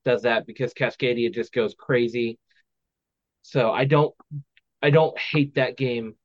does 0.05 0.21
that 0.21 0.47
because 0.47 0.73
Cascadia 0.73 1.33
just 1.33 1.53
goes 1.53 1.75
crazy. 1.77 2.39
So 3.41 3.71
I 3.71 3.85
don't 3.85 4.15
I 4.81 4.89
don't 4.89 5.17
hate 5.19 5.55
that 5.55 5.77
game 5.77 6.15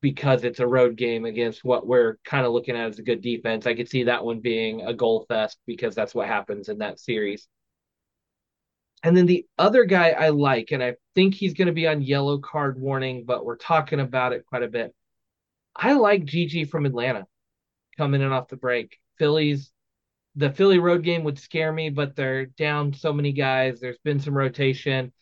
because 0.00 0.44
it's 0.44 0.60
a 0.60 0.66
road 0.66 0.96
game 0.96 1.24
against 1.24 1.64
what 1.64 1.86
we're 1.86 2.16
kind 2.24 2.46
of 2.46 2.52
looking 2.52 2.76
at 2.76 2.88
as 2.88 2.98
a 2.98 3.02
good 3.02 3.20
defense. 3.20 3.66
I 3.66 3.74
could 3.74 3.88
see 3.88 4.04
that 4.04 4.24
one 4.24 4.40
being 4.40 4.82
a 4.82 4.94
goal 4.94 5.26
fest 5.28 5.58
because 5.66 5.94
that's 5.94 6.14
what 6.14 6.26
happens 6.26 6.68
in 6.68 6.78
that 6.78 6.98
series. 6.98 7.46
And 9.02 9.16
then 9.16 9.26
the 9.26 9.46
other 9.58 9.84
guy 9.84 10.10
I 10.10 10.28
like, 10.28 10.72
and 10.72 10.82
I 10.82 10.96
think 11.14 11.34
he's 11.34 11.54
going 11.54 11.66
to 11.66 11.72
be 11.72 11.86
on 11.86 12.02
yellow 12.02 12.38
card 12.38 12.78
warning, 12.78 13.24
but 13.24 13.44
we're 13.44 13.56
talking 13.56 14.00
about 14.00 14.32
it 14.32 14.46
quite 14.46 14.62
a 14.62 14.68
bit. 14.68 14.94
I 15.74 15.94
like 15.94 16.24
GG 16.24 16.68
from 16.68 16.86
Atlanta 16.86 17.26
coming 17.96 18.20
in 18.20 18.32
off 18.32 18.48
the 18.48 18.56
break. 18.56 18.98
Phillies, 19.18 19.70
the 20.36 20.50
Philly 20.50 20.78
road 20.78 21.02
game 21.02 21.24
would 21.24 21.38
scare 21.38 21.72
me, 21.72 21.90
but 21.90 22.14
they're 22.14 22.46
down 22.46 22.92
so 22.92 23.12
many 23.12 23.32
guys. 23.32 23.80
There's 23.80 23.98
been 24.04 24.20
some 24.20 24.36
rotation. 24.36 25.12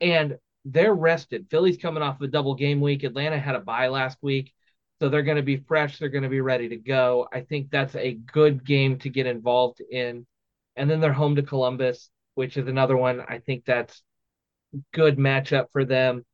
And 0.00 0.38
they're 0.64 0.94
rested. 0.94 1.46
Philly's 1.50 1.76
coming 1.76 2.02
off 2.02 2.20
a 2.20 2.28
double 2.28 2.54
game 2.54 2.80
week. 2.80 3.02
Atlanta 3.02 3.38
had 3.38 3.54
a 3.54 3.60
bye 3.60 3.88
last 3.88 4.18
week. 4.22 4.52
So 5.00 5.08
they're 5.08 5.22
going 5.22 5.36
to 5.36 5.42
be 5.42 5.56
fresh. 5.56 5.98
They're 5.98 6.08
going 6.08 6.22
to 6.22 6.28
be 6.28 6.40
ready 6.40 6.68
to 6.68 6.76
go. 6.76 7.28
I 7.32 7.40
think 7.40 7.70
that's 7.70 7.96
a 7.96 8.14
good 8.14 8.64
game 8.64 8.98
to 9.00 9.08
get 9.08 9.26
involved 9.26 9.80
in. 9.80 10.26
And 10.76 10.88
then 10.88 11.00
they're 11.00 11.12
home 11.12 11.36
to 11.36 11.42
Columbus, 11.42 12.08
which 12.34 12.56
is 12.56 12.68
another 12.68 12.96
one. 12.96 13.20
I 13.20 13.38
think 13.38 13.64
that's 13.64 14.00
good 14.92 15.18
matchup 15.18 15.66
for 15.72 15.84
them. 15.84 16.24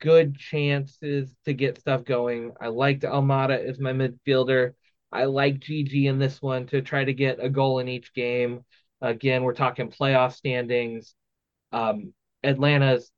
Good 0.00 0.38
chances 0.38 1.34
to 1.44 1.52
get 1.52 1.80
stuff 1.80 2.04
going. 2.04 2.52
I 2.60 2.68
liked 2.68 3.02
Almada 3.02 3.58
as 3.58 3.80
my 3.80 3.92
midfielder. 3.92 4.72
I 5.12 5.24
like 5.24 5.58
GG 5.58 6.06
in 6.06 6.18
this 6.18 6.40
one 6.40 6.66
to 6.68 6.82
try 6.82 7.04
to 7.04 7.12
get 7.12 7.38
a 7.42 7.50
goal 7.50 7.80
in 7.80 7.88
each 7.88 8.14
game. 8.14 8.64
Again, 9.00 9.42
we're 9.42 9.54
talking 9.54 9.90
playoff 9.90 10.34
standings. 10.34 11.14
Um, 11.72 12.14
Atlanta's 12.42 13.10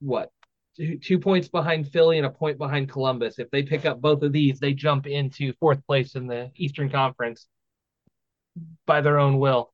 what 0.00 0.30
two, 0.78 0.98
two 0.98 1.18
points 1.18 1.48
behind 1.48 1.88
Philly 1.88 2.18
and 2.18 2.26
a 2.26 2.30
point 2.30 2.56
behind 2.56 2.88
Columbus. 2.88 3.38
If 3.38 3.50
they 3.50 3.62
pick 3.62 3.84
up 3.84 4.00
both 4.00 4.22
of 4.22 4.32
these, 4.32 4.60
they 4.60 4.72
jump 4.72 5.06
into 5.06 5.52
fourth 5.54 5.84
place 5.86 6.14
in 6.14 6.26
the 6.26 6.50
Eastern 6.56 6.88
Conference 6.88 7.48
by 8.86 9.00
their 9.00 9.18
own 9.18 9.38
will. 9.38 9.72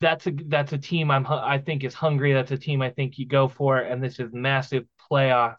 That's 0.00 0.26
a 0.26 0.30
that's 0.30 0.72
a 0.72 0.78
team 0.78 1.10
I'm 1.10 1.26
I 1.26 1.58
think 1.58 1.84
is 1.84 1.92
hungry. 1.92 2.32
That's 2.32 2.52
a 2.52 2.56
team 2.56 2.80
I 2.80 2.90
think 2.90 3.18
you 3.18 3.26
go 3.26 3.48
for, 3.48 3.78
and 3.78 4.02
this 4.02 4.18
is 4.18 4.32
massive 4.32 4.84
playoff 5.10 5.56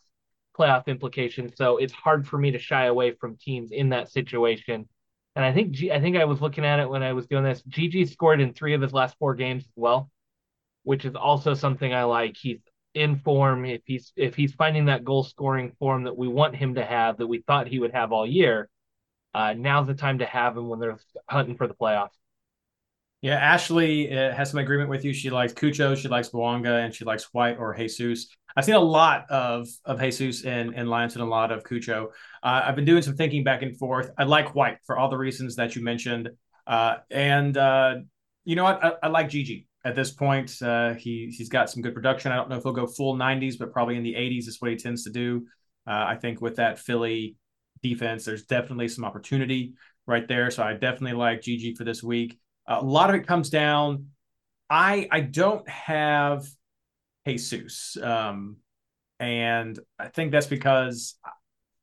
playoff 0.57 0.87
implications. 0.87 1.53
So 1.55 1.77
it's 1.77 1.93
hard 1.93 2.27
for 2.27 2.37
me 2.37 2.51
to 2.51 2.59
shy 2.59 2.85
away 2.85 3.11
from 3.11 3.37
teams 3.37 3.71
in 3.71 3.89
that 3.89 4.11
situation. 4.11 4.87
And 5.35 5.45
I 5.45 5.53
think 5.53 5.71
G, 5.71 5.91
I 5.91 6.01
think 6.01 6.17
I 6.17 6.25
was 6.25 6.41
looking 6.41 6.65
at 6.65 6.79
it 6.79 6.89
when 6.89 7.03
I 7.03 7.13
was 7.13 7.27
doing 7.27 7.43
this. 7.43 7.61
GG 7.69 8.11
scored 8.11 8.41
in 8.41 8.53
three 8.53 8.73
of 8.73 8.81
his 8.81 8.93
last 8.93 9.15
four 9.19 9.35
games 9.35 9.63
as 9.63 9.73
well, 9.75 10.09
which 10.83 11.05
is 11.05 11.15
also 11.15 11.53
something 11.53 11.93
I 11.93 12.03
like. 12.03 12.35
He's 12.35 12.59
in 12.93 13.17
form. 13.17 13.65
If 13.65 13.81
he's 13.85 14.11
if 14.15 14.35
he's 14.35 14.53
finding 14.53 14.85
that 14.85 15.03
goal 15.03 15.23
scoring 15.23 15.73
form 15.79 16.03
that 16.03 16.17
we 16.17 16.27
want 16.27 16.55
him 16.55 16.75
to 16.75 16.85
have, 16.85 17.17
that 17.17 17.27
we 17.27 17.39
thought 17.41 17.67
he 17.67 17.79
would 17.79 17.93
have 17.93 18.11
all 18.11 18.25
year, 18.25 18.69
uh, 19.33 19.53
now's 19.53 19.87
the 19.87 19.93
time 19.93 20.19
to 20.19 20.25
have 20.25 20.57
him 20.57 20.69
when 20.69 20.79
they're 20.79 20.97
hunting 21.29 21.55
for 21.55 21.67
the 21.67 21.73
playoffs. 21.73 22.09
Yeah, 23.21 23.35
Ashley 23.35 24.11
uh, 24.11 24.33
has 24.33 24.49
some 24.49 24.59
agreement 24.59 24.89
with 24.89 25.05
you. 25.05 25.13
She 25.13 25.29
likes 25.29 25.53
Cucho, 25.53 25.95
she 25.95 26.07
likes 26.07 26.29
Bouanga, 26.29 26.83
and 26.83 26.93
she 26.93 27.05
likes 27.05 27.25
White 27.33 27.57
or 27.59 27.73
Jesus. 27.73 28.27
I've 28.55 28.65
seen 28.65 28.75
a 28.75 28.79
lot 28.79 29.29
of 29.29 29.67
of 29.85 30.01
Jesus 30.01 30.43
and 30.43 30.73
and 30.75 30.89
Lyons 30.89 31.13
and 31.13 31.23
a 31.23 31.27
lot 31.27 31.51
of 31.51 31.63
Cucho. 31.63 32.07
Uh, 32.43 32.61
I've 32.65 32.75
been 32.75 32.85
doing 32.85 33.03
some 33.03 33.15
thinking 33.15 33.43
back 33.43 33.61
and 33.61 33.77
forth. 33.77 34.09
I 34.17 34.23
like 34.23 34.55
White 34.55 34.77
for 34.85 34.97
all 34.97 35.09
the 35.09 35.17
reasons 35.17 35.55
that 35.57 35.75
you 35.75 35.83
mentioned, 35.83 36.29
uh, 36.65 36.97
and 37.11 37.55
uh, 37.55 37.95
you 38.43 38.55
know 38.55 38.63
what? 38.63 38.83
I, 38.83 38.93
I, 39.03 39.07
like 39.09 39.29
GG 39.29 39.67
at 39.83 39.95
this 39.95 40.11
point. 40.11 40.61
Uh, 40.61 40.93
he 40.93 41.33
he's 41.35 41.49
got 41.49 41.69
some 41.69 41.81
good 41.81 41.93
production. 41.93 42.31
I 42.31 42.35
don't 42.35 42.49
know 42.49 42.57
if 42.57 42.63
he'll 42.63 42.71
go 42.71 42.87
full 42.87 43.15
90s, 43.15 43.57
but 43.57 43.71
probably 43.71 43.97
in 43.97 44.03
the 44.03 44.13
80s 44.13 44.47
is 44.47 44.57
what 44.59 44.71
he 44.71 44.77
tends 44.77 45.03
to 45.03 45.09
do. 45.09 45.45
Uh, 45.87 46.05
I 46.07 46.15
think 46.15 46.41
with 46.41 46.57
that 46.57 46.79
Philly 46.79 47.35
defense, 47.81 48.25
there's 48.25 48.43
definitely 48.43 48.87
some 48.87 49.05
opportunity 49.05 49.73
right 50.05 50.27
there. 50.27 50.51
So 50.51 50.63
I 50.63 50.73
definitely 50.73 51.13
like 51.13 51.41
GG 51.41 51.77
for 51.77 51.83
this 51.83 52.03
week. 52.03 52.37
a 52.67 52.83
lot 52.83 53.09
of 53.09 53.15
it 53.15 53.27
comes 53.27 53.49
down. 53.49 54.07
I 54.69 55.07
I 55.11 55.21
don't 55.21 55.67
have 55.67 56.45
Jesus. 57.25 57.97
Um, 58.01 58.57
and 59.19 59.79
I 59.99 60.07
think 60.07 60.31
that's 60.31 60.47
because, 60.47 61.15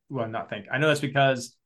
well, 0.09 0.29
not 0.29 0.51
think. 0.51 0.67
I 0.73 0.79
know 0.79 0.89
that's 0.89 1.01
because 1.01 1.57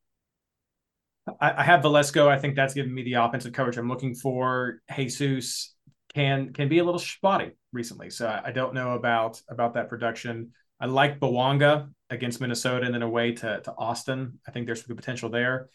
I, 1.40 1.62
have 1.62 1.82
Velasco. 1.82 2.28
I 2.28 2.38
think 2.38 2.56
that's 2.56 2.74
giving 2.74 2.92
me 2.92 3.02
the 3.04 3.14
offensive 3.14 3.52
coverage 3.52 3.76
I'm 3.76 3.88
looking 3.88 4.14
for. 4.14 4.80
Jesus 4.94 5.74
can 6.14 6.52
can 6.52 6.68
be 6.68 6.78
a 6.78 6.84
little 6.84 6.98
spotty 6.98 7.52
recently, 7.72 8.10
so 8.10 8.26
I, 8.26 8.48
I 8.48 8.52
don't 8.52 8.74
know 8.74 8.92
about 8.92 9.40
about 9.48 9.74
that 9.74 9.88
production. 9.88 10.52
I 10.80 10.86
like 10.86 11.20
Bouanga 11.20 11.88
against 12.10 12.40
Minnesota 12.40 12.84
and 12.84 12.94
then 12.94 13.02
away 13.02 13.32
to, 13.32 13.60
to 13.60 13.74
Austin. 13.78 14.40
I 14.46 14.50
think 14.50 14.66
there's 14.66 14.80
some 14.80 14.88
good 14.88 14.96
potential 14.96 15.30
there. 15.30 15.68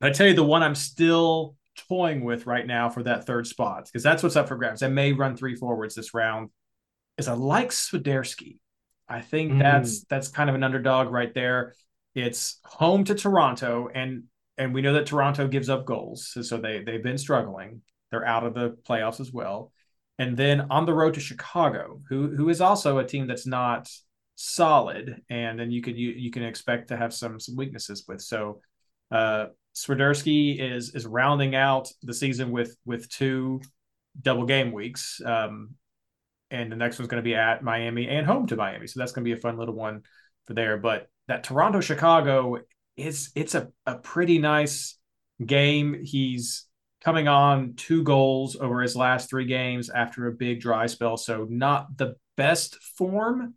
But 0.00 0.10
I 0.10 0.12
tell 0.12 0.28
you, 0.28 0.34
the 0.34 0.44
one 0.44 0.62
I'm 0.62 0.76
still 0.76 1.56
toying 1.88 2.24
with 2.24 2.46
right 2.46 2.66
now 2.66 2.88
for 2.88 3.02
that 3.02 3.26
third 3.26 3.46
spot, 3.46 3.86
because 3.86 4.02
that's 4.02 4.22
what's 4.22 4.36
up 4.36 4.48
for 4.48 4.56
grabs. 4.56 4.82
I 4.82 4.88
may 4.88 5.12
run 5.12 5.36
three 5.36 5.56
forwards 5.56 5.94
this 5.94 6.14
round 6.14 6.50
is 7.18 7.28
I 7.28 7.34
like 7.34 7.70
Swiderski. 7.70 8.58
I 9.08 9.20
think 9.20 9.52
mm. 9.52 9.58
that's 9.58 10.04
that's 10.04 10.28
kind 10.28 10.48
of 10.48 10.56
an 10.56 10.62
underdog 10.62 11.10
right 11.10 11.32
there. 11.34 11.74
It's 12.14 12.60
home 12.64 13.04
to 13.04 13.14
Toronto, 13.14 13.88
and 13.92 14.24
and 14.56 14.72
we 14.72 14.82
know 14.82 14.94
that 14.94 15.06
Toronto 15.06 15.48
gives 15.48 15.68
up 15.68 15.84
goals, 15.84 16.36
so 16.48 16.58
they 16.58 16.82
they've 16.82 17.02
been 17.02 17.18
struggling. 17.18 17.82
They're 18.12 18.24
out 18.24 18.44
of 18.44 18.54
the 18.54 18.76
playoffs 18.88 19.18
as 19.18 19.32
well, 19.32 19.72
and 20.18 20.36
then 20.36 20.60
on 20.70 20.86
the 20.86 20.94
road 20.94 21.14
to 21.14 21.20
Chicago, 21.20 22.00
who 22.08 22.28
who 22.36 22.48
is 22.48 22.60
also 22.60 22.98
a 22.98 23.04
team 23.04 23.26
that's 23.26 23.46
not 23.46 23.88
solid, 24.36 25.20
and 25.28 25.58
then 25.58 25.72
you 25.72 25.82
could 25.82 25.98
you, 25.98 26.10
you 26.10 26.30
can 26.30 26.44
expect 26.44 26.88
to 26.88 26.96
have 26.96 27.12
some 27.12 27.40
some 27.40 27.56
weaknesses 27.56 28.04
with. 28.06 28.20
So, 28.20 28.60
uh, 29.10 29.46
Swiderski 29.74 30.60
is 30.60 30.94
is 30.94 31.06
rounding 31.06 31.56
out 31.56 31.88
the 32.02 32.14
season 32.14 32.52
with 32.52 32.76
with 32.84 33.08
two 33.08 33.60
double 34.20 34.46
game 34.46 34.70
weeks. 34.70 35.20
Um, 35.24 35.74
and 36.52 36.70
the 36.70 36.76
next 36.76 36.98
one's 36.98 37.08
going 37.08 37.22
to 37.22 37.28
be 37.28 37.34
at 37.34 37.64
Miami 37.64 38.08
and 38.08 38.26
home 38.26 38.46
to 38.48 38.56
Miami. 38.56 38.86
So 38.86 39.00
that's 39.00 39.12
going 39.12 39.24
to 39.24 39.28
be 39.28 39.36
a 39.36 39.40
fun 39.40 39.56
little 39.56 39.74
one 39.74 40.02
for 40.46 40.52
there. 40.52 40.76
But 40.76 41.08
that 41.28 41.44
Toronto 41.44 41.80
Chicago 41.80 42.58
is 42.96 43.30
it's 43.34 43.54
a, 43.54 43.68
a 43.86 43.96
pretty 43.96 44.38
nice 44.38 44.98
game. 45.44 45.98
He's 46.02 46.66
coming 47.02 47.28
on 47.28 47.74
two 47.74 48.02
goals 48.02 48.56
over 48.56 48.80
his 48.80 48.94
last 48.94 49.28
three 49.28 49.46
games 49.46 49.90
after 49.90 50.26
a 50.26 50.32
big 50.32 50.60
dry 50.60 50.86
spell. 50.86 51.16
So 51.16 51.46
not 51.48 51.96
the 51.96 52.16
best 52.36 52.76
form. 52.96 53.54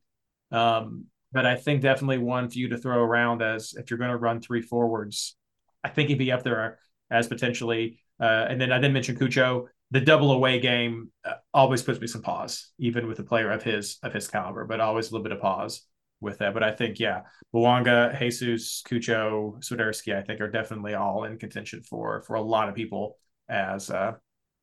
Um, 0.51 1.05
but 1.31 1.45
I 1.45 1.55
think 1.55 1.81
definitely 1.81 2.17
one 2.17 2.49
for 2.49 2.57
you 2.57 2.69
to 2.69 2.77
throw 2.77 3.03
around 3.03 3.41
as 3.41 3.73
if 3.73 3.89
you're 3.89 3.99
going 3.99 4.11
to 4.11 4.17
run 4.17 4.41
three 4.41 4.61
forwards. 4.61 5.35
I 5.83 5.89
think 5.89 6.09
he'd 6.09 6.17
be 6.17 6.31
up 6.31 6.43
there 6.43 6.79
as 7.11 7.27
potentially. 7.27 7.99
Uh, 8.19 8.45
and 8.49 8.59
then 8.59 8.71
I 8.71 8.77
didn't 8.77 8.93
mention 8.93 9.17
Cucho 9.17 9.67
the 9.91 10.01
double 10.01 10.31
away 10.31 10.59
game 10.59 11.11
uh, 11.23 11.35
always 11.53 11.83
puts 11.83 11.99
me 11.99 12.07
some 12.07 12.21
pause, 12.21 12.71
even 12.79 13.07
with 13.07 13.19
a 13.19 13.23
player 13.23 13.51
of 13.51 13.63
his 13.63 13.97
of 14.01 14.13
his 14.13 14.27
caliber, 14.27 14.65
but 14.65 14.79
always 14.79 15.09
a 15.09 15.11
little 15.11 15.23
bit 15.23 15.31
of 15.31 15.39
pause 15.39 15.85
with 16.21 16.39
that. 16.39 16.53
But 16.53 16.63
I 16.63 16.71
think, 16.71 16.99
yeah, 16.99 17.21
Bouanga, 17.53 18.17
Jesus, 18.17 18.81
Cucho, 18.87 19.63
Swiderski, 19.63 20.15
I 20.15 20.23
think 20.23 20.41
are 20.41 20.49
definitely 20.49 20.95
all 20.95 21.25
in 21.25 21.37
contention 21.37 21.81
for 21.83 22.23
for 22.23 22.35
a 22.35 22.41
lot 22.41 22.67
of 22.67 22.75
people 22.75 23.17
as 23.49 23.89
uh 23.89 24.13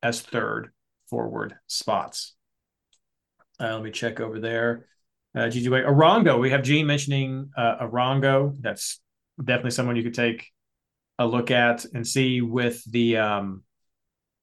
as 0.01 0.21
third 0.21 0.71
forward 1.09 1.55
spots. 1.67 2.35
Uh, 3.59 3.75
let 3.75 3.83
me 3.83 3.91
check 3.91 4.19
over 4.19 4.39
there. 4.39 4.87
Uh, 5.35 5.49
Gigi 5.49 5.69
Arango. 5.69 6.39
We 6.39 6.51
have 6.51 6.63
Gene 6.63 6.85
mentioning 6.85 7.51
uh, 7.55 7.77
Arango. 7.87 8.55
That's 8.59 8.99
definitely 9.37 9.71
someone 9.71 9.95
you 9.95 10.03
could 10.03 10.13
take 10.13 10.47
a 11.19 11.25
look 11.25 11.51
at 11.51 11.85
and 11.93 12.05
see 12.05 12.41
with 12.41 12.83
the 12.91 13.17
um, 13.17 13.63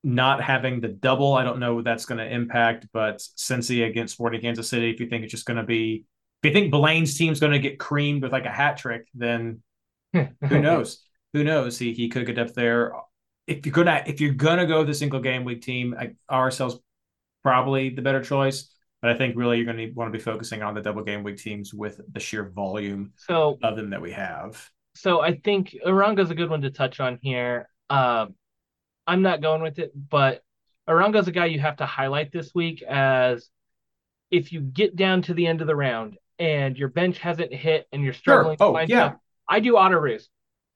not 0.02 0.42
having 0.42 0.80
the 0.80 0.88
double, 0.88 1.34
I 1.34 1.44
don't 1.44 1.58
know 1.58 1.74
what 1.74 1.84
that's 1.84 2.06
going 2.06 2.18
to 2.18 2.32
impact, 2.32 2.86
but 2.92 3.18
Cincy 3.18 3.86
against 3.86 4.14
Sporting 4.14 4.40
Kansas 4.40 4.68
City, 4.68 4.90
if 4.90 5.00
you 5.00 5.08
think 5.08 5.24
it's 5.24 5.32
just 5.32 5.46
going 5.46 5.58
to 5.58 5.64
be, 5.64 6.04
if 6.42 6.48
you 6.48 6.52
think 6.52 6.72
Blayne's 6.72 7.16
team's 7.16 7.40
going 7.40 7.52
to 7.52 7.58
get 7.58 7.78
creamed 7.78 8.22
with 8.22 8.32
like 8.32 8.46
a 8.46 8.50
hat 8.50 8.78
trick, 8.78 9.06
then 9.14 9.62
who 10.12 10.60
knows? 10.60 11.04
Who 11.34 11.44
knows? 11.44 11.78
He 11.78 11.92
he 11.92 12.08
could 12.08 12.26
get 12.26 12.38
up 12.38 12.54
there. 12.54 12.92
If 13.50 13.66
you're 13.66 13.72
gonna 13.72 14.02
if 14.06 14.20
you're 14.20 14.32
gonna 14.32 14.66
go 14.66 14.84
the 14.84 14.94
single 14.94 15.20
game 15.20 15.44
week 15.44 15.62
team, 15.62 15.94
I, 15.98 16.12
RSL's 16.30 16.80
probably 17.42 17.90
the 17.90 18.02
better 18.02 18.22
choice. 18.22 18.72
But 19.02 19.10
I 19.10 19.14
think 19.14 19.34
really 19.36 19.56
you're 19.56 19.64
going 19.64 19.78
to 19.78 19.90
want 19.92 20.12
to 20.12 20.18
be 20.18 20.22
focusing 20.22 20.62
on 20.62 20.74
the 20.74 20.82
double 20.82 21.02
game 21.02 21.22
week 21.22 21.38
teams 21.38 21.72
with 21.72 22.00
the 22.12 22.20
sheer 22.20 22.44
volume 22.44 23.12
so, 23.16 23.58
of 23.62 23.76
them 23.76 23.90
that 23.90 24.02
we 24.02 24.12
have. 24.12 24.62
So 24.94 25.20
I 25.20 25.36
think 25.36 25.74
Arango's 25.86 26.30
a 26.30 26.34
good 26.34 26.50
one 26.50 26.60
to 26.62 26.70
touch 26.70 27.00
on 27.00 27.18
here. 27.22 27.68
Um, 27.88 28.34
I'm 29.06 29.22
not 29.22 29.40
going 29.40 29.62
with 29.62 29.78
it, 29.78 29.92
but 29.94 30.42
Arango's 30.88 31.28
a 31.28 31.32
guy 31.32 31.46
you 31.46 31.60
have 31.60 31.76
to 31.76 31.86
highlight 31.86 32.30
this 32.30 32.54
week 32.54 32.82
as 32.82 33.48
if 34.30 34.52
you 34.52 34.60
get 34.60 34.96
down 34.96 35.22
to 35.22 35.34
the 35.34 35.46
end 35.46 35.62
of 35.62 35.66
the 35.66 35.76
round 35.76 36.18
and 36.38 36.76
your 36.76 36.88
bench 36.88 37.18
hasn't 37.18 37.54
hit 37.54 37.86
and 37.92 38.02
you're 38.04 38.12
struggling 38.12 38.58
sure. 38.58 38.76
oh, 38.76 38.78
yeah. 38.80 38.84
Stuff, 38.84 39.20
I 39.48 39.60
do 39.60 39.74
Otteroos. 39.74 40.24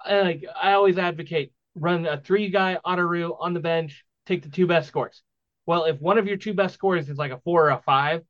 I, 0.01 0.21
like 0.23 0.45
I 0.61 0.73
always 0.73 0.97
advocate 0.97 1.53
run 1.75 2.07
a 2.07 2.21
three 2.21 2.51
guy 2.51 2.79
Otteroo 2.85 3.37
on 3.39 3.55
the 3.55 3.61
bench, 3.61 4.05
take 4.27 4.43
the 4.43 4.49
two 4.49 4.67
best 4.67 4.89
scores. 4.89 5.23
Well, 5.67 5.85
if 5.85 6.01
one 6.01 6.19
of 6.19 6.27
your 6.27 6.37
two 6.37 6.55
best 6.55 6.75
scores 6.75 7.09
is 7.09 7.17
like 7.17 7.33
a 7.33 7.41
four 7.41 7.67
or 7.67 7.71
a 7.71 7.83
five, 7.85 8.23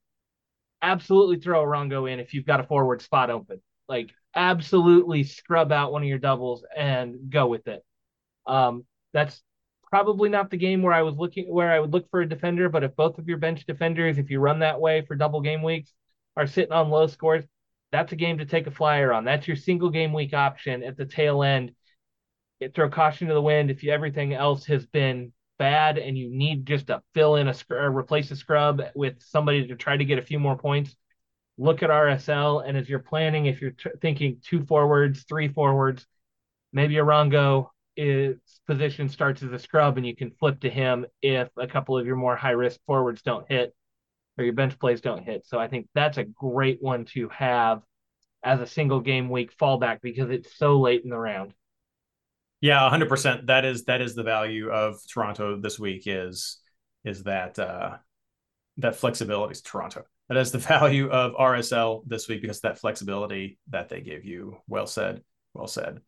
absolutely 0.83 1.39
throw 1.39 1.65
Arango 1.65 2.11
in 2.11 2.21
if 2.21 2.35
you've 2.35 2.47
got 2.47 2.61
a 2.61 2.65
forward 2.65 3.03
spot 3.03 3.31
open. 3.31 3.61
Like 3.89 4.11
absolutely 4.35 5.25
scrub 5.25 5.73
out 5.73 5.93
one 5.93 6.03
of 6.03 6.09
your 6.09 6.19
doubles 6.19 6.65
and 6.77 7.31
go 7.31 7.47
with 7.47 7.67
it. 7.67 7.85
Um, 8.47 8.85
that's 9.13 9.43
probably 9.91 10.29
not 10.29 10.51
the 10.51 10.57
game 10.57 10.83
where 10.83 10.93
I 10.93 11.03
was 11.03 11.17
looking 11.17 11.47
where 11.53 11.71
I 11.71 11.81
would 11.81 11.93
look 11.93 12.11
for 12.11 12.21
a 12.21 12.29
defender, 12.29 12.69
but 12.69 12.85
if 12.85 12.97
both 12.97 13.19
of 13.19 13.29
your 13.29 13.39
bench 13.39 13.65
defenders, 13.67 14.19
if 14.19 14.31
you 14.31 14.41
run 14.41 14.61
that 14.61 14.81
way 14.81 15.03
for 15.03 15.15
double 15.15 15.41
game 15.41 15.63
weeks, 15.63 15.93
are 16.37 16.47
sitting 16.47 16.73
on 16.73 16.91
low 16.91 17.07
scores, 17.07 17.45
that's 17.93 18.13
a 18.13 18.17
game 18.17 18.39
to 18.39 18.45
take 18.45 18.67
a 18.67 18.73
flyer 18.73 19.13
on. 19.13 19.25
That's 19.25 19.47
your 19.47 19.57
single 19.57 19.91
game 19.91 20.13
week 20.13 20.35
option 20.35 20.83
at 20.83 20.97
the 20.97 21.07
tail 21.07 21.43
end. 21.43 21.73
Throw 22.75 22.89
caution 22.89 23.29
to 23.29 23.35
the 23.35 23.43
wind 23.43 23.71
if 23.71 23.83
you, 23.83 23.93
everything 23.93 24.35
else 24.35 24.67
has 24.67 24.87
been 24.87 25.33
bad 25.59 25.99
and 25.99 26.19
you 26.19 26.31
need 26.31 26.67
just 26.67 26.89
to 26.89 27.03
fill 27.15 27.37
in 27.37 27.49
a 27.49 27.55
replace 27.91 28.31
a 28.31 28.37
scrub 28.37 28.83
with 28.95 29.23
somebody 29.23 29.67
to 29.67 29.77
try 29.77 29.97
to 29.97 30.05
get 30.05 30.19
a 30.19 30.23
few 30.23 30.39
more 30.39 30.57
points. 30.57 30.95
Look 31.57 31.85
at 31.85 31.91
RSL, 31.91 32.67
and 32.67 32.77
as 32.77 32.89
you're 32.89 32.99
planning, 32.99 33.47
if 33.47 33.61
you're 33.61 33.71
t- 33.71 33.91
thinking 34.01 34.41
two 34.43 34.65
forwards, 34.65 35.25
three 35.29 35.47
forwards, 35.49 36.05
maybe 36.73 36.95
Arango 36.95 37.69
is 37.97 38.37
position 38.67 39.09
starts 39.09 39.43
as 39.43 39.53
a 39.53 39.59
scrub 39.59 39.97
and 39.97 40.07
you 40.07 40.17
can 40.17 40.33
flip 40.33 40.61
to 40.61 40.71
him 40.71 41.07
if 41.23 41.49
a 41.57 41.67
couple 41.67 41.97
of 41.97 42.07
your 42.07 42.17
more 42.17 42.35
high 42.35 42.51
risk 42.51 42.81
forwards 42.87 43.23
don't 43.23 43.49
hit 43.49 43.73
or 44.37 44.45
your 44.45 44.53
bench 44.53 44.79
plays 44.79 45.01
don't 45.01 45.23
hit. 45.23 45.47
So 45.47 45.59
I 45.59 45.69
think 45.69 45.89
that's 45.95 46.19
a 46.19 46.25
great 46.25 46.83
one 46.83 47.05
to 47.15 47.29
have 47.29 47.83
as 48.43 48.61
a 48.61 48.67
single 48.67 49.01
game 49.01 49.31
week 49.31 49.57
fallback 49.57 50.01
because 50.03 50.31
it's 50.31 50.57
so 50.57 50.81
late 50.81 51.05
in 51.05 51.11
the 51.11 51.17
round. 51.17 51.55
Yeah, 52.65 52.89
hundred 52.89 53.11
percent. 53.11 53.49
That 53.49 53.67
is 53.67 53.85
that 53.85 54.01
is 54.01 54.15
the 54.15 54.23
value 54.23 54.71
of 54.71 54.99
Toronto 55.07 55.61
this 55.61 55.79
week 55.79 56.05
is 56.07 56.63
is 57.05 57.25
that 57.25 57.59
uh 57.59 57.99
that 58.79 58.97
flexibility 58.97 59.53
is 59.53 59.61
Toronto. 59.61 60.05
That 60.31 60.39
is 60.39 60.51
the 60.51 60.59
value 60.73 61.11
of 61.11 61.35
RSL 61.35 62.05
this 62.07 62.27
week 62.27 62.41
because 62.41 62.63
that 62.63 62.79
flexibility 62.79 63.59
that 63.69 63.91
they 63.91 64.01
give 64.01 64.25
you. 64.25 64.57
Well 64.67 64.87
said. 64.87 65.23
Well 65.53 65.67
said. 65.67 66.01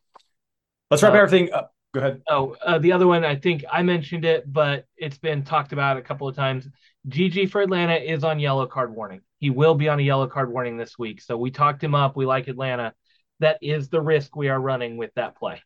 Let's 0.91 1.03
wrap 1.03 1.13
uh, 1.13 1.17
everything 1.17 1.53
up. 1.53 1.75
Go 1.93 2.01
ahead. 2.01 2.23
Oh, 2.27 2.57
uh, 2.65 2.79
the 2.79 2.93
other 2.93 3.07
one, 3.07 3.23
I 3.23 3.37
think 3.37 3.63
I 3.71 3.83
mentioned 3.83 4.25
it, 4.25 4.51
but 4.51 4.87
it's 4.97 5.19
been 5.19 5.45
talked 5.45 5.75
about 5.75 5.99
a 5.99 6.03
couple 6.03 6.27
of 6.27 6.37
times. 6.37 6.67
GG 7.11 7.51
for 7.51 7.61
Atlanta 7.61 7.97
is 7.97 8.25
on 8.25 8.41
yellow 8.41 8.65
card 8.67 8.95
warning. 8.95 9.21
He 9.41 9.51
will 9.51 9.75
be 9.75 9.91
on 9.91 9.99
a 9.99 10.03
yellow 10.03 10.27
card 10.27 10.51
warning 10.51 10.79
this 10.79 10.99
week. 10.99 11.21
So 11.21 11.37
we 11.37 11.51
talked 11.51 11.85
him 11.85 11.95
up. 11.95 12.17
We 12.17 12.25
like 12.25 12.49
Atlanta. 12.49 12.95
That 13.41 13.59
is 13.61 13.91
the 13.91 14.01
risk 14.01 14.35
we 14.37 14.49
are 14.49 14.59
running 14.59 14.97
with 14.97 15.13
that 15.17 15.37
play. 15.37 15.61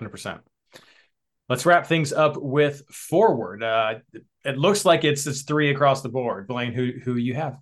100%. 0.00 0.40
Let's 1.48 1.66
wrap 1.66 1.86
things 1.86 2.12
up 2.12 2.36
with 2.36 2.86
forward. 2.88 3.62
Uh, 3.62 3.94
it 4.44 4.56
looks 4.56 4.84
like 4.84 5.04
it's 5.04 5.26
it's 5.26 5.42
three 5.42 5.70
across 5.70 6.00
the 6.00 6.08
board. 6.08 6.46
Blayne, 6.46 6.72
who 6.72 6.92
who 7.04 7.16
you 7.16 7.34
have? 7.34 7.58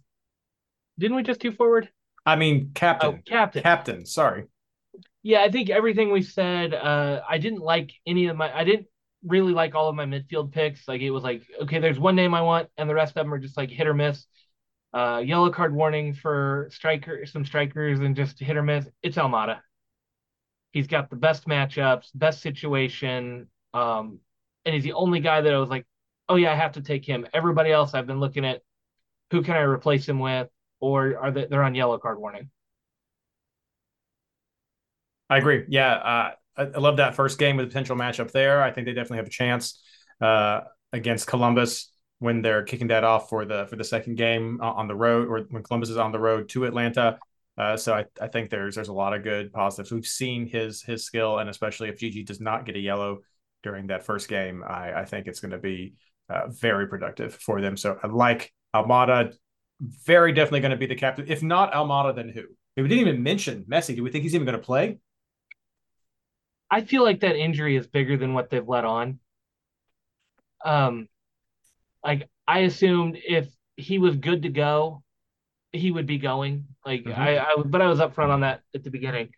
Didn't 0.98 1.16
we 1.16 1.22
just 1.22 1.40
do 1.40 1.52
forward? 1.52 1.88
I 2.26 2.36
mean, 2.36 2.72
captain. 2.74 3.14
Oh, 3.14 3.18
captain. 3.24 3.62
Captain. 3.62 4.06
Sorry. 4.06 4.44
Yeah, 5.22 5.42
I 5.42 5.50
think 5.50 5.70
everything 5.70 6.12
we 6.12 6.22
said. 6.22 6.74
Uh, 6.74 7.22
I 7.26 7.38
didn't 7.38 7.62
like 7.62 7.92
any 8.06 8.26
of 8.26 8.36
my. 8.36 8.54
I 8.54 8.64
didn't 8.64 8.86
really 9.24 9.52
like 9.52 9.74
all 9.74 9.88
of 9.88 9.94
my 9.94 10.04
midfield 10.04 10.52
picks. 10.52 10.86
Like 10.86 11.00
it 11.00 11.10
was 11.10 11.22
like, 11.22 11.42
okay, 11.62 11.78
there's 11.78 11.98
one 11.98 12.14
name 12.14 12.34
I 12.34 12.42
want, 12.42 12.68
and 12.76 12.90
the 12.90 12.94
rest 12.94 13.12
of 13.12 13.24
them 13.24 13.32
are 13.32 13.38
just 13.38 13.56
like 13.56 13.70
hit 13.70 13.86
or 13.86 13.94
miss. 13.94 14.26
Uh, 14.92 15.22
yellow 15.24 15.50
card 15.50 15.74
warning 15.74 16.14
for 16.14 16.68
striker, 16.70 17.24
some 17.26 17.44
strikers, 17.44 18.00
and 18.00 18.14
just 18.14 18.38
hit 18.38 18.56
or 18.56 18.62
miss. 18.62 18.86
It's 19.02 19.16
Almada. 19.16 19.60
He's 20.78 20.86
got 20.86 21.10
the 21.10 21.16
best 21.16 21.48
matchups, 21.48 22.10
best 22.14 22.40
situation, 22.40 23.48
um, 23.74 24.20
and 24.64 24.72
he's 24.72 24.84
the 24.84 24.92
only 24.92 25.18
guy 25.18 25.40
that 25.40 25.52
I 25.52 25.58
was 25.58 25.70
like, 25.70 25.84
oh 26.28 26.36
yeah, 26.36 26.52
I 26.52 26.54
have 26.54 26.70
to 26.74 26.80
take 26.80 27.04
him. 27.04 27.26
Everybody 27.34 27.72
else, 27.72 27.94
I've 27.94 28.06
been 28.06 28.20
looking 28.20 28.44
at 28.44 28.62
who 29.32 29.42
can 29.42 29.56
I 29.56 29.62
replace 29.62 30.08
him 30.08 30.20
with, 30.20 30.46
or 30.78 31.18
are 31.18 31.32
they 31.32 31.46
they're 31.46 31.64
on 31.64 31.74
yellow 31.74 31.98
card 31.98 32.20
warning. 32.20 32.48
I 35.28 35.38
agree. 35.38 35.64
Yeah, 35.68 35.94
uh, 35.94 36.30
I, 36.56 36.62
I, 36.62 36.78
love 36.78 36.98
that 36.98 37.16
first 37.16 37.40
game 37.40 37.56
with 37.56 37.64
a 37.64 37.66
potential 37.66 37.96
matchup 37.96 38.30
there. 38.30 38.62
I 38.62 38.70
think 38.70 38.86
they 38.86 38.92
definitely 38.92 39.16
have 39.16 39.26
a 39.26 39.30
chance 39.30 39.82
uh, 40.20 40.60
against 40.92 41.26
Columbus 41.26 41.92
when 42.20 42.40
they're 42.40 42.62
kicking 42.62 42.86
that 42.86 43.02
off 43.02 43.30
for 43.30 43.44
the 43.44 43.66
for 43.66 43.74
the 43.74 43.82
second 43.82 44.14
game 44.14 44.60
on 44.60 44.86
the 44.86 44.94
road, 44.94 45.26
or 45.26 45.40
when 45.50 45.64
Columbus 45.64 45.90
is 45.90 45.96
on 45.96 46.12
the 46.12 46.20
road 46.20 46.48
to 46.50 46.66
Atlanta. 46.66 47.18
Uh, 47.58 47.76
so 47.76 47.92
I, 47.92 48.04
I 48.20 48.28
think 48.28 48.50
there's 48.50 48.76
there's 48.76 48.88
a 48.88 48.92
lot 48.92 49.14
of 49.14 49.24
good 49.24 49.52
positives. 49.52 49.90
We've 49.90 50.06
seen 50.06 50.46
his 50.46 50.82
his 50.82 51.04
skill, 51.04 51.38
and 51.38 51.50
especially 51.50 51.88
if 51.88 51.98
GG 51.98 52.26
does 52.26 52.40
not 52.40 52.64
get 52.64 52.76
a 52.76 52.80
yellow 52.80 53.18
during 53.64 53.88
that 53.88 54.04
first 54.04 54.28
game, 54.28 54.62
I, 54.62 55.00
I 55.00 55.04
think 55.04 55.26
it's 55.26 55.40
going 55.40 55.50
to 55.50 55.58
be 55.58 55.94
uh, 56.28 56.48
very 56.48 56.86
productive 56.86 57.34
for 57.34 57.60
them. 57.60 57.76
So 57.76 57.98
I 58.00 58.06
like 58.06 58.52
Almada, 58.74 59.34
very 59.80 60.32
definitely 60.32 60.60
going 60.60 60.70
to 60.70 60.76
be 60.76 60.86
the 60.86 60.94
captain. 60.94 61.26
If 61.28 61.42
not 61.42 61.72
Almada, 61.72 62.14
then 62.14 62.28
who? 62.28 62.42
We 62.76 62.88
didn't 62.88 63.08
even 63.08 63.22
mention 63.24 63.64
Messi. 63.68 63.96
Do 63.96 64.04
we 64.04 64.10
think 64.10 64.22
he's 64.22 64.36
even 64.36 64.46
going 64.46 64.58
to 64.58 64.64
play? 64.64 64.98
I 66.70 66.82
feel 66.82 67.02
like 67.02 67.20
that 67.20 67.34
injury 67.34 67.76
is 67.76 67.88
bigger 67.88 68.16
than 68.16 68.34
what 68.34 68.50
they've 68.50 68.66
let 68.66 68.84
on. 68.84 69.18
Um, 70.64 71.08
like 72.04 72.28
I 72.46 72.60
assumed 72.60 73.18
if 73.26 73.48
he 73.76 73.98
was 73.98 74.14
good 74.16 74.42
to 74.42 74.48
go, 74.48 75.02
he 75.72 75.90
would 75.90 76.06
be 76.06 76.18
going. 76.18 76.66
Like 76.84 77.04
mm-hmm. 77.04 77.20
I, 77.20 77.38
I, 77.38 77.56
but 77.64 77.82
I 77.82 77.88
was 77.88 77.98
upfront 77.98 78.30
on 78.30 78.40
that 78.40 78.62
at 78.74 78.84
the 78.84 78.90
beginning. 78.90 79.30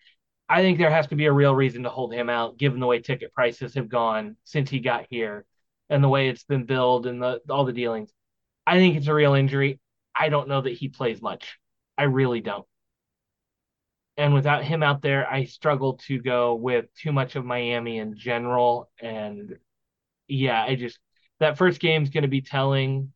I 0.48 0.62
think 0.62 0.78
there 0.78 0.90
has 0.90 1.06
to 1.08 1.16
be 1.16 1.26
a 1.26 1.32
real 1.32 1.54
reason 1.54 1.84
to 1.84 1.90
hold 1.90 2.12
him 2.12 2.28
out, 2.28 2.58
given 2.58 2.80
the 2.80 2.86
way 2.86 3.00
ticket 3.00 3.32
prices 3.32 3.74
have 3.74 3.88
gone 3.88 4.36
since 4.44 4.68
he 4.68 4.80
got 4.80 5.06
here, 5.10 5.46
and 5.88 6.02
the 6.02 6.08
way 6.08 6.28
it's 6.28 6.44
been 6.44 6.64
billed 6.64 7.06
and 7.06 7.22
the 7.22 7.40
all 7.48 7.64
the 7.64 7.72
dealings. 7.72 8.12
I 8.66 8.78
think 8.78 8.96
it's 8.96 9.06
a 9.06 9.14
real 9.14 9.34
injury. 9.34 9.80
I 10.18 10.28
don't 10.28 10.48
know 10.48 10.60
that 10.60 10.72
he 10.72 10.88
plays 10.88 11.22
much. 11.22 11.58
I 11.96 12.04
really 12.04 12.40
don't 12.40 12.66
and 14.20 14.34
without 14.34 14.64
him 14.64 14.82
out 14.82 15.00
there, 15.00 15.26
I 15.30 15.44
struggle 15.44 15.94
to 16.06 16.18
go 16.18 16.54
with 16.54 16.92
too 16.94 17.10
much 17.10 17.36
of 17.36 17.44
Miami 17.46 17.96
in 17.98 18.18
general. 18.18 18.90
And 19.00 19.56
yeah, 20.28 20.62
I 20.62 20.74
just 20.74 20.98
that 21.38 21.56
first 21.56 21.80
game's 21.80 22.10
going 22.10 22.22
to 22.22 22.28
be 22.28 22.42
telling. 22.42 23.14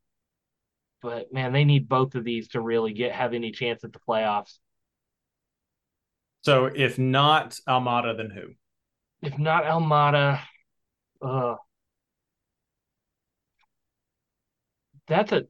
But 1.05 1.31
man, 1.33 1.53
they 1.53 1.65
need 1.65 1.87
both 1.87 2.15
of 2.15 2.25
these 2.25 2.49
to 2.49 2.61
really 2.63 2.95
get 2.95 3.13
have 3.13 3.35
any 3.35 3.51
chance 3.53 3.85
at 3.85 3.93
the 3.93 3.99
playoffs. 3.99 4.59
So 6.41 6.65
if 6.65 6.99
not 6.99 7.59
Almada, 7.69 8.17
then 8.17 8.31
who? 8.31 8.55
If 9.21 9.39
not 9.39 9.65
Almada, 9.65 10.41
uh, 11.21 11.57
that's 15.07 15.33
a 15.33 15.45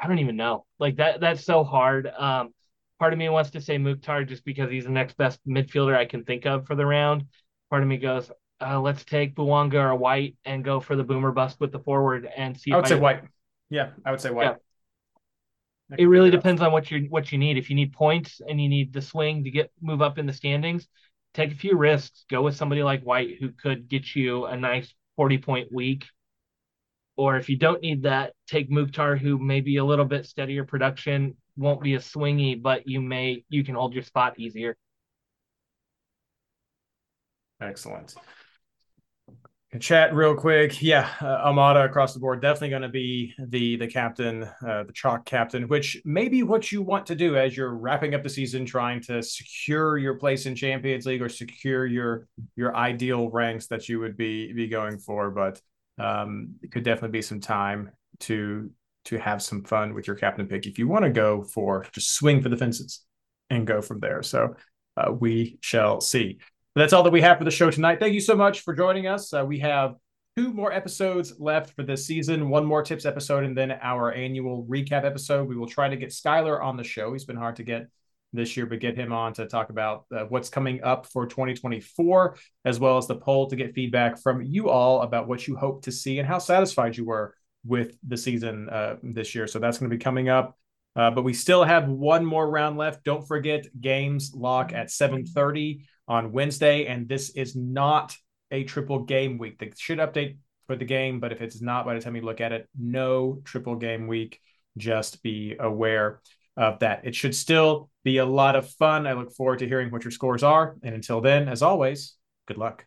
I 0.00 0.06
don't 0.06 0.20
even 0.20 0.36
know. 0.36 0.66
Like 0.78 0.96
that 0.96 1.20
that's 1.20 1.44
so 1.44 1.64
hard. 1.64 2.06
Um 2.16 2.54
Part 3.00 3.14
of 3.14 3.18
me 3.18 3.30
wants 3.30 3.48
to 3.52 3.62
say 3.62 3.78
Mukhtar 3.78 4.24
just 4.24 4.44
because 4.44 4.70
he's 4.70 4.84
the 4.84 4.90
next 4.90 5.16
best 5.16 5.40
midfielder 5.48 5.96
I 5.96 6.04
can 6.04 6.22
think 6.22 6.44
of 6.44 6.66
for 6.66 6.74
the 6.74 6.84
round. 6.84 7.24
Part 7.70 7.80
of 7.80 7.88
me 7.88 7.96
goes, 7.96 8.30
uh, 8.60 8.78
let's 8.78 9.04
take 9.04 9.34
Bouanga 9.34 9.82
or 9.82 9.94
White 9.94 10.36
and 10.44 10.62
go 10.62 10.80
for 10.80 10.96
the 10.96 11.02
boomer 11.02 11.32
bust 11.32 11.58
with 11.60 11.72
the 11.72 11.78
forward 11.78 12.28
and 12.36 12.60
see. 12.60 12.72
I 12.72 12.76
would 12.76 12.86
say 12.86 13.00
White. 13.00 13.22
Yeah, 13.70 13.90
I 14.04 14.10
would 14.10 14.20
say 14.20 14.30
White. 14.30 14.56
Yeah. 15.90 15.96
It 15.98 16.06
really 16.06 16.30
depends 16.30 16.60
on 16.60 16.70
what 16.72 16.90
you 16.90 17.06
what 17.08 17.32
you 17.32 17.38
need. 17.38 17.56
If 17.56 17.70
you 17.70 17.76
need 17.76 17.92
points 17.92 18.40
and 18.46 18.60
you 18.60 18.68
need 18.68 18.92
the 18.92 19.02
swing 19.02 19.44
to 19.44 19.50
get 19.50 19.72
move 19.80 20.02
up 20.02 20.18
in 20.18 20.26
the 20.26 20.32
standings, 20.32 20.86
take 21.34 21.52
a 21.52 21.56
few 21.56 21.76
risks. 21.76 22.24
Go 22.30 22.42
with 22.42 22.56
somebody 22.56 22.82
like 22.82 23.02
White 23.02 23.36
who 23.40 23.50
could 23.50 23.88
get 23.88 24.14
you 24.14 24.46
a 24.46 24.56
nice 24.56 24.92
forty 25.16 25.38
point 25.38 25.72
week. 25.72 26.06
Or 27.16 27.36
if 27.36 27.48
you 27.48 27.56
don't 27.56 27.82
need 27.82 28.04
that, 28.04 28.34
take 28.46 28.70
Mukhtar 28.70 29.16
who 29.16 29.38
may 29.38 29.60
be 29.60 29.78
a 29.78 29.84
little 29.84 30.04
bit 30.04 30.26
steadier 30.26 30.64
production 30.64 31.36
won't 31.56 31.82
be 31.82 31.94
as 31.94 32.10
swingy, 32.10 32.60
but 32.60 32.86
you 32.86 33.00
may 33.00 33.44
you 33.48 33.64
can 33.64 33.74
hold 33.74 33.92
your 33.92 34.02
spot 34.02 34.38
easier. 34.38 34.76
Excellent. 37.60 38.14
Chat 39.78 40.12
real 40.16 40.34
quick. 40.34 40.82
Yeah, 40.82 41.08
uh, 41.20 41.46
Almada 41.46 41.84
across 41.84 42.12
the 42.12 42.18
board 42.18 42.42
definitely 42.42 42.70
going 42.70 42.82
to 42.82 42.88
be 42.88 43.32
the 43.38 43.76
the 43.76 43.86
captain, 43.86 44.42
uh, 44.66 44.82
the 44.82 44.92
chalk 44.92 45.24
captain, 45.24 45.68
which 45.68 46.02
may 46.04 46.28
be 46.28 46.42
what 46.42 46.72
you 46.72 46.82
want 46.82 47.06
to 47.06 47.14
do 47.14 47.36
as 47.36 47.56
you're 47.56 47.76
wrapping 47.76 48.12
up 48.16 48.24
the 48.24 48.28
season, 48.28 48.66
trying 48.66 49.00
to 49.02 49.22
secure 49.22 49.96
your 49.96 50.14
place 50.14 50.46
in 50.46 50.56
Champions 50.56 51.06
League 51.06 51.22
or 51.22 51.28
secure 51.28 51.86
your 51.86 52.26
your 52.56 52.74
ideal 52.74 53.30
ranks 53.30 53.68
that 53.68 53.88
you 53.88 54.00
would 54.00 54.16
be 54.16 54.52
be 54.52 54.66
going 54.66 54.98
for. 54.98 55.30
But 55.30 55.60
um, 55.98 56.56
it 56.62 56.72
could 56.72 56.82
definitely 56.82 57.16
be 57.16 57.22
some 57.22 57.40
time 57.40 57.92
to 58.20 58.72
to 59.04 59.18
have 59.18 59.40
some 59.40 59.62
fun 59.62 59.94
with 59.94 60.08
your 60.08 60.16
captain 60.16 60.48
pick 60.48 60.66
if 60.66 60.80
you 60.80 60.88
want 60.88 61.04
to 61.04 61.10
go 61.10 61.44
for 61.44 61.86
just 61.92 62.14
swing 62.14 62.42
for 62.42 62.48
the 62.48 62.56
fences 62.56 63.04
and 63.50 63.68
go 63.68 63.80
from 63.80 64.00
there. 64.00 64.24
So 64.24 64.56
uh, 64.96 65.12
we 65.12 65.58
shall 65.60 66.00
see. 66.00 66.38
But 66.74 66.82
that's 66.82 66.92
all 66.92 67.02
that 67.02 67.12
we 67.12 67.20
have 67.20 67.38
for 67.38 67.44
the 67.44 67.50
show 67.50 67.70
tonight. 67.70 67.98
Thank 67.98 68.14
you 68.14 68.20
so 68.20 68.36
much 68.36 68.60
for 68.60 68.74
joining 68.74 69.06
us. 69.06 69.32
Uh, 69.32 69.44
we 69.44 69.58
have 69.58 69.96
two 70.36 70.52
more 70.52 70.72
episodes 70.72 71.34
left 71.40 71.74
for 71.74 71.82
this 71.82 72.06
season, 72.06 72.48
one 72.48 72.64
more 72.64 72.82
tips 72.82 73.04
episode, 73.04 73.44
and 73.44 73.58
then 73.58 73.72
our 73.82 74.12
annual 74.12 74.64
recap 74.68 75.04
episode. 75.04 75.48
We 75.48 75.56
will 75.56 75.66
try 75.66 75.88
to 75.88 75.96
get 75.96 76.10
Skylar 76.10 76.62
on 76.62 76.76
the 76.76 76.84
show. 76.84 77.12
He's 77.12 77.24
been 77.24 77.36
hard 77.36 77.56
to 77.56 77.64
get 77.64 77.88
this 78.32 78.56
year, 78.56 78.66
but 78.66 78.78
get 78.78 78.96
him 78.96 79.12
on 79.12 79.32
to 79.34 79.46
talk 79.46 79.70
about 79.70 80.04
uh, 80.14 80.24
what's 80.28 80.48
coming 80.48 80.82
up 80.84 81.06
for 81.06 81.26
2024, 81.26 82.36
as 82.64 82.78
well 82.78 82.96
as 82.96 83.08
the 83.08 83.16
poll 83.16 83.48
to 83.48 83.56
get 83.56 83.74
feedback 83.74 84.20
from 84.20 84.40
you 84.40 84.68
all 84.68 85.02
about 85.02 85.26
what 85.26 85.48
you 85.48 85.56
hope 85.56 85.82
to 85.82 85.92
see 85.92 86.20
and 86.20 86.28
how 86.28 86.38
satisfied 86.38 86.96
you 86.96 87.04
were 87.04 87.34
with 87.64 87.96
the 88.06 88.16
season 88.16 88.68
uh, 88.68 88.96
this 89.02 89.34
year. 89.34 89.46
So 89.46 89.58
that's 89.58 89.78
going 89.78 89.90
to 89.90 89.96
be 89.96 90.02
coming 90.02 90.28
up. 90.28 90.56
Uh, 90.96 91.10
but 91.10 91.22
we 91.22 91.32
still 91.32 91.64
have 91.64 91.88
one 91.88 92.24
more 92.24 92.48
round 92.48 92.76
left. 92.76 93.04
Don't 93.04 93.26
forget 93.26 93.66
games 93.80 94.32
lock 94.34 94.72
at 94.72 94.88
7:30 94.88 95.84
on 96.10 96.32
Wednesday, 96.32 96.86
and 96.86 97.08
this 97.08 97.30
is 97.30 97.54
not 97.54 98.16
a 98.50 98.64
triple 98.64 99.04
game 99.04 99.38
week. 99.38 99.60
They 99.60 99.70
should 99.78 99.98
update 99.98 100.38
for 100.66 100.74
the 100.74 100.84
game, 100.84 101.20
but 101.20 101.30
if 101.30 101.40
it's 101.40 101.62
not 101.62 101.86
by 101.86 101.94
the 101.94 102.00
time 102.00 102.16
you 102.16 102.22
look 102.22 102.40
at 102.40 102.50
it, 102.52 102.68
no 102.78 103.40
triple 103.44 103.76
game 103.76 104.08
week. 104.08 104.40
Just 104.76 105.22
be 105.22 105.56
aware 105.58 106.20
of 106.56 106.80
that. 106.80 107.02
It 107.04 107.14
should 107.14 107.34
still 107.34 107.90
be 108.02 108.18
a 108.18 108.26
lot 108.26 108.56
of 108.56 108.68
fun. 108.70 109.06
I 109.06 109.12
look 109.12 109.32
forward 109.32 109.60
to 109.60 109.68
hearing 109.68 109.90
what 109.90 110.04
your 110.04 110.10
scores 110.10 110.42
are. 110.42 110.76
And 110.82 110.96
until 110.96 111.20
then, 111.20 111.48
as 111.48 111.62
always, 111.62 112.16
good 112.46 112.58
luck. 112.58 112.84